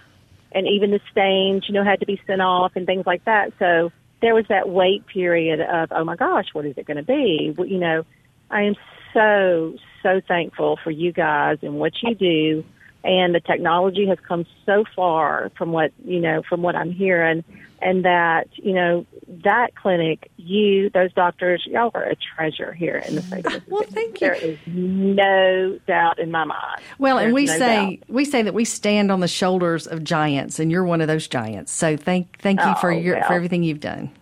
and 0.52 0.66
even 0.66 0.92
the 0.92 1.00
stains, 1.10 1.64
you 1.68 1.74
know, 1.74 1.84
had 1.84 2.00
to 2.00 2.06
be 2.06 2.20
sent 2.26 2.40
off 2.40 2.72
and 2.74 2.86
things 2.86 3.04
like 3.04 3.22
that. 3.26 3.52
So 3.58 3.92
there 4.22 4.34
was 4.34 4.46
that 4.48 4.68
wait 4.68 5.06
period 5.06 5.60
of, 5.60 5.92
oh 5.92 6.04
my 6.04 6.16
gosh, 6.16 6.46
what 6.54 6.64
is 6.64 6.78
it 6.78 6.86
going 6.86 6.96
to 6.96 7.02
be? 7.02 7.54
You 7.66 7.78
know, 7.78 8.04
I 8.50 8.62
am 8.62 8.76
so, 9.12 9.76
so 10.02 10.22
thankful 10.26 10.78
for 10.82 10.90
you 10.90 11.12
guys 11.12 11.58
and 11.60 11.74
what 11.74 11.92
you 12.02 12.14
do. 12.14 12.64
And 13.04 13.34
the 13.34 13.40
technology 13.40 14.06
has 14.06 14.18
come 14.20 14.46
so 14.64 14.84
far 14.94 15.50
from 15.58 15.72
what, 15.72 15.92
you 16.04 16.20
know, 16.20 16.42
from 16.48 16.62
what 16.62 16.76
I'm 16.76 16.92
hearing. 16.92 17.44
And 17.80 18.04
that, 18.04 18.44
you 18.54 18.74
know, 18.74 19.06
that 19.42 19.74
clinic, 19.74 20.30
you, 20.36 20.88
those 20.90 21.12
doctors, 21.14 21.64
y'all 21.66 21.90
are 21.94 22.04
a 22.04 22.14
treasure 22.14 22.72
here 22.72 22.98
in 22.98 23.16
the 23.16 23.22
state 23.22 23.44
of. 23.44 23.60
Well, 23.66 23.82
thank 23.90 24.20
you. 24.20 24.28
There 24.28 24.34
is 24.36 24.56
no 24.66 25.80
doubt 25.88 26.20
in 26.20 26.30
my 26.30 26.44
mind. 26.44 26.80
Well, 27.00 27.18
and 27.18 27.32
we 27.34 27.46
no 27.46 27.58
say 27.58 27.96
doubt. 27.96 28.08
we 28.08 28.24
say 28.24 28.42
that 28.42 28.54
we 28.54 28.64
stand 28.64 29.10
on 29.10 29.18
the 29.18 29.26
shoulders 29.26 29.88
of 29.88 30.04
giants, 30.04 30.60
and 30.60 30.70
you're 30.70 30.84
one 30.84 31.00
of 31.00 31.08
those 31.08 31.26
giants. 31.26 31.72
So 31.72 31.96
thank 31.96 32.38
thank 32.38 32.60
you 32.60 32.72
for 32.76 32.92
Oh, 32.92 32.96
your 32.96 33.16
well. 33.16 33.26
for 33.26 33.32
everything 33.34 33.64
you've 33.64 33.80
done. 33.80 34.12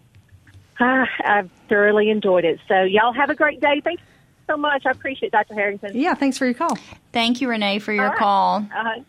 Ah, 0.78 1.06
I've 1.26 1.50
thoroughly 1.68 2.08
enjoyed 2.08 2.46
it. 2.46 2.58
So 2.66 2.82
y'all 2.84 3.12
have 3.12 3.28
a 3.28 3.34
great 3.34 3.60
day. 3.60 3.82
Thank 3.84 4.00
you 4.00 4.06
so 4.50 4.56
much. 4.56 4.84
I 4.86 4.90
appreciate 4.90 5.32
Dr. 5.32 5.54
Herrington. 5.54 5.92
Yeah, 5.94 6.14
thanks 6.14 6.38
for 6.38 6.44
your 6.44 6.54
call. 6.54 6.76
Thank 7.12 7.40
you, 7.40 7.48
Renee, 7.48 7.78
for 7.78 7.92
your 7.92 8.04
All 8.04 8.10
right. 8.10 8.18
call. 8.18 8.56
Uh-huh. 8.56 9.00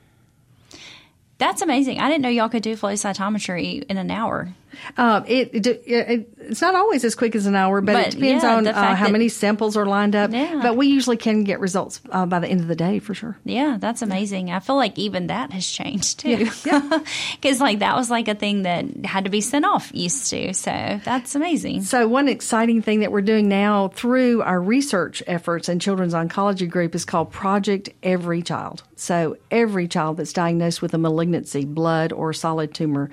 That's 1.37 1.61
amazing. 1.61 1.99
I 1.99 2.07
didn't 2.07 2.21
know 2.21 2.29
y'all 2.29 2.49
could 2.49 2.61
do 2.63 2.75
flow 2.75 2.93
cytometry 2.93 3.83
in 3.83 3.97
an 3.97 4.11
hour. 4.11 4.53
Uh, 4.97 5.21
it, 5.27 5.53
it, 5.53 5.67
it 5.87 6.29
it's 6.39 6.61
not 6.61 6.75
always 6.75 7.03
as 7.03 7.15
quick 7.15 7.35
as 7.35 7.45
an 7.45 7.55
hour, 7.55 7.81
but, 7.81 7.93
But, 7.93 8.07
it 8.07 8.11
depends 8.11 8.43
yeah, 8.43 8.55
on 8.55 8.67
uh, 8.67 8.95
how 8.95 9.05
that- 9.05 9.11
many 9.11 9.29
samples 9.29 9.77
are 9.77 9.85
lined 9.85 10.15
up. 10.15 10.31
Yeah. 10.31 10.59
But 10.61 10.75
we 10.77 10.87
usually 10.87 11.17
can 11.17 11.43
get 11.43 11.59
results 11.59 12.01
uh, 12.11 12.25
by 12.25 12.39
the 12.39 12.47
end 12.47 12.61
of 12.61 12.67
the 12.67 12.75
day 12.75 12.99
for 12.99 13.13
sure. 13.13 13.37
Yeah, 13.43 13.77
that's 13.79 14.01
amazing. 14.01 14.51
I 14.51 14.59
feel 14.59 14.75
like 14.75 14.97
even 14.97 15.27
that 15.27 15.51
has 15.51 15.67
changed 15.67 16.19
too. 16.19 16.49
Yeah, 16.65 16.99
Because 17.39 17.59
like 17.61 17.79
that 17.79 17.95
was 17.95 18.09
like 18.09 18.27
a 18.27 18.35
thing 18.35 18.63
that 18.63 19.05
had 19.05 19.25
to 19.25 19.29
be 19.29 19.41
sent 19.41 19.65
off 19.65 19.91
used 19.93 20.29
to. 20.31 20.53
So 20.53 20.99
that's 21.03 21.35
amazing. 21.35 21.83
So, 21.83 22.07
one 22.07 22.27
exciting 22.27 22.81
thing 22.81 23.01
that 23.01 23.11
we're 23.11 23.21
doing 23.21 23.47
now 23.47 23.89
through 23.89 24.41
our 24.41 24.61
research 24.61 25.21
efforts 25.27 25.69
and 25.69 25.81
children's 25.81 26.13
oncology 26.13 26.69
group 26.69 26.95
is 26.95 27.05
called 27.05 27.31
Project 27.31 27.89
Every 28.03 28.41
Child. 28.41 28.83
So, 28.95 29.37
every 29.49 29.87
child 29.87 30.17
that's 30.17 30.33
diagnosed 30.33 30.81
with 30.81 30.93
a 30.93 30.97
malignancy, 30.97 31.65
blood 31.65 32.11
or 32.13 32.33
solid 32.33 32.73
tumor, 32.73 33.09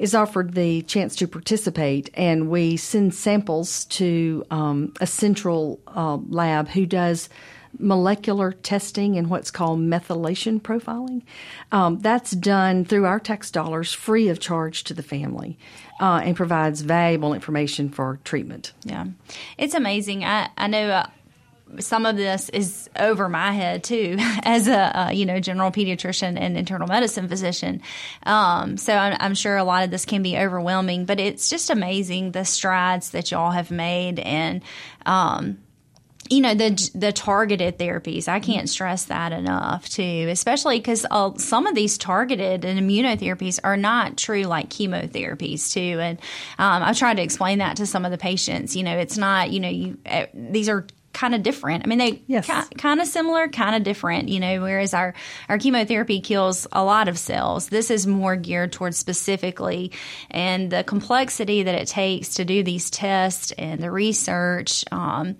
is 0.00 0.14
offered 0.14 0.54
the 0.54 0.80
chance 0.82 1.14
to 1.14 1.28
participate, 1.28 2.08
and 2.14 2.48
we 2.48 2.74
send 2.78 3.14
samples 3.14 3.84
to 3.84 4.44
um, 4.50 4.92
a 4.98 5.06
central 5.06 5.78
uh, 5.86 6.16
lab 6.16 6.68
who 6.68 6.86
does 6.86 7.28
molecular 7.78 8.50
testing 8.50 9.16
and 9.18 9.28
what's 9.28 9.50
called 9.50 9.78
methylation 9.78 10.58
profiling. 10.60 11.22
Um, 11.70 12.00
that's 12.00 12.30
done 12.30 12.86
through 12.86 13.04
our 13.04 13.20
tax 13.20 13.50
dollars, 13.50 13.92
free 13.92 14.28
of 14.28 14.40
charge 14.40 14.84
to 14.84 14.94
the 14.94 15.02
family, 15.02 15.58
uh, 16.00 16.22
and 16.24 16.34
provides 16.34 16.80
valuable 16.80 17.34
information 17.34 17.90
for 17.90 18.18
treatment. 18.24 18.72
Yeah, 18.84 19.04
it's 19.58 19.74
amazing. 19.74 20.24
I 20.24 20.48
I 20.56 20.66
know. 20.66 20.88
Uh, 20.88 21.06
some 21.78 22.06
of 22.06 22.16
this 22.16 22.48
is 22.48 22.88
over 22.98 23.28
my 23.28 23.52
head 23.52 23.84
too, 23.84 24.16
as 24.42 24.68
a 24.68 25.10
you 25.12 25.26
know 25.26 25.40
general 25.40 25.70
pediatrician 25.70 26.38
and 26.38 26.56
internal 26.56 26.88
medicine 26.88 27.28
physician. 27.28 27.82
Um, 28.24 28.76
so 28.76 28.94
I'm, 28.94 29.16
I'm 29.20 29.34
sure 29.34 29.56
a 29.56 29.64
lot 29.64 29.84
of 29.84 29.90
this 29.90 30.04
can 30.04 30.22
be 30.22 30.36
overwhelming, 30.36 31.04
but 31.04 31.20
it's 31.20 31.48
just 31.48 31.70
amazing 31.70 32.32
the 32.32 32.44
strides 32.44 33.10
that 33.10 33.30
y'all 33.30 33.50
have 33.50 33.70
made 33.70 34.18
and. 34.18 34.62
Um, 35.06 35.58
you 36.30 36.40
know 36.40 36.54
the 36.54 36.90
the 36.94 37.12
targeted 37.12 37.76
therapies. 37.76 38.28
I 38.28 38.38
can't 38.38 38.68
stress 38.68 39.06
that 39.06 39.32
enough 39.32 39.88
too, 39.88 40.28
especially 40.30 40.78
because 40.78 41.04
uh, 41.10 41.36
some 41.36 41.66
of 41.66 41.74
these 41.74 41.98
targeted 41.98 42.64
and 42.64 42.78
immunotherapies 42.78 43.58
are 43.64 43.76
not 43.76 44.16
true 44.16 44.44
like 44.44 44.70
chemotherapies 44.70 45.72
too. 45.72 45.98
And 46.00 46.20
um, 46.58 46.84
I've 46.84 46.96
tried 46.96 47.16
to 47.16 47.22
explain 47.22 47.58
that 47.58 47.78
to 47.78 47.86
some 47.86 48.04
of 48.04 48.12
the 48.12 48.18
patients. 48.18 48.76
You 48.76 48.84
know, 48.84 48.96
it's 48.96 49.18
not. 49.18 49.50
You 49.50 49.58
know, 49.58 49.68
you 49.68 49.98
uh, 50.06 50.26
these 50.32 50.68
are 50.68 50.86
kind 51.12 51.34
of 51.34 51.42
different. 51.42 51.84
I 51.84 51.88
mean, 51.88 51.98
they 51.98 52.22
Yes. 52.28 52.46
ki- 52.46 52.74
kind 52.76 53.00
of 53.00 53.06
similar, 53.06 53.48
kind 53.48 53.74
of 53.74 53.82
different, 53.82 54.28
you 54.28 54.38
know, 54.38 54.60
whereas 54.62 54.94
our, 54.94 55.12
our 55.48 55.58
chemotherapy 55.58 56.20
kills 56.20 56.66
a 56.72 56.84
lot 56.84 57.08
of 57.08 57.18
cells. 57.18 57.68
This 57.68 57.90
is 57.90 58.06
more 58.06 58.36
geared 58.36 58.72
towards 58.72 58.96
specifically 58.96 59.90
and 60.30 60.70
the 60.70 60.84
complexity 60.84 61.64
that 61.64 61.74
it 61.74 61.88
takes 61.88 62.34
to 62.34 62.44
do 62.44 62.62
these 62.62 62.90
tests 62.90 63.50
and 63.58 63.80
the 63.82 63.90
research, 63.90 64.84
um, 64.92 65.36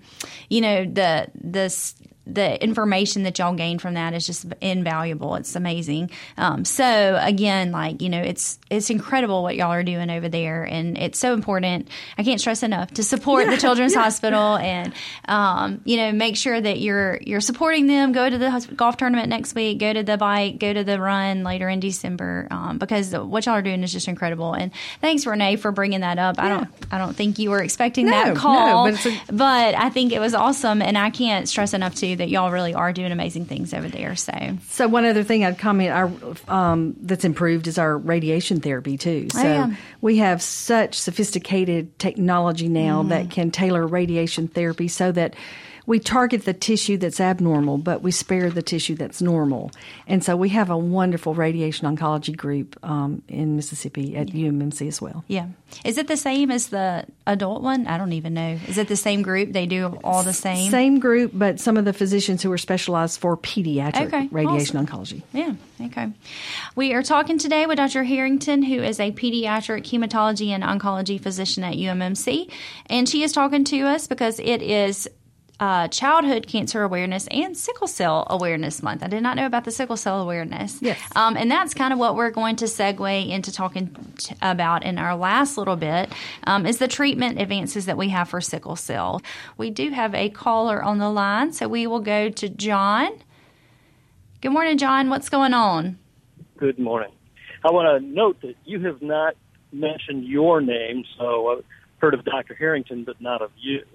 you 0.49 0.59
know, 0.61 0.83
the, 0.83 1.27
the, 1.35 1.93
the 2.27 2.63
information 2.63 3.23
that 3.23 3.39
y'all 3.39 3.53
gain 3.55 3.79
from 3.79 3.95
that 3.95 4.13
is 4.13 4.25
just 4.27 4.45
invaluable. 4.61 5.35
It's 5.35 5.55
amazing. 5.55 6.11
Um, 6.37 6.65
so 6.65 7.17
again, 7.21 7.71
like 7.71 8.01
you 8.01 8.09
know, 8.09 8.21
it's 8.21 8.59
it's 8.69 8.89
incredible 8.89 9.41
what 9.43 9.55
y'all 9.55 9.71
are 9.71 9.83
doing 9.83 10.09
over 10.09 10.29
there, 10.29 10.63
and 10.63 10.97
it's 10.97 11.17
so 11.19 11.33
important. 11.33 11.87
I 12.17 12.23
can't 12.23 12.39
stress 12.39 12.63
enough 12.63 12.91
to 12.95 13.03
support 13.03 13.47
the 13.47 13.57
Children's 13.57 13.95
Hospital, 13.95 14.55
and 14.57 14.93
um, 15.27 15.81
you 15.83 15.97
know, 15.97 16.11
make 16.11 16.37
sure 16.37 16.59
that 16.59 16.79
you're 16.79 17.17
you're 17.21 17.41
supporting 17.41 17.87
them. 17.87 18.11
Go 18.11 18.29
to 18.29 18.37
the 18.37 18.67
golf 18.75 18.97
tournament 18.97 19.29
next 19.29 19.55
week. 19.55 19.79
Go 19.79 19.91
to 19.91 20.03
the 20.03 20.17
bike. 20.17 20.59
Go 20.59 20.71
to 20.73 20.83
the 20.83 20.99
run 20.99 21.43
later 21.43 21.67
in 21.69 21.79
December, 21.79 22.47
um, 22.51 22.77
because 22.77 23.13
what 23.15 23.45
y'all 23.45 23.55
are 23.55 23.61
doing 23.61 23.81
is 23.83 23.91
just 23.91 24.07
incredible. 24.07 24.53
And 24.53 24.71
thanks, 25.01 25.25
Renee, 25.25 25.55
for 25.55 25.71
bringing 25.71 26.01
that 26.01 26.19
up. 26.19 26.35
I 26.39 26.49
don't 26.49 26.67
I 26.91 26.97
don't 26.97 27.15
think 27.15 27.39
you 27.39 27.49
were 27.49 27.63
expecting 27.63 28.05
No, 28.05 28.11
that 28.11 28.27
no, 28.35 28.39
call, 28.39 28.91
but 28.91 29.05
a- 29.05 29.19
but 29.31 29.75
I 29.75 29.89
think 29.89 30.11
it 30.13 30.19
was 30.19 30.33
awesome, 30.33 30.81
and 30.81 30.97
I 30.97 31.09
can't 31.09 31.49
stress 31.49 31.73
enough 31.73 31.95
too 32.11 32.17
that 32.17 32.29
y'all 32.29 32.51
really 32.51 32.73
are 32.73 32.91
doing 32.93 33.11
amazing 33.11 33.45
things 33.45 33.73
over 33.73 33.87
there. 33.87 34.15
So 34.15 34.33
So 34.69 34.87
one 34.87 35.05
other 35.05 35.23
thing 35.23 35.43
I'd 35.45 35.57
comment 35.57 35.91
our 35.91 36.11
um, 36.47 36.95
that's 37.01 37.25
improved 37.25 37.67
is 37.67 37.77
our 37.77 37.97
radiation 37.97 38.59
therapy 38.59 38.97
too. 38.97 39.27
So 39.31 39.39
Oh, 39.41 39.43
yeah. 39.43 39.75
we 40.01 40.17
have 40.17 40.41
such 40.41 40.95
sophisticated 40.95 41.97
technology 41.99 42.67
now 42.67 43.03
Mm. 43.03 43.09
that 43.09 43.29
can 43.29 43.51
tailor 43.51 43.85
radiation 43.87 44.47
therapy 44.47 44.87
so 44.87 45.11
that 45.11 45.35
we 45.87 45.97
target 45.99 46.45
the 46.45 46.53
tissue 46.53 46.95
that's 46.97 47.19
abnormal, 47.19 47.77
but 47.79 48.03
we 48.03 48.11
spare 48.11 48.51
the 48.51 48.61
tissue 48.61 48.93
that's 48.95 49.19
normal. 49.19 49.71
And 50.07 50.23
so 50.23 50.37
we 50.37 50.49
have 50.49 50.69
a 50.69 50.77
wonderful 50.77 51.33
radiation 51.33 51.87
oncology 51.87 52.37
group 52.37 52.77
um, 52.83 53.23
in 53.27 53.55
Mississippi 53.55 54.15
at 54.15 54.27
UMMC 54.27 54.87
as 54.87 55.01
well. 55.01 55.23
yeah, 55.27 55.47
is 55.83 55.97
it 55.97 56.07
the 56.07 56.17
same 56.17 56.51
as 56.51 56.67
the 56.67 57.05
adult 57.25 57.63
one? 57.63 57.87
I 57.87 57.97
don't 57.97 58.13
even 58.13 58.33
know. 58.35 58.59
Is 58.67 58.77
it 58.77 58.89
the 58.89 58.95
same 58.95 59.23
group? 59.23 59.53
They 59.53 59.65
do 59.65 59.97
all 60.03 60.21
the 60.21 60.33
same. 60.33 60.69
Same 60.69 60.99
group, 60.99 61.31
but 61.33 61.59
some 61.59 61.77
of 61.77 61.83
the 61.85 61.93
physicians 62.01 62.41
who 62.41 62.51
are 62.51 62.57
specialized 62.57 63.19
for 63.19 63.37
pediatric 63.37 64.07
Okay, 64.07 64.27
radiation 64.31 64.75
awesome. 64.75 64.87
oncology. 64.87 65.21
Yeah, 65.33 65.53
okay. 65.79 66.11
We 66.75 66.95
are 66.95 67.03
talking 67.03 67.37
today 67.37 67.67
with 67.67 67.77
Dr. 67.77 68.03
Herrington, 68.03 68.63
who 68.63 68.81
is 68.81 68.99
a 68.99 69.11
pediatric 69.11 69.83
hematology 69.83 70.47
and 70.47 70.63
oncology 70.63 71.21
physician 71.21 71.63
at 71.63 71.75
UMMC. 71.75 72.51
And 72.87 73.07
she 73.07 73.21
is 73.21 73.31
talking 73.31 73.63
to 73.65 73.81
us 73.81 74.07
because 74.07 74.39
it 74.39 74.63
is 74.63 75.07
uh, 75.61 75.87
Childhood 75.89 76.47
Cancer 76.47 76.81
Awareness 76.81 77.27
and 77.27 77.55
Sickle 77.55 77.87
Cell 77.87 78.25
Awareness 78.31 78.81
Month. 78.81 79.03
I 79.03 79.07
did 79.07 79.21
not 79.21 79.37
know 79.37 79.45
about 79.45 79.63
the 79.63 79.71
sickle 79.71 79.95
cell 79.95 80.19
awareness. 80.19 80.81
Yes. 80.81 80.99
Um, 81.15 81.37
and 81.37 81.51
that's 81.51 81.75
kind 81.75 81.93
of 81.93 81.99
what 81.99 82.15
we're 82.15 82.31
going 82.31 82.55
to 82.57 82.65
segue 82.65 83.29
into 83.29 83.53
talking 83.53 83.95
t- 84.17 84.35
about 84.41 84.83
in 84.83 84.97
our 84.97 85.15
last 85.15 85.59
little 85.59 85.75
bit 85.75 86.11
um, 86.45 86.65
is 86.65 86.79
the 86.79 86.87
treatment 86.87 87.39
advances 87.39 87.85
that 87.85 87.95
we 87.95 88.09
have 88.09 88.27
for 88.27 88.41
sickle 88.41 88.75
cell. 88.75 89.21
We 89.55 89.69
do 89.69 89.91
have 89.91 90.15
a 90.15 90.29
caller 90.29 90.81
on 90.81 90.97
the 90.97 91.11
line, 91.11 91.53
so 91.53 91.67
we 91.67 91.85
will 91.85 91.99
go 91.99 92.29
to 92.29 92.49
John. 92.49 93.11
Good 94.41 94.51
morning, 94.51 94.79
John. 94.79 95.11
What's 95.11 95.29
going 95.29 95.53
on? 95.53 95.99
Good 96.57 96.79
morning. 96.79 97.11
I 97.63 97.69
want 97.71 98.01
to 98.01 98.07
note 98.07 98.41
that 98.41 98.55
you 98.65 98.79
have 98.79 99.03
not 99.03 99.35
mentioned 99.71 100.25
your 100.25 100.59
name, 100.59 101.03
so 101.19 101.49
I've 101.49 101.65
heard 101.99 102.15
of 102.15 102.25
Dr. 102.25 102.55
Herrington, 102.55 103.03
but 103.03 103.21
not 103.21 103.43
of 103.43 103.51
you. 103.55 103.85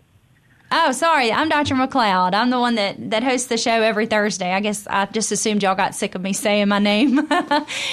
Oh, 0.71 0.91
sorry. 0.93 1.33
I'm 1.33 1.49
Dr. 1.49 1.75
McLeod. 1.77 2.35
I'm 2.35 2.51
the 2.51 2.59
one 2.59 2.75
that, 2.75 3.11
that 3.11 3.23
hosts 3.23 3.47
the 3.47 3.57
show 3.57 3.71
every 3.83 4.07
Thursday. 4.07 4.53
I 4.53 4.61
guess 4.61 4.87
I 4.89 5.07
just 5.07 5.31
assumed 5.31 5.63
y'all 5.63 5.77
got 5.77 5.95
sick 5.95 6.15
of 6.17 6.23
me 6.23 6.33
saying 6.33 6.69
my 6.69 6.79
name. 6.81 7.17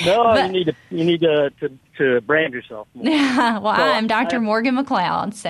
No, 0.05 0.23
But- 0.23 0.47
you 0.47 0.51
need 0.51 0.65
to 0.65 0.73
you 0.89 1.03
need 1.05 1.21
to 1.21 1.51
to, 1.59 1.79
to 1.97 2.21
brand 2.21 2.53
yourself. 2.53 2.87
More. 2.95 3.05
well, 3.11 3.67
I'm 3.67 4.05
I 4.05 4.07
Dr. 4.07 4.37
have- 4.37 4.43
Morgan 4.43 4.75
McLeod, 4.75 5.33
so. 5.35 5.49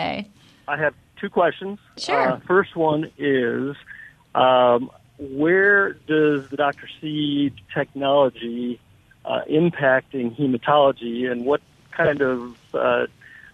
I 0.68 0.78
have 0.78 0.94
two 1.18 1.30
questions. 1.30 1.80
Sure. 1.98 2.32
Uh, 2.34 2.40
first 2.42 2.76
one 2.76 3.10
is, 3.18 3.76
um, 4.36 4.92
where 5.18 5.94
does 5.94 6.48
the 6.50 6.58
Dr. 6.58 6.88
see 7.02 7.54
technology 7.74 8.80
uh, 9.26 9.42
impacting 9.50 10.36
hematology, 10.38 11.30
and 11.32 11.46
what 11.46 11.62
kind 11.92 12.22
of 12.22 12.56
uh, 12.74 13.08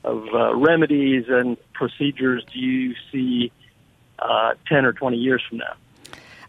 of 0.04 0.28
uh, 0.34 0.56
remedies 0.56 1.26
and 1.30 1.58
procedures 1.74 2.44
do 2.54 2.60
you 2.60 2.96
see 3.12 3.52
uh, 4.22 4.54
ten 4.68 4.86
or 4.86 4.94
twenty 4.94 5.18
years 5.18 5.42
from 5.48 5.60
now? 5.60 5.74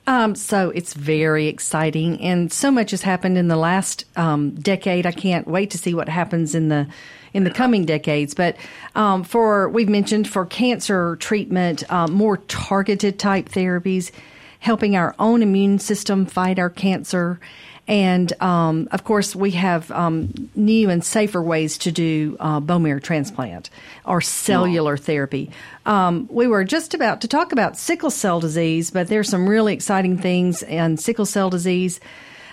Um, 0.06 0.34
so 0.34 0.70
it's 0.70 0.94
very 0.94 1.46
exciting, 1.46 2.20
and 2.20 2.52
so 2.52 2.70
much 2.70 2.90
has 2.90 3.02
happened 3.02 3.38
in 3.38 3.48
the 3.48 3.56
last 3.56 4.04
um, 4.16 4.50
decade. 4.52 5.06
I 5.06 5.12
can't 5.12 5.46
wait 5.46 5.70
to 5.70 5.78
see 5.78 5.94
what 5.94 6.08
happens 6.08 6.54
in 6.54 6.68
the 6.68 6.88
in 7.32 7.44
the 7.44 7.50
coming 7.50 7.84
decades. 7.84 8.34
But 8.34 8.56
um, 8.94 9.22
for 9.22 9.68
we've 9.68 9.88
mentioned 9.88 10.26
for 10.26 10.46
cancer 10.46 11.16
treatment, 11.16 11.90
um, 11.92 12.12
more 12.12 12.38
targeted 12.38 13.18
type 13.18 13.48
therapies, 13.48 14.10
helping 14.58 14.96
our 14.96 15.14
own 15.18 15.42
immune 15.42 15.78
system 15.78 16.26
fight 16.26 16.58
our 16.58 16.70
cancer. 16.70 17.38
And 17.91 18.32
um, 18.41 18.88
of 18.93 19.03
course, 19.03 19.34
we 19.34 19.51
have 19.51 19.91
um, 19.91 20.49
new 20.55 20.91
and 20.91 21.05
safer 21.05 21.43
ways 21.43 21.76
to 21.78 21.91
do 21.91 22.36
uh, 22.38 22.61
bone 22.61 22.84
marrow 22.84 23.01
transplant 23.01 23.68
or 24.05 24.20
cellular 24.20 24.97
therapy. 24.97 25.51
Um, 25.86 26.28
we 26.30 26.47
were 26.47 26.62
just 26.62 26.95
about 26.95 27.20
to 27.22 27.28
talk 27.28 27.51
about 27.51 27.76
sickle 27.76 28.12
cell 28.12 28.38
disease, 28.38 28.93
but 28.93 29.09
there's 29.09 29.28
some 29.28 29.49
really 29.49 29.74
exciting 29.74 30.18
things 30.18 30.62
in 30.62 30.99
sickle 30.99 31.26
cell 31.26 31.51
disease. 31.51 31.99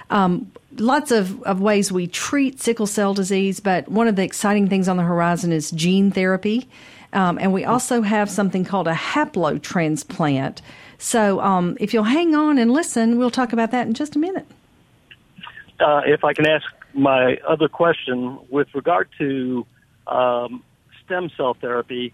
Um, 0.09 0.51
lots 0.75 1.11
of, 1.11 1.43
of 1.43 1.61
ways 1.61 1.91
we 1.91 2.07
treat 2.07 2.59
sickle 2.59 2.87
cell 2.87 3.13
disease, 3.13 3.59
but 3.59 3.87
one 3.87 4.07
of 4.07 4.15
the 4.15 4.23
exciting 4.23 4.67
things 4.67 4.89
on 4.89 4.97
the 4.97 5.03
horizon 5.03 5.51
is 5.51 5.69
gene 5.69 6.09
therapy. 6.09 6.67
Um, 7.13 7.37
and 7.37 7.53
we 7.53 7.63
also 7.63 8.01
have 8.01 8.31
something 8.31 8.65
called 8.65 8.87
a 8.87 8.95
haplotransplant. 8.95 10.61
So 10.97 11.39
um, 11.41 11.77
if 11.79 11.93
you'll 11.93 12.05
hang 12.05 12.33
on 12.33 12.57
and 12.57 12.73
listen, 12.73 13.19
we'll 13.19 13.29
talk 13.29 13.53
about 13.53 13.69
that 13.69 13.85
in 13.85 13.93
just 13.93 14.15
a 14.15 14.19
minute. 14.19 14.47
Uh, 15.79 16.01
if 16.05 16.23
I 16.23 16.33
can 16.33 16.47
ask 16.47 16.65
my 16.93 17.37
other 17.47 17.67
question 17.67 18.39
with 18.49 18.67
regard 18.73 19.09
to 19.19 19.65
um, 20.07 20.63
stem 21.05 21.29
cell 21.37 21.53
therapy, 21.53 22.13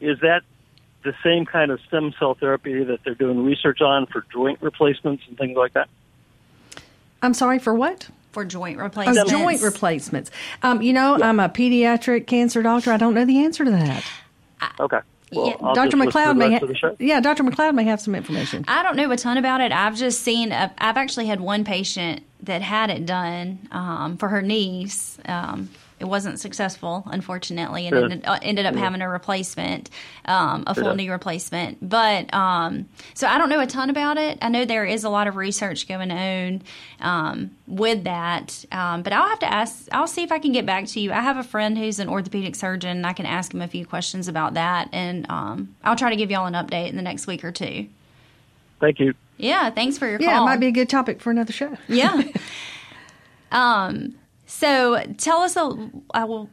is 0.00 0.18
that 0.20 0.42
the 1.02 1.14
same 1.22 1.44
kind 1.44 1.70
of 1.70 1.80
stem 1.86 2.14
cell 2.18 2.34
therapy 2.34 2.82
that 2.84 3.00
they're 3.04 3.14
doing 3.14 3.44
research 3.44 3.80
on 3.82 4.06
for 4.06 4.24
joint 4.32 4.58
replacements 4.62 5.22
and 5.28 5.36
things 5.36 5.56
like 5.56 5.74
that? 5.74 5.88
I'm 7.22 7.34
sorry, 7.34 7.58
for 7.58 7.74
what? 7.74 8.08
For 8.32 8.44
joint 8.44 8.78
Oh, 8.80 8.84
replacements. 8.84 9.30
joint 9.30 9.62
replacements. 9.62 10.30
Um, 10.62 10.82
you 10.82 10.92
know, 10.92 11.18
I'm 11.22 11.40
a 11.40 11.48
pediatric 11.48 12.26
cancer 12.26 12.62
doctor. 12.62 12.92
I 12.92 12.96
don't 12.96 13.14
know 13.14 13.24
the 13.24 13.44
answer 13.44 13.64
to 13.64 13.70
that. 13.70 14.04
Okay. 14.80 14.98
Well, 15.32 15.46
Yeah, 15.48 15.72
Dr. 15.74 15.90
just 15.96 16.16
McLeod 16.16 16.36
may, 16.36 16.48
rest 16.50 16.58
ha- 16.60 16.64
of 16.64 16.68
the 16.68 16.74
show. 16.76 16.96
yeah, 16.98 17.20
Dr. 17.20 17.42
McLeod 17.44 17.74
may 17.74 17.84
have 17.84 18.00
some 18.00 18.14
information. 18.14 18.64
I 18.68 18.82
don't 18.82 18.96
know 18.96 19.10
a 19.10 19.16
ton 19.16 19.36
about 19.36 19.60
it. 19.60 19.72
I've 19.72 19.96
just 19.96 20.22
seen, 20.22 20.52
uh, 20.52 20.70
I've 20.78 20.96
actually 20.96 21.26
had 21.26 21.40
one 21.40 21.64
patient 21.64 22.22
that 22.44 22.62
had 22.62 22.90
it 22.90 23.06
done 23.06 23.58
um, 23.72 24.16
for 24.16 24.28
her 24.28 24.42
niece. 24.42 25.18
Um, 25.26 25.70
it 26.00 26.06
wasn't 26.06 26.40
successful, 26.40 27.04
unfortunately, 27.06 27.86
and 27.86 27.94
Sure. 27.94 28.04
ended, 28.04 28.24
uh, 28.26 28.38
ended 28.42 28.66
up 28.66 28.74
having 28.74 29.00
a 29.00 29.08
replacement, 29.08 29.90
um, 30.24 30.64
a 30.66 30.74
full 30.74 30.84
Sure. 30.84 30.94
knee 30.94 31.08
replacement. 31.08 31.88
But 31.88 32.34
um, 32.34 32.86
so 33.14 33.28
I 33.28 33.38
don't 33.38 33.48
know 33.48 33.60
a 33.60 33.66
ton 33.66 33.90
about 33.90 34.18
it. 34.18 34.38
I 34.42 34.48
know 34.48 34.64
there 34.64 34.84
is 34.84 35.04
a 35.04 35.08
lot 35.08 35.28
of 35.28 35.36
research 35.36 35.86
going 35.86 36.10
on 36.10 36.62
um, 37.00 37.52
with 37.68 38.04
that. 38.04 38.64
Um, 38.72 39.02
but 39.02 39.12
I'll 39.12 39.28
have 39.28 39.38
to 39.38 39.50
ask. 39.50 39.88
I'll 39.92 40.08
see 40.08 40.24
if 40.24 40.32
I 40.32 40.40
can 40.40 40.52
get 40.52 40.66
back 40.66 40.86
to 40.88 41.00
you. 41.00 41.12
I 41.12 41.20
have 41.20 41.36
a 41.36 41.44
friend 41.44 41.78
who's 41.78 42.00
an 42.00 42.08
orthopedic 42.08 42.56
surgeon. 42.56 42.98
And 42.98 43.06
I 43.06 43.12
can 43.12 43.24
ask 43.24 43.54
him 43.54 43.62
a 43.62 43.68
few 43.68 43.86
questions 43.86 44.28
about 44.28 44.54
that, 44.54 44.88
and 44.92 45.30
um, 45.30 45.74
I'll 45.84 45.96
try 45.96 46.10
to 46.10 46.16
give 46.16 46.30
y'all 46.30 46.46
an 46.46 46.54
update 46.54 46.90
in 46.90 46.96
the 46.96 47.02
next 47.02 47.26
week 47.26 47.44
or 47.44 47.52
two. 47.52 47.86
Thank 48.80 48.98
you. 48.98 49.14
Yeah, 49.36 49.70
thanks 49.70 49.98
for 49.98 50.08
your 50.08 50.20
Yeah, 50.20 50.34
call. 50.38 50.42
it 50.46 50.50
might 50.50 50.60
be 50.60 50.66
a 50.68 50.72
good 50.72 50.88
topic 50.88 51.20
for 51.20 51.30
another 51.30 51.52
show. 51.52 51.76
Yeah. 51.88 52.22
um. 53.52 54.14
So 54.46 55.02
tell 55.18 55.38
us 55.40 55.56
a. 55.56 55.90
I 56.12 56.24
will. 56.24 56.48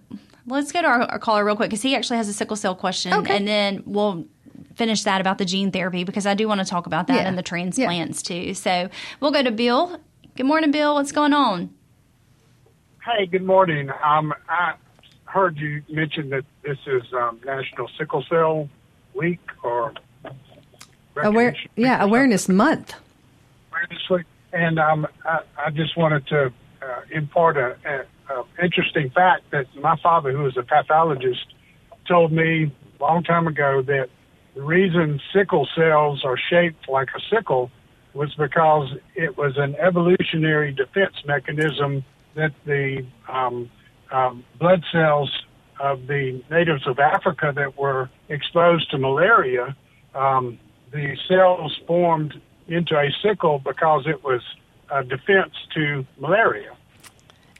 Let's 0.47 0.71
go 0.71 0.82
to 0.82 0.88
our, 0.88 1.01
our 1.03 1.19
caller 1.19 1.45
real 1.45 1.55
quick 1.55 1.69
because 1.69 1.84
he 1.84 1.95
actually 1.95 2.17
has 2.17 2.27
a 2.27 2.34
sickle 2.34 2.55
cell 2.55 2.73
question, 2.75 3.13
Okay. 3.13 3.36
and 3.38 3.47
then 3.47 3.84
we'll 3.86 4.25
finish 4.75 5.03
that 5.03 5.21
about 5.21 5.38
the 5.38 5.45
gene 5.45 5.71
therapy 5.71 6.03
because 6.03 6.25
I 6.25 6.34
do 6.34 6.47
want 6.47 6.59
to 6.61 6.65
talk 6.65 6.88
about 6.88 7.07
that 7.07 7.21
Yeah. 7.21 7.27
and 7.27 7.38
the 7.38 7.43
transplants 7.43 8.21
too. 8.23 8.53
So 8.55 8.89
we'll 9.19 9.32
go 9.32 9.43
to 9.43 9.51
Bill. 9.51 9.99
Good 10.36 10.45
morning, 10.47 10.71
Bill. 10.71 10.95
What's 10.95 11.11
going 11.11 11.34
on? 11.34 11.69
Hey, 13.05 13.25
good 13.27 13.43
morning. 13.43 13.89
Um, 14.03 14.34
I 14.49 14.73
heard 15.25 15.57
you 15.57 15.84
mention 15.89 16.29
that 16.29 16.45
this 16.63 16.77
is 16.88 17.03
um, 17.13 17.39
National 17.45 17.89
Sickle 17.97 18.23
Cell 18.29 18.69
Week 19.13 19.39
or 19.63 19.93
Aware, 21.16 21.55
yeah, 21.76 22.03
awareness 22.03 22.47
month. 22.47 22.93
awareness. 23.72 24.28
And 24.53 24.80
um, 24.80 25.07
I, 25.26 25.39
I 25.57 25.70
just 25.70 25.95
wanted 25.97 26.28
to 26.28 26.53
uh, 26.82 27.01
impart 27.12 27.57
a, 27.57 27.78
a, 27.86 28.34
a 28.34 28.45
interesting 28.62 29.09
fact 29.09 29.51
that 29.51 29.68
my 29.76 29.95
father, 29.97 30.32
who 30.32 30.43
was 30.43 30.57
a 30.57 30.64
pathologist, 30.64 31.45
told 32.07 32.32
me 32.32 32.72
a 32.99 33.03
long 33.03 33.24
time 33.24 33.47
ago 33.47 33.82
that 33.84 34.09
the 34.55 34.62
reason 34.62 35.22
sickle 35.34 35.68
cells 35.76 36.24
are 36.26 36.38
shaped 36.38 36.89
like 36.89 37.09
a 37.16 37.20
sickle 37.34 37.72
was 38.14 38.34
because 38.36 38.93
it 39.16 39.38
was 39.38 39.53
an 39.57 39.76
evolutionary 39.76 40.74
defense 40.74 41.16
mechanism 41.26 42.03
that 42.36 42.51
the 42.66 43.05
um, 43.30 43.70
um, 44.12 44.43
blood 44.59 44.84
cells 44.91 45.32
of 45.80 46.07
the 46.07 46.43
natives 46.51 46.86
of 46.86 46.99
Africa 46.99 47.53
that 47.55 47.78
were 47.78 48.09
exposed 48.30 48.91
to 48.91 48.97
malaria, 48.97 49.76
um, 50.14 50.59
the 50.91 51.17
cells 51.27 51.79
formed 51.87 52.39
into 52.67 52.97
a 52.97 53.11
sickle 53.21 53.59
because 53.59 54.07
it 54.07 54.23
was 54.23 54.41
a 54.89 55.03
defense 55.03 55.53
to 55.73 56.05
malaria. 56.19 56.75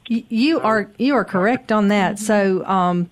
You 0.06 0.60
are 0.60 0.90
you 0.98 1.14
are 1.14 1.24
correct 1.24 1.72
on 1.72 1.88
that. 1.88 2.18
So 2.18 2.64
um, 2.66 3.08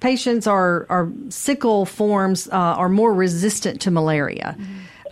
patients 0.00 0.46
are 0.46 0.86
are 0.88 1.10
sickle 1.28 1.84
forms 1.84 2.48
uh, 2.48 2.52
are 2.52 2.88
more 2.88 3.12
resistant 3.12 3.80
to 3.82 3.90
malaria. 3.90 4.56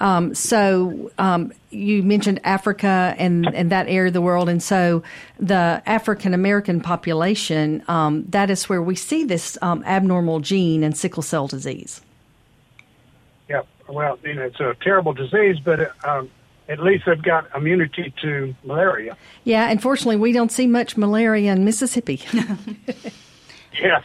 Um, 0.00 0.34
so 0.34 1.10
um, 1.18 1.52
you 1.68 2.02
mentioned 2.02 2.40
Africa 2.42 3.14
and, 3.18 3.46
and 3.54 3.70
that 3.70 3.86
area 3.86 4.06
of 4.06 4.14
the 4.14 4.22
world, 4.22 4.48
and 4.48 4.62
so 4.62 5.02
the 5.38 5.82
African 5.84 6.32
American 6.32 6.80
population 6.80 7.82
um, 7.86 8.24
that 8.30 8.48
is 8.48 8.68
where 8.68 8.80
we 8.80 8.94
see 8.94 9.24
this 9.24 9.58
um, 9.60 9.84
abnormal 9.84 10.40
gene 10.40 10.82
in 10.82 10.94
sickle 10.94 11.22
cell 11.22 11.46
disease. 11.46 12.00
Yeah, 13.90 13.96
well, 13.96 14.18
you 14.24 14.34
know, 14.34 14.42
it's 14.42 14.60
a 14.60 14.76
terrible 14.80 15.12
disease, 15.12 15.58
but 15.60 15.92
um, 16.06 16.30
at 16.68 16.78
least 16.80 17.04
they've 17.06 17.20
got 17.20 17.48
immunity 17.54 18.12
to 18.22 18.54
malaria. 18.64 19.16
Yeah, 19.44 19.68
unfortunately, 19.68 20.16
we 20.16 20.32
don't 20.32 20.52
see 20.52 20.66
much 20.66 20.96
malaria 20.96 21.52
in 21.52 21.64
Mississippi. 21.64 22.22
Yeah. 23.72 24.02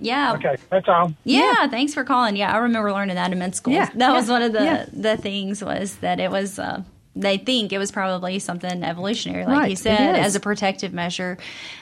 Yeah. 0.00 0.32
okay, 0.32 0.56
that's 0.70 0.88
all. 0.88 1.12
Yeah, 1.24 1.68
thanks 1.68 1.92
for 1.92 2.02
calling. 2.02 2.36
Yeah, 2.36 2.52
I 2.52 2.56
remember 2.56 2.90
learning 2.90 3.16
that 3.16 3.30
in 3.30 3.38
med 3.38 3.54
school. 3.54 3.74
Yeah, 3.74 3.90
that 3.96 4.12
was 4.12 4.28
one 4.28 4.42
of 4.42 4.52
the 4.52 4.64
yeah. 4.64 4.86
the 4.92 5.16
things 5.16 5.62
was 5.62 5.96
that 5.96 6.18
it 6.18 6.30
was. 6.30 6.58
Uh, 6.58 6.82
they 7.16 7.36
think 7.38 7.72
it 7.72 7.78
was 7.78 7.90
probably 7.90 8.38
something 8.38 8.82
evolutionary, 8.84 9.44
like 9.44 9.58
Right, 9.58 9.70
you 9.70 9.76
said, 9.76 10.14
as 10.16 10.36
a 10.36 10.40
protective 10.40 10.92
measure, 10.92 11.36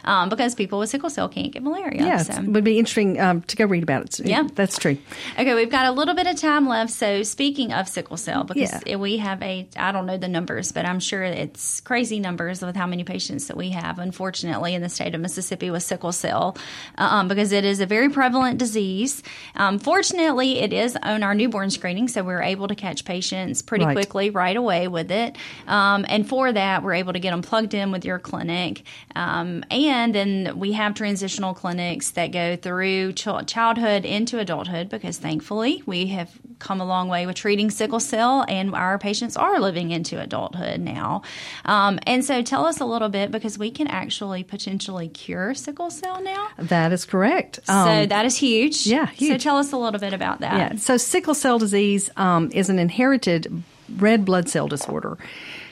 um, 0.04 0.28
because 0.28 0.54
people 0.54 0.78
with 0.78 0.88
sickle 0.88 1.10
cell 1.10 1.28
can't 1.28 1.52
get 1.52 1.62
malaria. 1.62 2.02
Yeah, 2.04 2.18
so. 2.18 2.34
it 2.40 2.48
would 2.48 2.64
be 2.64 2.78
interesting 2.78 3.20
um, 3.20 3.42
to 3.42 3.56
go 3.56 3.66
read 3.66 3.82
about 3.82 4.18
it. 4.18 4.26
Yeah. 4.26 4.48
that's 4.54 4.78
true. 4.78 4.96
Okay, 5.38 5.54
we've 5.54 5.70
got 5.70 5.86
a 5.86 5.92
little 5.92 6.14
bit 6.14 6.26
of 6.26 6.36
time 6.36 6.66
left. 6.66 6.90
So, 6.92 7.22
speaking 7.22 7.72
of 7.72 7.88
sickle 7.88 8.16
cell, 8.16 8.44
because 8.44 8.72
Yeah. 8.86 8.96
we 8.96 9.18
have 9.18 9.42
a, 9.42 9.68
I 9.76 9.92
don't 9.92 10.06
know 10.06 10.16
the 10.16 10.28
numbers, 10.28 10.72
but 10.72 10.86
I'm 10.86 11.00
sure 11.00 11.22
it's 11.22 11.80
crazy 11.80 12.18
numbers 12.20 12.62
with 12.62 12.76
how 12.76 12.86
many 12.86 13.04
patients 13.04 13.48
that 13.48 13.56
we 13.56 13.70
have, 13.70 13.98
unfortunately, 13.98 14.74
in 14.74 14.82
the 14.82 14.88
state 14.88 15.14
of 15.14 15.20
Mississippi 15.20 15.70
with 15.70 15.82
sickle 15.82 16.12
cell, 16.12 16.56
um, 16.98 17.28
because 17.28 17.52
it 17.52 17.64
is 17.64 17.80
a 17.80 17.86
very 17.86 18.08
prevalent 18.08 18.58
disease. 18.58 19.22
Um, 19.54 19.78
fortunately, 19.78 20.60
it 20.60 20.72
is 20.72 20.96
on 21.02 21.22
our 21.22 21.34
newborn 21.34 21.70
screening, 21.70 22.08
so 22.08 22.22
we're 22.22 22.42
able 22.42 22.68
to 22.68 22.74
catch 22.74 23.04
patients 23.04 23.60
pretty 23.62 23.84
Right. 23.84 23.94
quickly 23.94 24.30
right 24.30 24.56
away 24.56 24.88
with 24.88 25.10
it. 25.10 25.25
Um, 25.66 26.04
and 26.08 26.28
for 26.28 26.52
that, 26.52 26.82
we're 26.82 26.94
able 26.94 27.12
to 27.12 27.18
get 27.18 27.30
them 27.32 27.42
plugged 27.42 27.74
in 27.74 27.90
with 27.92 28.04
your 28.04 28.18
clinic. 28.18 28.82
Um, 29.14 29.64
and 29.70 30.14
then 30.14 30.58
we 30.58 30.72
have 30.72 30.94
transitional 30.94 31.54
clinics 31.54 32.10
that 32.12 32.28
go 32.32 32.56
through 32.56 33.12
ch- 33.14 33.28
childhood 33.46 34.04
into 34.04 34.38
adulthood 34.38 34.88
because 34.88 35.18
thankfully 35.18 35.82
we 35.86 36.06
have 36.08 36.30
come 36.58 36.80
a 36.80 36.84
long 36.86 37.08
way 37.08 37.26
with 37.26 37.36
treating 37.36 37.70
sickle 37.70 38.00
cell 38.00 38.44
and 38.48 38.74
our 38.74 38.98
patients 38.98 39.36
are 39.36 39.60
living 39.60 39.90
into 39.90 40.18
adulthood 40.20 40.80
now. 40.80 41.22
Um, 41.64 41.98
and 42.06 42.24
so 42.24 42.40
tell 42.42 42.64
us 42.64 42.80
a 42.80 42.84
little 42.84 43.08
bit 43.10 43.30
because 43.30 43.58
we 43.58 43.70
can 43.70 43.86
actually 43.88 44.42
potentially 44.44 45.08
cure 45.08 45.54
sickle 45.54 45.90
cell 45.90 46.22
now. 46.22 46.48
That 46.58 46.92
is 46.92 47.04
correct. 47.04 47.60
so 47.64 47.72
Um, 47.74 48.08
that 48.08 48.24
is 48.24 48.36
huge. 48.36 48.86
yeah, 48.86 49.10
So 49.18 49.36
tell 49.36 49.56
us 49.58 49.72
a 49.72 49.76
little 49.76 50.00
bit 50.00 50.12
about 50.14 50.40
that. 50.40 50.72
Yeah. 50.72 50.78
So 50.78 50.96
sickle 50.96 51.34
cell 51.34 51.58
disease 51.58 52.08
um, 52.16 52.50
is 52.52 52.70
an 52.70 52.78
inherited 52.78 53.62
red 53.96 54.24
blood 54.24 54.48
cell 54.48 54.68
disorder. 54.68 55.18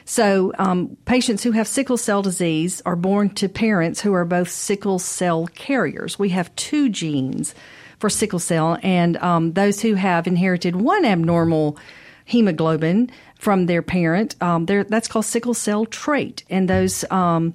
So 0.05 0.53
um, 0.59 0.97
patients 1.07 1.43
who 1.43 1.53
have 1.53 1.67
sickle 1.67 1.97
cell 1.97 2.23
disease 2.23 2.83
are 2.85 2.97
born 2.97 3.31
to 3.37 3.49
parents 3.49 4.01
who 4.01 4.13
are 4.13 4.25
both 4.25 4.51
sickle 4.51 4.99
cell 4.99 5.47
carriers. 5.55 6.19
We 6.19 6.29
have 6.31 6.55
two 6.57 6.89
genes 6.89 7.55
for 7.99 8.11
sickle 8.11 8.39
cell, 8.39 8.79
and 8.83 9.17
um, 9.19 9.53
those 9.53 9.81
who 9.81 9.95
have 9.95 10.27
inherited 10.27 10.77
one 10.77 11.05
abnormal 11.05 11.79
hemoglobin 12.27 13.11
from 13.39 13.67
their 13.67 13.83
parent, 13.83 14.35
um, 14.43 14.67
that's 14.67 15.09
called 15.09 15.25
sickle 15.25 15.55
cell 15.55 15.87
trait, 15.87 16.45
and 16.51 16.69
those. 16.69 17.05
Um, 17.11 17.55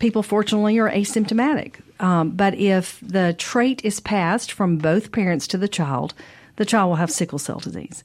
people 0.00 0.22
fortunately 0.22 0.78
are 0.78 0.90
asymptomatic. 0.90 1.74
Um, 2.00 2.30
but 2.30 2.54
if 2.54 2.98
the 3.02 3.34
trait 3.38 3.84
is 3.84 4.00
passed 4.00 4.50
from 4.50 4.78
both 4.78 5.12
parents 5.12 5.46
to 5.48 5.58
the 5.58 5.68
child, 5.68 6.14
the 6.56 6.64
child 6.64 6.88
will 6.88 6.96
have 6.96 7.10
sickle 7.10 7.38
cell 7.38 7.60
disease. 7.60 8.02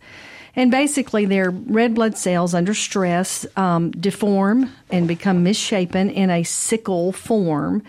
And 0.55 0.71
basically, 0.71 1.25
their 1.25 1.51
red 1.51 1.95
blood 1.95 2.17
cells 2.17 2.53
under 2.53 2.73
stress 2.73 3.45
um, 3.57 3.91
deform 3.91 4.71
and 4.89 5.07
become 5.07 5.43
misshapen 5.43 6.09
in 6.09 6.29
a 6.29 6.43
sickle 6.43 7.11
form. 7.11 7.83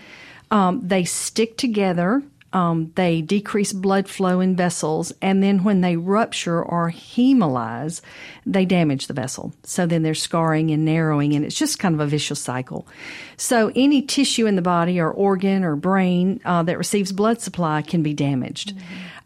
Um, 0.51 0.81
they 0.85 1.05
stick 1.05 1.57
together. 1.57 2.23
Um, 2.53 2.93
they 2.95 3.21
decrease 3.21 3.73
blood 3.73 4.07
flow 4.07 4.39
in 4.39 4.55
vessels, 4.55 5.11
and 5.21 5.43
then 5.43 5.65
when 5.65 5.81
they 5.81 5.97
rupture 5.97 6.63
or 6.63 6.91
hemolyze, 6.91 8.01
they 8.45 8.63
damage 8.65 9.07
the 9.07 9.13
vessel. 9.13 9.53
So 9.63 9.85
then 9.85 10.01
there's 10.01 10.21
scarring 10.21 10.71
and 10.71 10.85
narrowing, 10.85 11.35
and 11.35 11.43
it's 11.43 11.57
just 11.57 11.77
kind 11.77 11.93
of 11.93 11.99
a 11.99 12.07
vicious 12.07 12.39
cycle. 12.39 12.87
So 13.35 13.71
any 13.75 14.01
tissue 14.01 14.47
in 14.47 14.55
the 14.55 14.61
body 14.61 14.97
or 14.99 15.11
organ 15.11 15.65
or 15.65 15.75
brain 15.75 16.39
uh, 16.45 16.63
that 16.63 16.77
receives 16.77 17.11
blood 17.11 17.41
supply 17.41 17.81
can 17.81 18.01
be 18.01 18.13
damaged. 18.13 18.73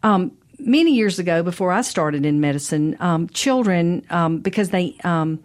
Um, 0.02 0.32
many 0.64 0.94
years 0.94 1.18
ago, 1.18 1.42
before 1.42 1.72
I 1.72 1.82
started 1.82 2.24
in 2.24 2.40
medicine, 2.40 2.96
um, 3.00 3.28
children, 3.28 4.04
um, 4.10 4.38
because 4.38 4.70
they 4.70 4.96
um, 5.04 5.40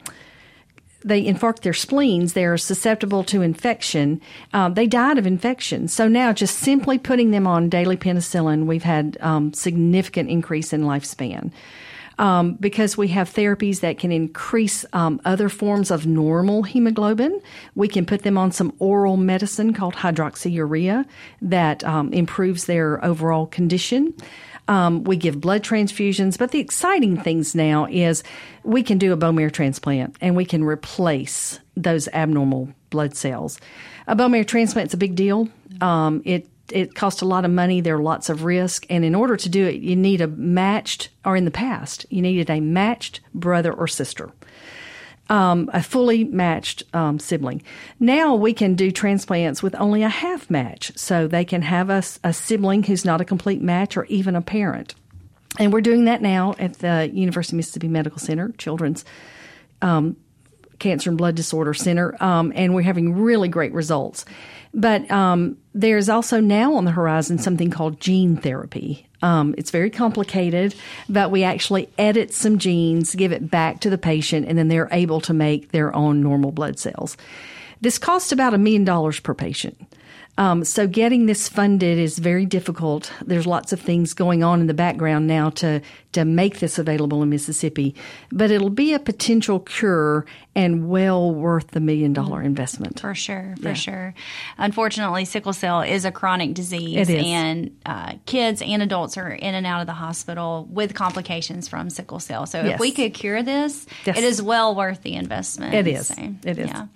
they 1.03 1.23
infarct 1.23 1.61
their 1.61 1.73
spleens, 1.73 2.33
they're 2.33 2.57
susceptible 2.57 3.23
to 3.25 3.41
infection. 3.41 4.21
Um, 4.53 4.73
they 4.73 4.87
died 4.87 5.17
of 5.17 5.25
infection. 5.25 5.87
So 5.87 6.07
now, 6.07 6.33
just 6.33 6.57
simply 6.57 6.97
putting 6.97 7.31
them 7.31 7.47
on 7.47 7.69
daily 7.69 7.97
penicillin, 7.97 8.65
we've 8.65 8.83
had 8.83 9.17
um, 9.21 9.53
significant 9.53 10.29
increase 10.29 10.73
in 10.73 10.83
lifespan. 10.83 11.51
Um, 12.19 12.55
because 12.55 12.97
we 12.97 13.09
have 13.09 13.31
therapies 13.31 13.81
that 13.81 13.99
can 13.99 14.11
increase 14.11 14.83
um, 14.91 15.21
other 15.23 15.49
forms 15.49 15.91
of 15.91 16.07
normal 16.07 16.63
hemoglobin. 16.63 17.39
We 17.75 17.87
can 17.87 18.07
put 18.07 18.23
them 18.23 18.39
on 18.39 18.51
some 18.51 18.73
oral 18.79 19.17
medicine 19.17 19.71
called 19.71 19.93
hydroxyurea 19.93 21.05
that 21.43 21.83
um, 21.83 22.11
improves 22.13 22.65
their 22.65 23.05
overall 23.05 23.45
condition. 23.45 24.15
Um, 24.67 25.03
we 25.03 25.15
give 25.15 25.39
blood 25.39 25.63
transfusions, 25.63 26.37
but 26.37 26.51
the 26.51 26.59
exciting 26.59 27.17
things 27.17 27.55
now 27.55 27.87
is 27.89 28.23
we 28.63 28.83
can 28.83 28.97
do 28.97 29.13
a 29.13 29.17
bone 29.17 29.35
marrow 29.35 29.49
transplant 29.49 30.15
and 30.19 30.35
we 30.35 30.45
can 30.45 30.63
replace 30.63 31.59
those 31.75 32.07
abnormal 32.09 32.69
blood 32.89 33.15
cells. 33.15 33.59
A 34.07 34.15
bone 34.15 34.31
marrow 34.31 34.43
transplant 34.43 34.89
is 34.89 34.93
a 34.93 34.97
big 34.97 35.15
deal. 35.15 35.49
Um, 35.81 36.21
it 36.25 36.49
it 36.71 36.95
costs 36.95 37.21
a 37.21 37.25
lot 37.25 37.45
of 37.45 37.51
money. 37.51 37.79
There 37.79 37.95
are 37.95 38.01
lots 38.03 38.29
of 38.29 38.43
risk, 38.43 38.85
and 38.89 39.05
in 39.05 39.15
order 39.15 39.37
to 39.37 39.47
do 39.47 39.65
it, 39.65 39.75
you 39.75 39.95
need 39.95 40.19
a 40.19 40.27
matched, 40.27 41.09
or 41.23 41.37
in 41.37 41.45
the 41.45 41.51
past, 41.51 42.05
you 42.09 42.21
needed 42.21 42.49
a 42.49 42.59
matched 42.59 43.21
brother 43.33 43.71
or 43.71 43.87
sister 43.87 44.31
um, 45.29 45.69
a 45.73 45.83
fully 45.83 46.23
matched 46.23 46.83
um, 46.93 47.19
sibling. 47.19 47.61
Now 47.99 48.35
we 48.35 48.53
can 48.53 48.75
do 48.75 48.91
transplants 48.91 49.61
with 49.61 49.75
only 49.75 50.03
a 50.03 50.09
half 50.09 50.49
match, 50.49 50.91
so 50.95 51.27
they 51.27 51.45
can 51.45 51.61
have 51.61 51.89
a 51.89 52.33
sibling 52.33 52.83
who's 52.83 53.05
not 53.05 53.21
a 53.21 53.25
complete 53.25 53.61
match 53.61 53.97
or 53.97 54.05
even 54.05 54.35
a 54.35 54.41
parent. 54.41 54.95
And 55.59 55.73
we're 55.73 55.81
doing 55.81 56.05
that 56.05 56.21
now 56.21 56.55
at 56.59 56.79
the 56.79 57.09
University 57.13 57.55
of 57.55 57.57
Mississippi 57.57 57.87
Medical 57.87 58.19
Center, 58.19 58.51
Children's 58.57 59.05
um, 59.81 60.15
Cancer 60.79 61.09
and 61.09 61.17
Blood 61.17 61.35
Disorder 61.35 61.73
Center, 61.73 62.15
um, 62.23 62.53
and 62.55 62.75
we're 62.75 62.83
having 62.83 63.15
really 63.15 63.49
great 63.49 63.73
results. 63.73 64.25
But 64.73 65.09
um, 65.09 65.57
there's 65.73 66.09
also 66.09 66.39
now 66.39 66.75
on 66.75 66.85
the 66.85 66.91
horizon 66.91 67.39
something 67.39 67.71
called 67.71 67.99
gene 67.99 68.37
therapy. 68.37 69.06
Um, 69.21 69.55
it's 69.57 69.71
very 69.71 69.89
complicated, 69.89 70.75
but 71.09 71.31
we 71.31 71.43
actually 71.43 71.89
edit 71.97 72.33
some 72.33 72.59
genes, 72.59 73.15
give 73.15 73.31
it 73.31 73.49
back 73.49 73.79
to 73.81 73.89
the 73.89 73.97
patient, 73.97 74.47
and 74.47 74.57
then 74.57 74.67
they're 74.67 74.89
able 74.91 75.21
to 75.21 75.33
make 75.33 75.71
their 75.71 75.95
own 75.95 76.21
normal 76.21 76.51
blood 76.51 76.77
cells. 76.79 77.17
This 77.81 77.97
costs 77.97 78.31
about 78.31 78.53
a 78.53 78.57
million 78.57 78.83
dollars 78.83 79.19
per 79.19 79.33
patient. 79.33 79.77
Um, 80.39 80.63
so 80.63 80.87
getting 80.87 81.25
this 81.25 81.49
funded 81.49 81.97
is 81.97 82.19
very 82.19 82.45
difficult. 82.45 83.11
There's 83.25 83.47
lots 83.47 83.73
of 83.73 83.81
things 83.81 84.13
going 84.13 84.43
on 84.43 84.61
in 84.61 84.67
the 84.67 84.73
background 84.73 85.25
now 85.25 85.49
to 85.51 85.81
to 86.17 86.25
make 86.25 86.59
this 86.59 86.79
available 86.79 87.21
in 87.21 87.29
Mississippi, 87.29 87.93
but 88.31 88.49
it'll 88.51 88.69
be 88.71 88.93
a 88.93 88.99
potential 88.99 89.59
cure 89.59 90.25
and 90.55 90.89
well 90.89 91.31
worth 91.31 91.67
the 91.71 91.79
million 91.79 92.11
dollar 92.13 92.41
investment. 92.41 92.99
For 92.99 93.13
sure, 93.13 93.53
for 93.61 93.69
Yeah. 93.69 93.73
sure. 93.75 94.13
Unfortunately, 94.57 95.25
sickle 95.25 95.53
cell 95.53 95.81
is 95.81 96.05
a 96.05 96.11
chronic 96.11 96.55
disease, 96.55 97.07
It 97.07 97.13
is. 97.13 97.23
and 97.25 97.71
uh, 97.85 98.13
kids 98.25 98.63
and 98.63 98.81
adults 98.81 99.17
are 99.17 99.29
in 99.29 99.53
and 99.53 99.67
out 99.67 99.81
of 99.81 99.87
the 99.87 99.93
hospital 99.93 100.67
with 100.71 100.95
complications 100.95 101.67
from 101.67 101.89
sickle 101.91 102.19
cell. 102.19 102.47
So, 102.47 102.59
if 102.65 102.79
we 102.79 102.91
could 102.91 103.13
cure 103.13 103.43
this, 103.43 103.85
Yes. 104.05 104.17
it 104.17 104.23
is 104.23 104.41
well 104.41 104.73
worth 104.73 105.03
the 105.03 105.13
investment. 105.13 105.75
It 105.75 105.87
is. 105.87 106.07
So, 106.07 106.15
It 106.43 106.57
is. 106.57 106.67
Yeah. 106.69 106.87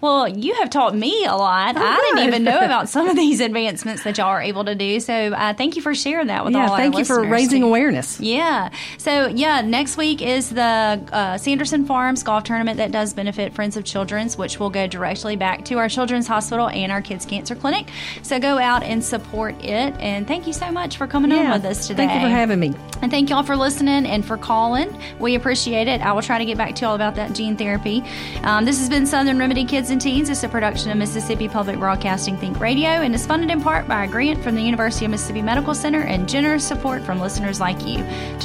Well, 0.00 0.28
you 0.28 0.54
have 0.54 0.70
taught 0.70 0.94
me 0.94 1.24
a 1.24 1.34
lot. 1.34 1.76
Oh, 1.76 1.80
I 1.82 1.96
didn't 2.14 2.28
even 2.28 2.44
know 2.44 2.58
about 2.60 2.88
some 2.94 3.08
of 3.08 3.16
these 3.16 3.40
advancements 3.40 4.04
that 4.04 4.16
y'all 4.18 4.28
are 4.28 4.40
able 4.42 4.64
to 4.66 4.76
do. 4.76 5.00
So 5.00 5.12
uh, 5.12 5.54
thank 5.54 5.74
you 5.74 5.82
for 5.82 5.94
sharing 5.94 6.28
that 6.28 6.44
with 6.44 6.54
yeah, 6.54 6.68
all 6.68 6.76
thank 6.76 6.96
you 6.96 7.04
for 7.04 7.24
raising 7.26 7.62
too. 7.62 7.66
awareness. 7.66 8.20
Yeah. 8.20 8.67
So, 8.98 9.26
yeah, 9.28 9.60
next 9.60 9.96
week 9.96 10.22
is 10.22 10.50
the 10.50 11.00
uh, 11.12 11.38
Sanderson 11.38 11.86
Farms 11.86 12.22
Golf 12.22 12.44
Tournament 12.44 12.78
that 12.78 12.92
does 12.92 13.14
benefit 13.14 13.54
Friends 13.54 13.76
of 13.76 13.84
Children's, 13.84 14.36
which 14.36 14.58
will 14.58 14.70
go 14.70 14.86
directly 14.86 15.36
back 15.36 15.64
to 15.66 15.78
our 15.78 15.88
Children's 15.88 16.26
Hospital 16.26 16.68
and 16.68 16.92
our 16.92 17.02
Kids 17.02 17.24
Cancer 17.24 17.54
Clinic. 17.54 17.88
So 18.22 18.38
go 18.38 18.58
out 18.58 18.82
and 18.82 19.02
support 19.02 19.54
it. 19.64 19.94
And 19.98 20.26
thank 20.26 20.46
you 20.46 20.52
so 20.52 20.70
much 20.70 20.96
for 20.96 21.06
coming 21.06 21.32
on 21.32 21.50
with 21.50 21.64
us 21.64 21.86
today. 21.86 22.06
Thank 22.06 22.14
you 22.14 22.28
for 22.28 22.34
having 22.34 22.60
me. 22.60 22.74
And 23.00 23.10
thank 23.10 23.30
y'all 23.30 23.42
for 23.42 23.56
listening 23.56 24.06
and 24.06 24.24
for 24.24 24.36
calling. 24.36 25.00
We 25.18 25.34
appreciate 25.34 25.88
it. 25.88 26.00
I 26.00 26.12
will 26.12 26.22
try 26.22 26.38
to 26.38 26.44
get 26.44 26.56
back 26.56 26.74
to 26.76 26.84
y'all 26.84 26.94
about 26.94 27.14
that 27.14 27.32
gene 27.32 27.56
therapy. 27.56 28.02
Um, 28.42 28.64
this 28.64 28.78
has 28.78 28.88
been 28.88 29.06
Southern 29.06 29.38
Remedy 29.38 29.64
Kids 29.64 29.90
and 29.90 30.00
Teens. 30.00 30.28
It's 30.28 30.42
a 30.42 30.48
production 30.48 30.90
of 30.90 30.98
Mississippi 30.98 31.48
Public 31.48 31.78
Broadcasting 31.78 32.36
Think 32.36 32.58
Radio 32.60 32.88
and 32.88 33.14
is 33.14 33.26
funded 33.26 33.50
in 33.50 33.60
part 33.60 33.86
by 33.86 34.04
a 34.04 34.08
grant 34.08 34.42
from 34.42 34.54
the 34.54 34.62
University 34.62 35.04
of 35.04 35.10
Mississippi 35.10 35.42
Medical 35.42 35.74
Center 35.74 36.02
and 36.02 36.28
generous 36.28 36.66
support 36.66 37.02
from 37.02 37.20
listeners 37.20 37.60
like 37.60 37.86
you. 37.86 37.98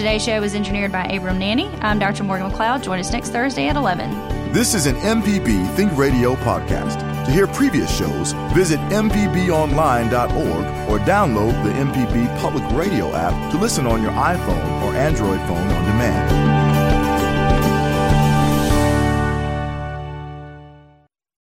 Today's 0.03 0.21
show 0.21 0.41
was 0.41 0.53
engineered 0.53 0.91
by 0.91 1.05
Abram 1.05 1.39
Nanny. 1.39 1.69
I'm 1.79 1.97
Dr. 1.97 2.25
Morgan 2.25 2.51
McLeod. 2.51 2.83
Join 2.83 2.99
us 2.99 3.13
next 3.13 3.29
Thursday 3.29 3.69
at 3.69 3.77
11. 3.77 4.51
This 4.51 4.73
is 4.73 4.85
an 4.85 4.97
MPB 4.97 5.73
Think 5.77 5.97
Radio 5.97 6.35
podcast. 6.35 6.99
To 7.25 7.31
hear 7.31 7.47
previous 7.47 7.89
shows, 7.97 8.33
visit 8.53 8.81
MPBOnline.org 8.91 10.89
or 10.89 10.99
download 11.05 11.63
the 11.63 11.69
MPB 11.69 12.37
Public 12.41 12.69
Radio 12.73 13.15
app 13.15 13.49
to 13.53 13.57
listen 13.57 13.87
on 13.87 14.01
your 14.01 14.11
iPhone 14.11 14.81
or 14.81 14.93
Android 14.93 15.39
phone 15.47 15.71
on 15.71 15.85
demand. 15.85 16.42